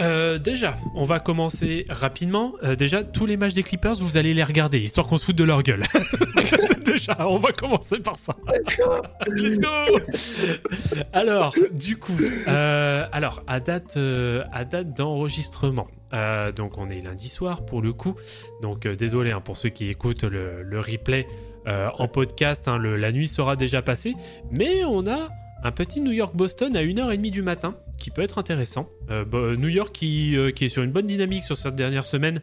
[0.00, 2.52] euh, déjà, on va commencer rapidement.
[2.62, 5.36] Euh, déjà, tous les matchs des Clippers, vous allez les regarder, histoire qu'on se foute
[5.36, 5.82] de leur gueule.
[6.84, 8.34] déjà, on va commencer par ça.
[9.28, 9.68] Let's go
[11.12, 12.16] Alors, du coup,
[12.48, 13.96] euh, alors à date,
[14.52, 15.88] à date d'enregistrement.
[16.56, 18.14] donc, on est lundi soir pour le coup.
[18.62, 21.26] Donc, désolé hein, pour ceux qui écoutent le, le replay
[21.66, 22.66] en podcast.
[22.68, 24.14] hein, le- la nuit sera déjà passée,
[24.50, 25.28] mais on a
[25.64, 28.88] un petit New York-Boston à 1h30 du matin qui peut être intéressant.
[29.10, 32.40] Euh, New York qui, euh, qui est sur une bonne dynamique sur cette dernière semaine,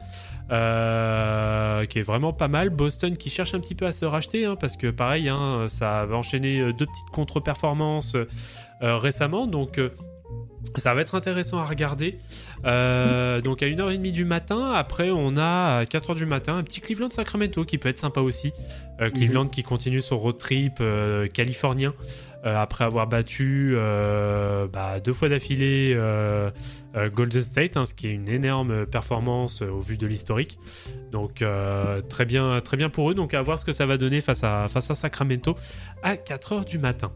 [0.52, 2.70] euh, qui est vraiment pas mal.
[2.70, 6.06] Boston qui cherche un petit peu à se racheter, hein, parce que pareil, hein, ça
[6.06, 8.16] va enchaîner deux petites contre-performances
[8.82, 9.82] récemment, donc
[10.78, 12.18] ça va être intéressant à regarder.
[12.64, 17.10] Donc à 1h30 du matin, après on a à 4h du matin un petit Cleveland
[17.10, 18.54] Sacramento qui peut être sympa aussi.
[19.14, 20.82] Cleveland qui continue son road trip
[21.34, 21.94] californien
[22.44, 26.50] après avoir battu euh, bah, deux fois d'affilée euh,
[26.96, 30.58] euh, Golden State, hein, ce qui est une énorme performance euh, au vu de l'historique.
[31.12, 33.14] Donc euh, très bien, très bien pour eux.
[33.14, 35.56] Donc à voir ce que ça va donner face à face à Sacramento
[36.04, 37.12] à 4h du matin.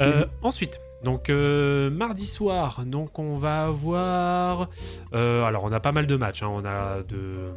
[0.00, 4.68] Euh, Ensuite, donc euh, mardi soir, donc on va avoir.
[5.14, 6.42] euh, alors on a pas mal de matchs.
[6.42, 7.50] hein, on a de.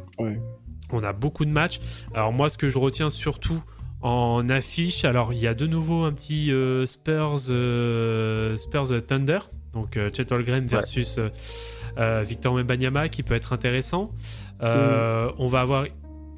[0.92, 1.80] On a beaucoup de matchs.
[2.14, 3.62] Alors moi, ce que je retiens surtout
[4.04, 9.38] en affiche, alors il y a de nouveau un petit euh, Spurs euh, Spurs Thunder,
[9.72, 11.18] donc euh, Chet Holmgren versus
[11.98, 14.12] euh, Victor Wembanyama qui peut être intéressant.
[14.60, 15.86] On va avoir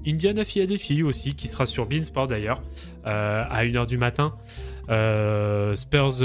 [0.06, 2.62] Indiana Philadelphie aussi qui sera sur Beansport d'ailleurs
[3.04, 4.34] à 1h du matin.
[5.74, 6.18] Spurs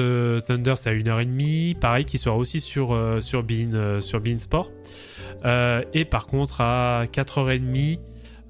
[0.46, 4.70] Thunder c'est à 1h30, pareil qui sera aussi sur, sur, Bean, sur Beansport.
[5.44, 7.98] Et par contre à 4h30,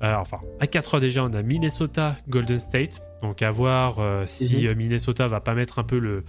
[0.03, 3.02] euh, enfin à 4h déjà on a Minnesota Golden State.
[3.22, 4.65] Donc à voir euh, si Mhm.
[4.65, 6.23] euh, Minnesota va pas mettre un peu le,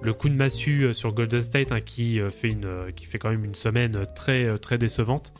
[0.00, 3.28] le coup de massue euh, sur Golden State hein, qui, fait une, qui fait quand
[3.30, 5.34] même une semaine très, très décevante.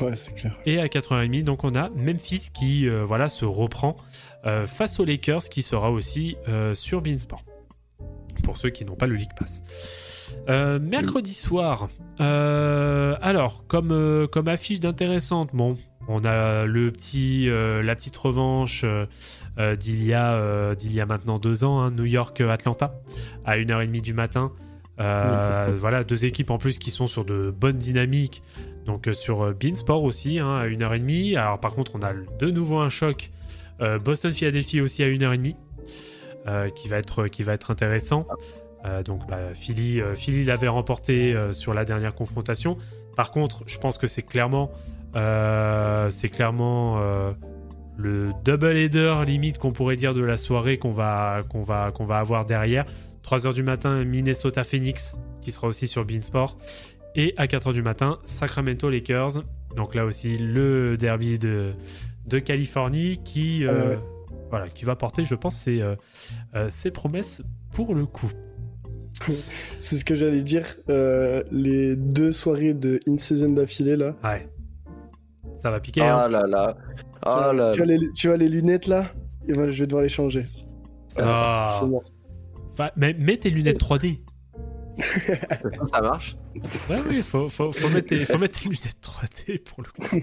[0.00, 0.56] Ouais, c'est clair.
[0.64, 3.96] Et à 4h30, donc on a Memphis qui euh, voilà, se reprend
[4.46, 6.36] euh, face aux Lakers qui sera aussi
[6.74, 7.42] sur Beansport.
[8.44, 9.62] Pour ceux qui n'ont pas le League Pass.
[10.48, 11.88] Mercredi soir,
[12.18, 15.76] alors comme, comme affiche d'intéressante, bon,
[16.08, 19.06] on a le petit, euh, la petite revanche euh,
[19.58, 22.94] euh, d'il y, a, euh, d'il y a maintenant deux ans, hein, New York-Atlanta,
[23.44, 24.52] à 1h30 du matin.
[24.98, 28.42] Voilà, deux équipes en plus qui sont sur de bonnes dynamiques.
[28.86, 31.36] Donc sur Beansport aussi, hein, à 1h30.
[31.36, 33.30] Alors par contre, on a de nouveau un choc.
[33.80, 35.56] Boston-Philadelphie aussi à 1h30.
[36.46, 38.26] euh, qui, va être, qui va être intéressant.
[39.06, 42.76] Donc bah, Philly, Philly l'avait remporté sur la dernière confrontation.
[43.16, 44.70] Par contre, je pense que c'est clairement,
[45.14, 47.32] c'est clairement euh,
[47.96, 52.04] le double header limite qu'on pourrait dire de la soirée qu'on va, qu'on va, qu'on
[52.04, 52.84] va avoir derrière.
[53.24, 56.58] 3h du matin, Minnesota Phoenix, qui sera aussi sur Beansport.
[57.14, 59.42] Et à 4h du matin, Sacramento Lakers.
[59.76, 61.70] Donc là aussi, le derby de,
[62.26, 63.98] de Californie qui, euh, Ouais.
[64.50, 65.94] voilà, qui va porter, je pense, ses, euh,
[66.54, 67.42] euh, ses promesses
[67.72, 68.30] pour le coup.
[69.80, 70.66] C'est ce que j'allais dire.
[70.90, 74.16] euh, les deux soirées de in-season d'affilée, là.
[74.24, 74.48] Ouais.
[75.64, 76.24] Ça va piquer, hein.
[76.24, 76.76] Ah là là.
[76.76, 79.10] tu, Ah vois, là tu vois les, tu vois les lunettes, là
[79.48, 80.44] Et voilà, je vais devoir les changer.
[81.16, 81.64] Ah.
[81.66, 82.02] C'est mort.
[82.74, 84.18] Enfin, mais mets tes lunettes 3D.
[85.86, 86.36] Ça marche.
[86.90, 90.22] Ouais, oui, faut, faut, faut, mettre tes, faut mettre tes lunettes 3D pour le coup.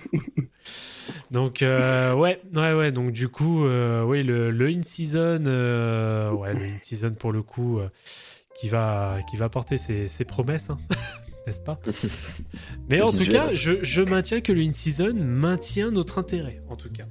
[1.31, 2.91] donc, euh, ouais, ouais, ouais.
[2.91, 7.79] Donc, du coup, euh, oui, le, le in-season, euh, ouais, le in-season pour le coup,
[7.79, 7.89] euh,
[8.53, 10.77] qui, va, qui va porter ses, ses promesses, hein,
[11.45, 11.79] n'est-ce pas
[12.89, 16.91] Mais en tout cas, je, je maintiens que le in-season maintient notre intérêt, en tout
[16.91, 17.05] cas.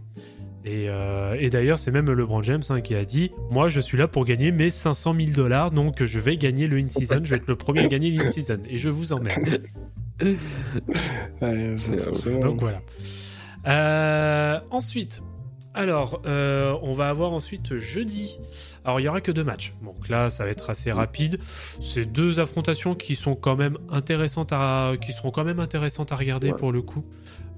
[0.65, 3.97] Et, euh, et d'ailleurs, c'est même LeBron James hein, qui a dit Moi, je suis
[3.97, 7.21] là pour gagner mes 500 000 dollars, donc je vais gagner le in-season.
[7.25, 8.59] Je vais être le premier à gagner l'in-season.
[8.69, 9.63] Et je vous emmerde.
[11.41, 11.77] Ouais.
[12.43, 12.83] Donc voilà.
[13.67, 15.23] Euh, ensuite,
[15.73, 18.39] alors, euh, on va avoir ensuite jeudi.
[18.85, 19.73] Alors, il y aura que deux matchs.
[19.85, 21.39] Donc là, ça va être assez rapide.
[21.81, 26.17] C'est deux affrontations qui sont quand même intéressantes à, qui seront quand même intéressantes à
[26.17, 26.57] regarder Ouais.
[26.59, 27.05] pour le coup.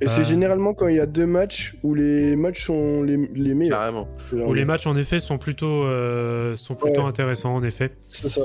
[0.00, 3.16] Et c'est Euh, généralement quand il y a deux matchs où les matchs sont les,
[3.34, 3.78] les meilleurs.
[3.78, 4.08] Carrément.
[4.32, 7.08] Où les matchs en effet sont plutôt, euh, sont plutôt Ouais.
[7.08, 7.92] intéressants en effet.
[8.08, 8.42] C'est ça.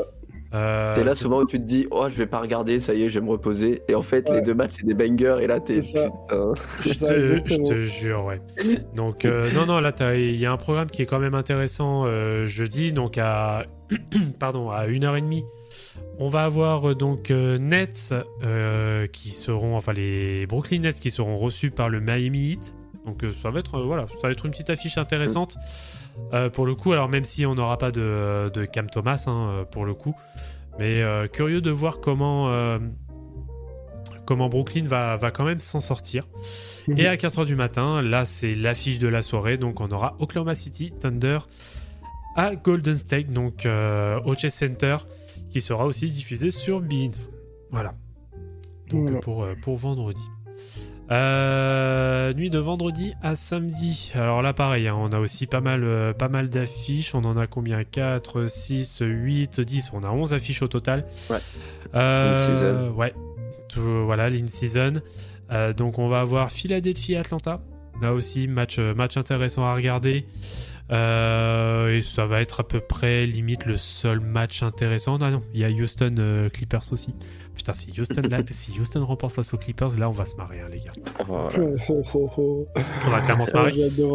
[0.53, 3.03] Euh, T'es là souvent où tu te dis, oh, je vais pas regarder, ça y
[3.03, 3.81] est, je vais me reposer.
[3.87, 4.35] Et en fait, Ouais.
[4.39, 5.37] les deux matchs, c'est des bangers.
[5.41, 5.81] Et là, t'es.
[5.81, 6.09] Ça.
[6.29, 8.41] Je te, je te jure, ouais.
[8.95, 12.03] Donc, euh, non, non, là, il y a un programme qui est quand même intéressant
[12.05, 13.65] euh, jeudi, donc à,
[14.39, 15.43] pardon, à 1h30.
[16.19, 18.13] On va avoir euh, donc euh, Nets
[18.43, 22.75] euh, qui seront, enfin les Brooklyn Nets qui seront reçus par le Miami Heat.
[23.05, 25.57] Donc euh, ça va être, euh, voilà, ça va être une petite affiche intéressante
[26.33, 26.91] euh, pour le coup.
[26.91, 30.15] Alors même si on n'aura pas de, de Cam Thomas hein, euh, pour le coup,
[30.79, 32.79] mais euh, curieux de voir comment euh,
[34.25, 36.27] comment Brooklyn va, va quand même s'en sortir.
[36.87, 36.97] Mhm.
[36.97, 40.53] Et à 4h du matin, là c'est l'affiche de la soirée, donc on aura Oklahoma
[40.53, 41.39] City Thunder
[42.35, 43.67] à Golden State, donc
[44.25, 44.97] au Chess Center,
[45.49, 47.09] qui sera aussi diffusé sur Bein.
[47.71, 47.95] Voilà.
[48.89, 49.19] Donc Voilà.
[49.19, 50.21] pour, pour vendredi.
[51.09, 54.11] Euh, nuit de vendredi à samedi.
[54.15, 57.15] Alors là, pareil, hein, on a aussi pas mal, euh, pas mal d'affiches.
[57.15, 57.83] On en a combien?
[57.83, 59.91] 4, 6, 8, 10.
[59.93, 61.05] On a 11 affiches au total.
[61.29, 61.37] Ouais.
[61.95, 62.93] Euh, In-season.
[62.95, 63.13] Ouais.
[63.69, 64.93] Tout- voilà, l'in-season.
[65.51, 67.61] Euh, donc on va avoir Philadelphie-Atlanta.
[68.01, 70.25] Là aussi, match, euh, match intéressant à regarder.
[70.91, 75.17] Euh, et ça va être à peu près limite le seul match intéressant.
[75.21, 77.13] Ah non, il y a Houston Clippers aussi.
[77.57, 80.61] Putain, si Houston, là- si Houston remporte face aux Clippers, là on va se marrer,
[80.61, 80.91] hein, les gars.
[81.27, 81.49] Voilà.
[81.59, 82.67] Oh, oh, oh, oh.
[83.05, 83.73] On va clairement se Ah, marrer.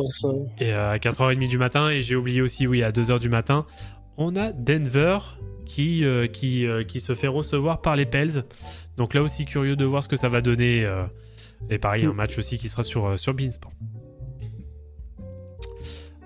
[0.09, 0.29] Ça.
[0.59, 3.67] Et euh, à 4h30 du matin, et j'ai oublié aussi, oui, à 2h du matin,
[4.17, 5.19] on a Denver
[5.67, 8.45] qui, euh, qui, euh, qui se fait recevoir par les Pels.
[8.97, 10.85] Donc là aussi, curieux de voir ce que ça va donner.
[10.85, 11.05] euh,
[11.71, 13.73] et pareil, un match aussi qui sera sur, euh, sur Beansport.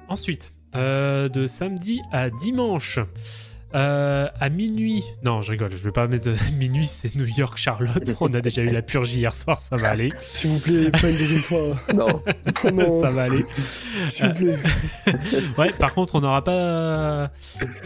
[0.09, 2.99] Ensuite, euh, de samedi à dimanche.
[3.77, 8.11] Euh, à minuit, non, je rigole, je vais pas mettre minuit, c'est New York, Charlotte.
[8.21, 10.13] On a déjà eu la purge hier soir, ça va aller.
[10.33, 11.77] S'il vous plaît, pas une deuxième fois.
[11.95, 12.23] Non.
[12.65, 13.45] Oh non, ça va aller.
[14.09, 14.59] s'il vous plaît.
[15.59, 17.31] Ouais, par contre, on n'aura pas.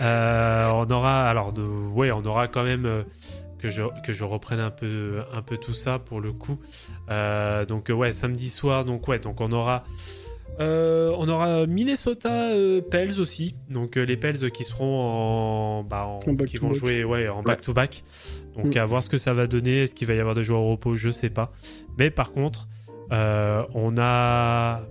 [0.01, 1.29] euh, on aura.
[1.29, 2.87] Alors, de, ouais, on aura quand même.
[2.87, 3.03] euh,
[3.59, 6.59] que je, que je reprenne un peu, un peu tout ça pour le coup.
[7.11, 8.85] Euh, donc, euh, ouais, samedi soir.
[8.87, 9.85] Donc, ouais, donc on aura.
[10.61, 13.55] Euh, on aura Minnesota euh, Pels aussi.
[13.70, 15.82] Donc, euh, les Pels qui seront en.
[15.85, 16.77] Bah, en- En back qui to vont back.
[16.78, 18.03] jouer ouais, en back-to-back.
[18.57, 18.78] Donc, Mm.
[18.78, 19.82] à voir ce que ça va donner.
[19.82, 20.97] Est-ce qu'il va y avoir des joueurs au repos?
[20.97, 21.53] Je sais pas.
[21.99, 22.69] Mais par contre,
[23.12, 24.82] euh, on a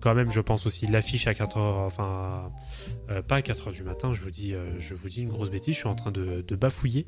[0.00, 2.50] quand même, je pense aussi l'affiche à 4h, enfin,
[3.10, 5.50] euh, pas à 4h du matin, je vous dis, euh, je vous dis une grosse
[5.50, 7.06] bêtise, je suis en train de, de bafouiller,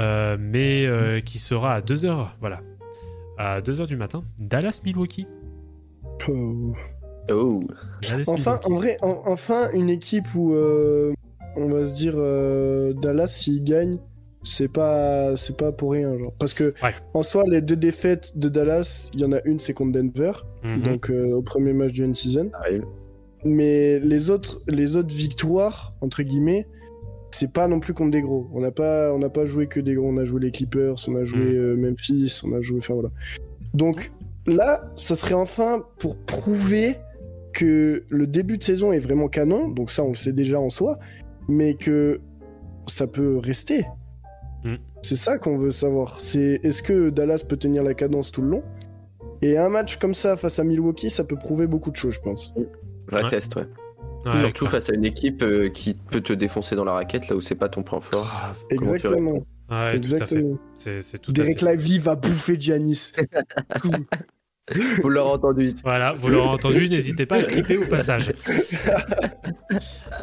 [0.00, 2.60] euh, mais euh, qui sera à 2h, voilà,
[3.38, 5.28] à 2h du matin, Dallas-Milwaukee.
[6.28, 6.74] Oh.
[7.30, 7.62] Oh.
[8.26, 11.12] Enfin, en vrai, en- enfin une équipe où euh,
[11.56, 13.98] on va se dire euh, Dallas s'il gagne,
[14.42, 16.92] c'est pas c'est pas pour rien genre parce que Ouais.
[17.14, 20.32] en soi les deux défaites de Dallas, il y en a une c'est contre Denver
[20.64, 20.82] Mhm.
[20.82, 22.84] donc euh, au premier match du end season, arrive.
[23.44, 26.66] mais les autres les autres victoires entre guillemets
[27.30, 28.46] c'est pas non plus contre des gros.
[28.54, 30.06] On n'a pas, on n'a pas joué que des gros.
[30.08, 31.56] On a joué les Clippers, on a joué Mm.
[31.56, 32.78] euh, Memphis, on a joué.
[32.78, 33.08] Enfin voilà.
[33.74, 34.12] Donc
[34.46, 36.96] là, ça serait enfin pour prouver
[37.54, 39.68] que le début de saison est vraiment canon.
[39.68, 40.98] Donc ça, on le sait déjà en soi,
[41.48, 42.20] mais que
[42.86, 43.86] ça peut rester.
[44.64, 44.74] Mm.
[45.02, 46.20] C'est ça qu'on veut savoir.
[46.20, 48.62] C'est est-ce que Dallas peut tenir la cadence tout le long?
[49.42, 52.20] Et un match comme ça face à Milwaukee, ça peut prouver beaucoup de choses, je
[52.20, 52.54] pense.
[53.08, 53.30] Vrai Ouais.
[53.30, 53.66] test, ouais.
[54.26, 57.36] Ouais, Surtout face à une équipe euh, qui peut te défoncer dans la raquette là
[57.36, 58.26] où c'est pas ton point fort.
[58.70, 59.32] Exactement.
[59.70, 60.36] Ouais, tout à fait.
[60.36, 60.58] Exactement.
[60.76, 61.64] C'est c'est tout Derek à fait.
[61.66, 61.72] ça.
[61.72, 63.12] Lively va bouffer Giannis.
[63.82, 63.90] Tout.
[65.02, 65.82] Vous l'aurez entendu ici.
[65.84, 68.32] Voilà, vous l'aurez entendu, n'hésitez pas à clipper au passage.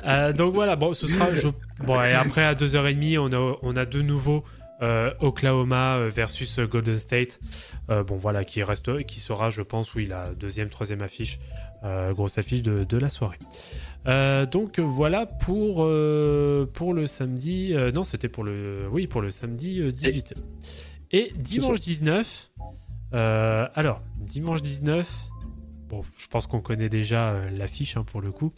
[0.07, 1.33] Euh, donc voilà, bon, ce sera.
[1.35, 1.47] je-
[1.85, 4.43] Bon, et après, à 2h30, on a, on a de nouveau
[4.81, 7.39] euh, Oklahoma euh, versus Golden State.
[7.91, 11.39] Euh, bon, voilà, qui, reste, qui sera, je pense, oui, la deuxième, troisième affiche,
[12.11, 13.37] grosse affiche de, de la soirée.
[14.51, 15.87] Donc voilà pour,
[16.73, 17.75] pour le samedi.
[17.93, 18.87] non, c'était pour le.
[18.91, 20.33] Oui, pour le samedi euh, 18.
[21.11, 22.49] Et dimanche 19.
[23.13, 25.09] Euh, alors, dimanche 19.
[25.89, 28.53] Bon, je pense qu'on connaît déjà euh, l'affiche hein, pour le coup.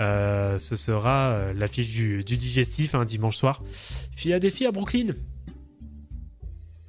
[0.00, 3.62] Euh, ce sera l'affiche du, du digestif un dimanche soir.
[4.10, 5.14] Philadelphie à Brooklyn.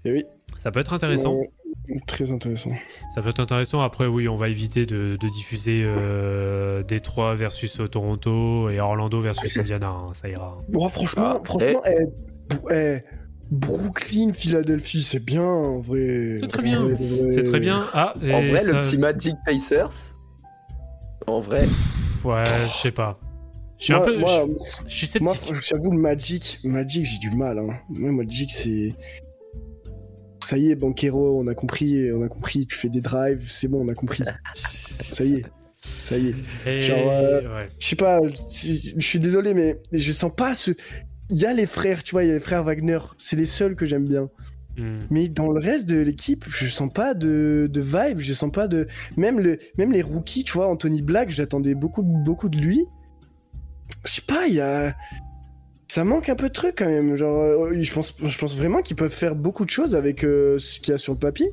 [0.05, 0.25] Et oui.
[0.57, 1.39] Ça peut être intéressant.
[2.07, 2.71] Très intéressant.
[3.13, 3.81] Ça peut être intéressant.
[3.81, 9.55] Après, oui, on va éviter de, de diffuser euh, Détroit versus Toronto et Orlando versus
[9.57, 9.89] Indiana.
[9.89, 10.57] hein, ça ira.
[10.69, 12.05] Bon, franchement, Ah, franchement, eh,
[12.55, 12.99] Bro- eh,
[13.53, 16.37] Brooklyn, Philadelphie, c'est bien en vrai.
[16.39, 16.81] C'est très bien.
[17.29, 17.85] C'est très bien.
[17.93, 20.15] Ah, et En vrai, ça- le petit Magic Pacers.
[21.27, 21.65] En vrai,
[22.25, 23.19] Ouais, je sais pas.
[23.77, 24.17] Je suis Moi, un peu.
[24.17, 25.55] moi, je, je suis moi, sceptique.
[25.61, 27.59] j'avoue, le Magic, Magic, j'ai du mal.
[27.59, 27.77] Hein.
[27.89, 28.93] Moi, Magic, c'est.
[30.43, 33.67] Ça y est, Banquero, on a compris, on a compris, tu fais des drives, c'est
[33.67, 34.23] bon, on a compris.
[34.53, 35.45] Ça y est,
[35.79, 36.35] ça y est.
[36.65, 37.69] Et- genre, euh, ouais.
[37.79, 40.71] Je sais pas, je suis désolé, mais je sens pas ce.
[41.29, 43.45] Il y a les frères, tu vois, il y a les frères Wagner, c'est les
[43.45, 44.29] seuls que j'aime bien.
[44.77, 45.01] Hmm.
[45.11, 48.67] Mais dans le reste de l'équipe, je sens pas de, de vibe, je sens pas
[48.67, 48.87] de.
[49.17, 52.85] Même, le, même les rookies, tu vois, Anthony Black, j'attendais beaucoup, beaucoup de lui.
[54.05, 54.95] Je sais pas, il y a.
[55.87, 57.15] Ça manque un peu de trucs quand même.
[57.15, 60.57] Genre, euh, je pense, je pense vraiment qu'ils peuvent faire beaucoup de choses avec euh,
[60.57, 61.51] ce qu'il y a sur le papier.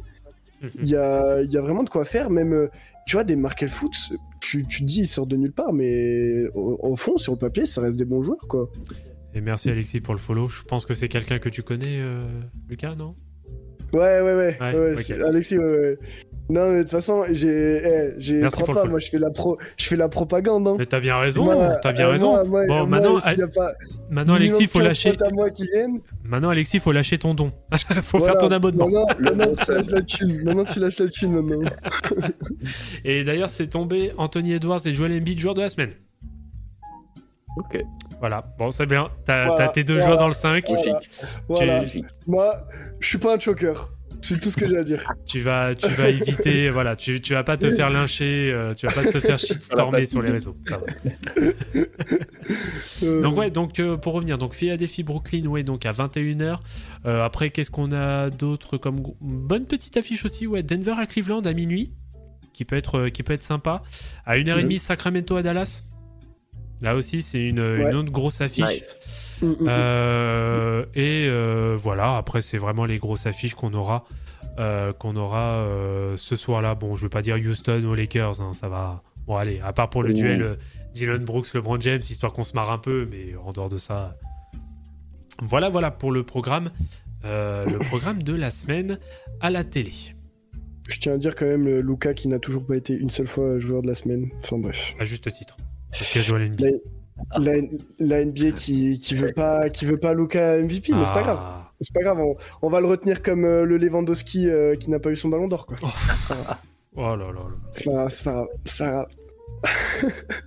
[0.63, 0.71] Mhm.
[0.83, 2.31] Il y a, il y a vraiment de quoi faire.
[2.31, 2.69] Même, euh,
[3.07, 3.93] tu vois, des Markel Foot,
[4.41, 7.39] tu, tu te dis ils sortent de nulle part, mais au, au fond, sur le
[7.39, 8.71] papier, ça reste des bons joueurs, quoi.
[9.35, 10.49] Et merci Alexis pour le follow.
[10.49, 12.25] Je pense que c'est quelqu'un que tu connais, euh,
[12.69, 13.15] Lucas, non?
[13.93, 14.59] Ouais, ouais, ouais.
[15.25, 15.99] Alexis, ouais, ouais.
[16.49, 17.49] Non, mais de toute façon, j'ai.
[17.49, 18.91] eh, j'ai Merci pour le pas, follow.
[18.91, 19.57] moi, je fais la, pro...
[19.77, 20.67] je fais la propagande.
[20.67, 20.77] Hein.
[20.79, 22.31] Mais t'as bien raison, Moi, t'as bien euh, raison.
[22.33, 23.73] moi, moi, bon, maintenant, s'il y a pas
[24.11, 25.11] maintenant Alexis, faut minimum 15 lâcher.
[25.17, 26.01] potes à moi qui viennent.
[26.25, 27.53] Maintenant, Alexis, faut lâcher ton don.
[28.03, 28.33] faut voilà.
[28.33, 28.89] faire ton abonnement.
[28.89, 30.43] Maintenant, Le maintenant, tu lâches la thune.
[30.43, 31.71] Maintenant, tu lâches la thune, maintenant.
[33.05, 35.93] Et d'ailleurs, c'est tombé Anthony Edwards et Joel Embiid, joueurs de la semaine.
[37.57, 37.81] ok.
[38.21, 39.09] Voilà, bon, c'est bien.
[39.25, 40.07] T'as Voilà, tes deux voilà.
[40.07, 40.65] joueurs dans le 5.
[40.69, 40.83] Voilà.
[40.93, 41.11] Logique.
[41.49, 41.79] Voilà.
[41.81, 42.07] Logique.
[42.27, 42.55] Moi,
[43.01, 43.91] je suis pas un choker.
[44.23, 45.11] C'est tout ce que j'ai à dire.
[45.25, 48.87] Tu vas, tu vas éviter, voilà, tu, tu vas pas te faire lyncher, euh, tu
[48.87, 50.57] vas pas te faire shitstormer sur les réseaux.
[50.69, 50.85] ça va.
[53.03, 56.59] Euh, Donc ouais, donc euh, pour revenir, donc Philadelphie Brooklyn, ouais, donc à 21h.
[57.07, 61.41] Euh, après, qu'est-ce qu'on a d'autre comme bonne petite affiche aussi, ouais, Denver à Cleveland
[61.43, 61.93] à minuit,
[62.53, 63.83] qui peut être, euh, qui peut être sympa.
[64.27, 65.83] À 1h30 Sacramento à Dallas.
[66.83, 68.65] Là aussi, c'est une, autre grosse affiche.
[68.65, 68.97] Nice.
[69.43, 69.67] mm, mm, mm.
[69.69, 74.05] Euh, et euh, voilà, après c'est vraiment les grosses affiches qu'on aura,
[74.59, 76.75] euh, qu'on aura euh, ce soir-là.
[76.75, 79.03] Bon, je veux pas dire Houston aux Lakers, hein, ça va.
[79.27, 80.57] Bon, allez, à part pour le duel euh,
[80.95, 84.17] Dylan Brooks, LeBron James, histoire qu'on se marre un peu, mais en dehors de ça.
[85.43, 86.71] Voilà, voilà pour le programme,
[87.25, 88.99] euh, le programme de la semaine
[89.41, 89.93] à la télé.
[90.89, 93.59] Je tiens à dire quand même Luca qui n'a toujours pas été une seule fois
[93.59, 94.31] joueur de la semaine.
[94.43, 94.97] Enfin bref.
[94.99, 95.57] À juste titre.
[95.91, 96.81] Parce qu'il a Joel Embiid.
[97.39, 97.53] La,
[97.99, 101.39] la NBA qui, qui veut pas qui veut pas Luca MVP, mais c'est pas grave.
[101.41, 101.73] Ah.
[101.83, 104.99] C'est pas grave, on, on va le retenir comme euh, le Lewandowski euh, qui n'a
[105.01, 105.77] pas eu son ballon d'or quoi.
[106.97, 107.41] Oh là là là.
[107.73, 109.07] C'est pas grave, c'est pas grave, c'est pas grave.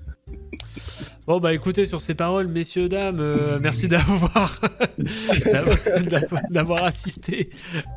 [1.26, 4.60] Bon bah écoutez sur ces paroles messieurs dames euh, merci d'avoir
[5.46, 7.50] d'avoir- d'avoir- d'avoir assisté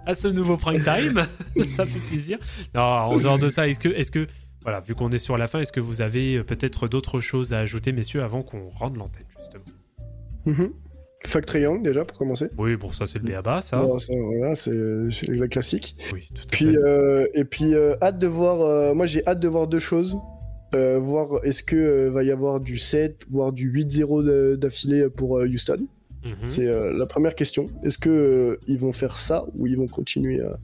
[0.06, 1.26] à ce nouveau prime time
[1.64, 2.38] ça fait plaisir
[2.72, 4.28] non en dehors de ça est-ce que est-ce que
[4.66, 7.52] voilà vu qu'on est sur la fin est-ce que vous avez euh, peut-être d'autres choses
[7.52, 9.64] à ajouter messieurs avant qu'on rende l'antenne justement?
[10.44, 10.70] Mhm.
[11.26, 12.48] Fuck Triangle déjà pour commencer.
[12.58, 15.96] oui bon ça c'est le béaba ça Bon, ça, voilà, c'est c'est la classique.
[16.12, 18.60] oui tout à Puis fait euh, et puis euh, hâte de voir.
[18.60, 20.16] euh, moi j'ai hâte de voir deux choses.
[20.74, 25.86] Voir est-ce que va y avoir du 7, voire du 8-0 de- d'affilée pour Houston?
[26.22, 26.50] Mhm.
[26.50, 27.70] C'est la première question.
[27.82, 30.58] Est-ce que ils vont faire ça ou ils vont continuer à,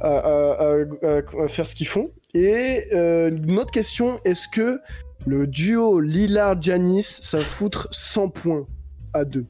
[0.00, 4.80] à- à- à- à faire ce qu'ils font Et euh, une autre question, est-ce que
[5.26, 8.66] le duo Lillard-Janis, ça foutre 100 points
[9.12, 9.46] à deux?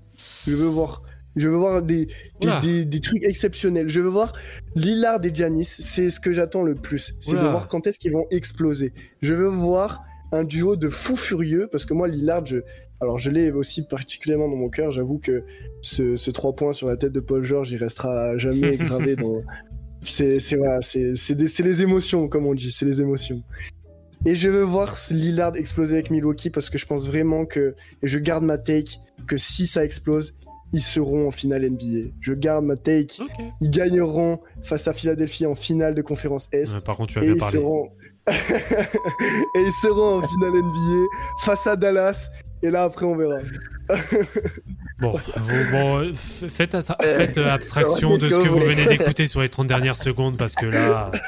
[0.46, 1.02] Je veux voir.
[1.36, 2.06] Je veux voir des,
[2.40, 2.60] des, Oula.
[2.60, 3.88] des- des trucs exceptionnels.
[3.88, 4.34] Je veux voir
[4.76, 5.64] Lillard et Janis.
[5.64, 7.14] C'est ce que j'attends le plus.
[7.18, 8.92] C'est de voir quand est-ce qu'ils vont exploser.
[9.20, 12.58] Je veux voir un duo de fous furieux parce que moi, Lillard, je,
[13.00, 14.92] alors je l'ai aussi particulièrement dans mon cœur.
[14.92, 15.42] J'avoue que
[15.80, 19.42] ce, ce 3 points sur la tête de Paul George, il restera jamais gravé dans.
[20.04, 23.42] C'est c'est voilà, c'est les émotions comme on dit, c'est les émotions.
[24.26, 28.06] Et je veux voir Lillard exploser avec Milwaukee parce que je pense vraiment que et
[28.06, 30.34] je garde ma take que si ça explose,
[30.72, 32.10] ils seront en finale NBA.
[32.20, 33.44] Je garde ma take, Ok.
[33.60, 36.74] ils gagneront face à Philadelphie en finale de conférence Est.
[36.74, 37.58] Ouais, par contre, tu as bien parlé.
[37.58, 37.90] seront...
[38.28, 38.32] et
[39.60, 41.04] ils seront en finale NBA
[41.44, 42.28] face à Dallas.
[42.62, 43.40] Et là, après, on verra.
[45.00, 46.82] Bon, vous- bon, f- faites, Euh,
[47.16, 50.54] faites, euh, abstraction de ce que vous venez d'écouter sur les 30 dernières secondes parce
[50.54, 51.10] que là.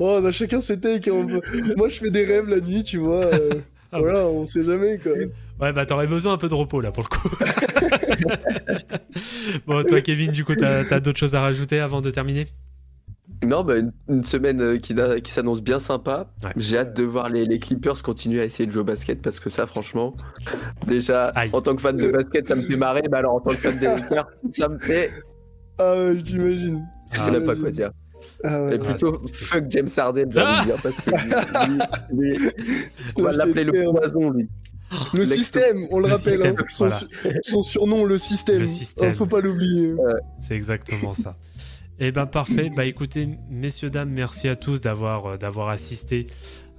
[0.00, 1.06] Oh, on a chacun ses takes.
[1.08, 3.24] hein, on Moi, je fais des rêves la nuit, tu vois.
[3.26, 3.60] euh,
[3.92, 5.12] Ah voilà, on sait jamais, quoi.
[5.60, 7.28] Ouais, bah t'aurais besoin un peu de repos là pour le coup.
[9.66, 12.48] bon, toi, Kevin, du coup, t'as as, d'autres choses à rajouter avant de terminer?
[13.46, 13.74] Non, bah,
[14.08, 16.26] une, semaine euh, qui, qui s'annonce bien sympa.
[16.42, 16.50] Ouais.
[16.56, 19.40] J'ai hâte de voir les, les Clippers continuer à essayer de jouer au basket parce
[19.40, 20.14] que ça, franchement,
[20.86, 21.50] déjà, Aïe.
[21.52, 23.02] en tant que fan de basket, ça me fait marrer.
[23.10, 25.10] Mais alors, en tant que fan des Lakers, ça me fait.
[25.78, 26.86] Ah, ouais, j'imagine.
[27.12, 27.60] Je Ah, sais même pas vas-y.
[27.60, 27.90] quoi dire.
[28.42, 28.76] Ah, ouais.
[28.76, 31.78] Et plutôt, fuck James Harden, j'ai Ah envie de dire, parce que lui,
[32.10, 32.48] lui- lui,
[33.16, 34.48] on va l'appeler le poison, lui.
[35.12, 36.32] Le Lex système, on le, Le rappelle.
[36.34, 36.98] système, hein, son, voilà.
[37.42, 38.58] son surnom, le système.
[38.60, 39.10] Le système.
[39.12, 39.94] Oh, faut pas l'oublier.
[40.40, 41.36] C'est exactement ça.
[42.00, 42.70] Eh ben parfait.
[42.74, 46.26] Bah écoutez, messieurs dames, merci à tous d'avoir euh, assisté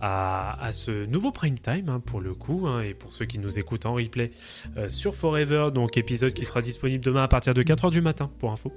[0.01, 3.57] à, ce nouveau prime time hein, pour le coup hein, et pour ceux qui nous
[3.57, 4.29] écoutent en replay
[4.77, 8.29] euh, sur Forever, donc épisode qui sera disponible demain à partir de 4h du matin
[8.37, 8.73] pour info.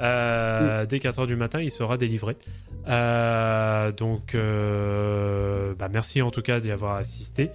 [0.00, 2.36] Euh, Dès 4h du matin, il sera délivré.
[2.86, 7.50] Donc bah, merci en tout cas d'y avoir assisté.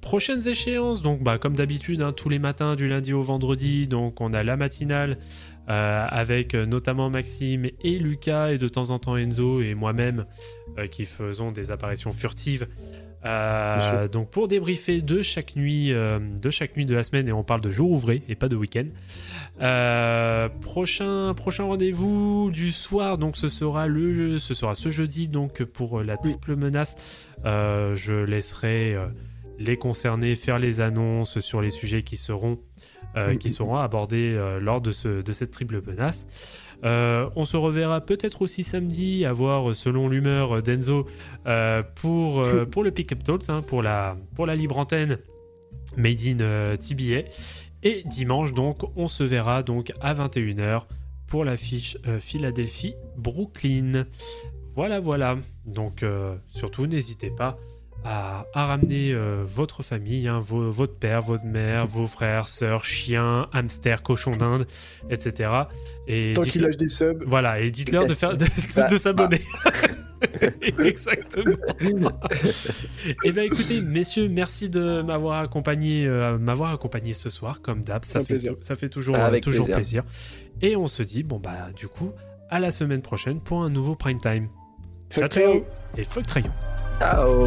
[0.00, 4.20] Prochaines échéances, donc bah, comme d'habitude, hein, tous les matins du lundi au vendredi, donc
[4.20, 5.18] on a la matinale
[5.70, 10.26] euh, avec euh, notamment Maxime et Lucas et de temps en temps Enzo et moi-même
[10.78, 12.68] euh, qui faisons des apparitions furtives.
[13.24, 17.42] Euh, donc pour débriefer de chaque nuit de chaque nuit de la semaine et on
[17.42, 18.84] parle de jour ouvré et pas de week-end.
[20.60, 26.02] Prochain prochain rendez-vous du soir donc ce sera le ce sera ce jeudi donc pour
[26.02, 26.96] la triple menace.
[27.44, 28.94] Je laisserai
[29.58, 32.58] les concernés faire les annonces sur les sujets qui seront
[33.16, 36.26] euh, qui seront abordés euh, lors de, ce, de cette triple menace.
[36.84, 41.06] Euh, on se reverra peut-être aussi samedi, à voir euh, selon l'humeur d'Enzo,
[41.94, 45.18] pour, pour le Pick-up Talk, hein, pour, la, pour la libre antenne
[45.96, 47.28] Made in TBA.
[47.82, 50.84] Et dimanche, donc, on se verra donc à 21h
[51.26, 54.06] pour la fiche euh, Philadelphie-Brooklyn.
[54.74, 55.36] Voilà, voilà.
[55.66, 56.04] Donc,
[56.48, 57.56] surtout, n'hésitez pas
[58.04, 62.84] à, à ramener euh, votre famille, hein, vos- votre père, votre mère, vos frères, sœurs,
[62.84, 64.66] chiens, hamsters, cochons d'Inde,
[65.10, 65.50] etc.
[66.06, 67.24] Et Tant qu'il lâche des subs.
[67.26, 68.44] voilà, et dites-leur de faire de,
[68.76, 69.40] Bah, de s'abonner.
[70.78, 71.56] Exactement.
[73.24, 78.04] et bien écoutez, messieurs, merci de m'avoir accompagné, euh, m'avoir accompagné ce soir, comme d'hab.
[78.04, 78.52] Ça fait, plaisir.
[78.60, 80.04] ça fait toujours, Avec toujours plaisir.
[80.04, 80.62] plaisir.
[80.62, 82.12] Et on se dit, bon bah du coup,
[82.50, 84.48] à la semaine prochaine pour un nouveau prime time.
[85.10, 85.52] Ciao Ciao, ciao.
[85.60, 85.64] ciao
[85.98, 86.52] et fuck Trayon.
[86.98, 87.44] Ciao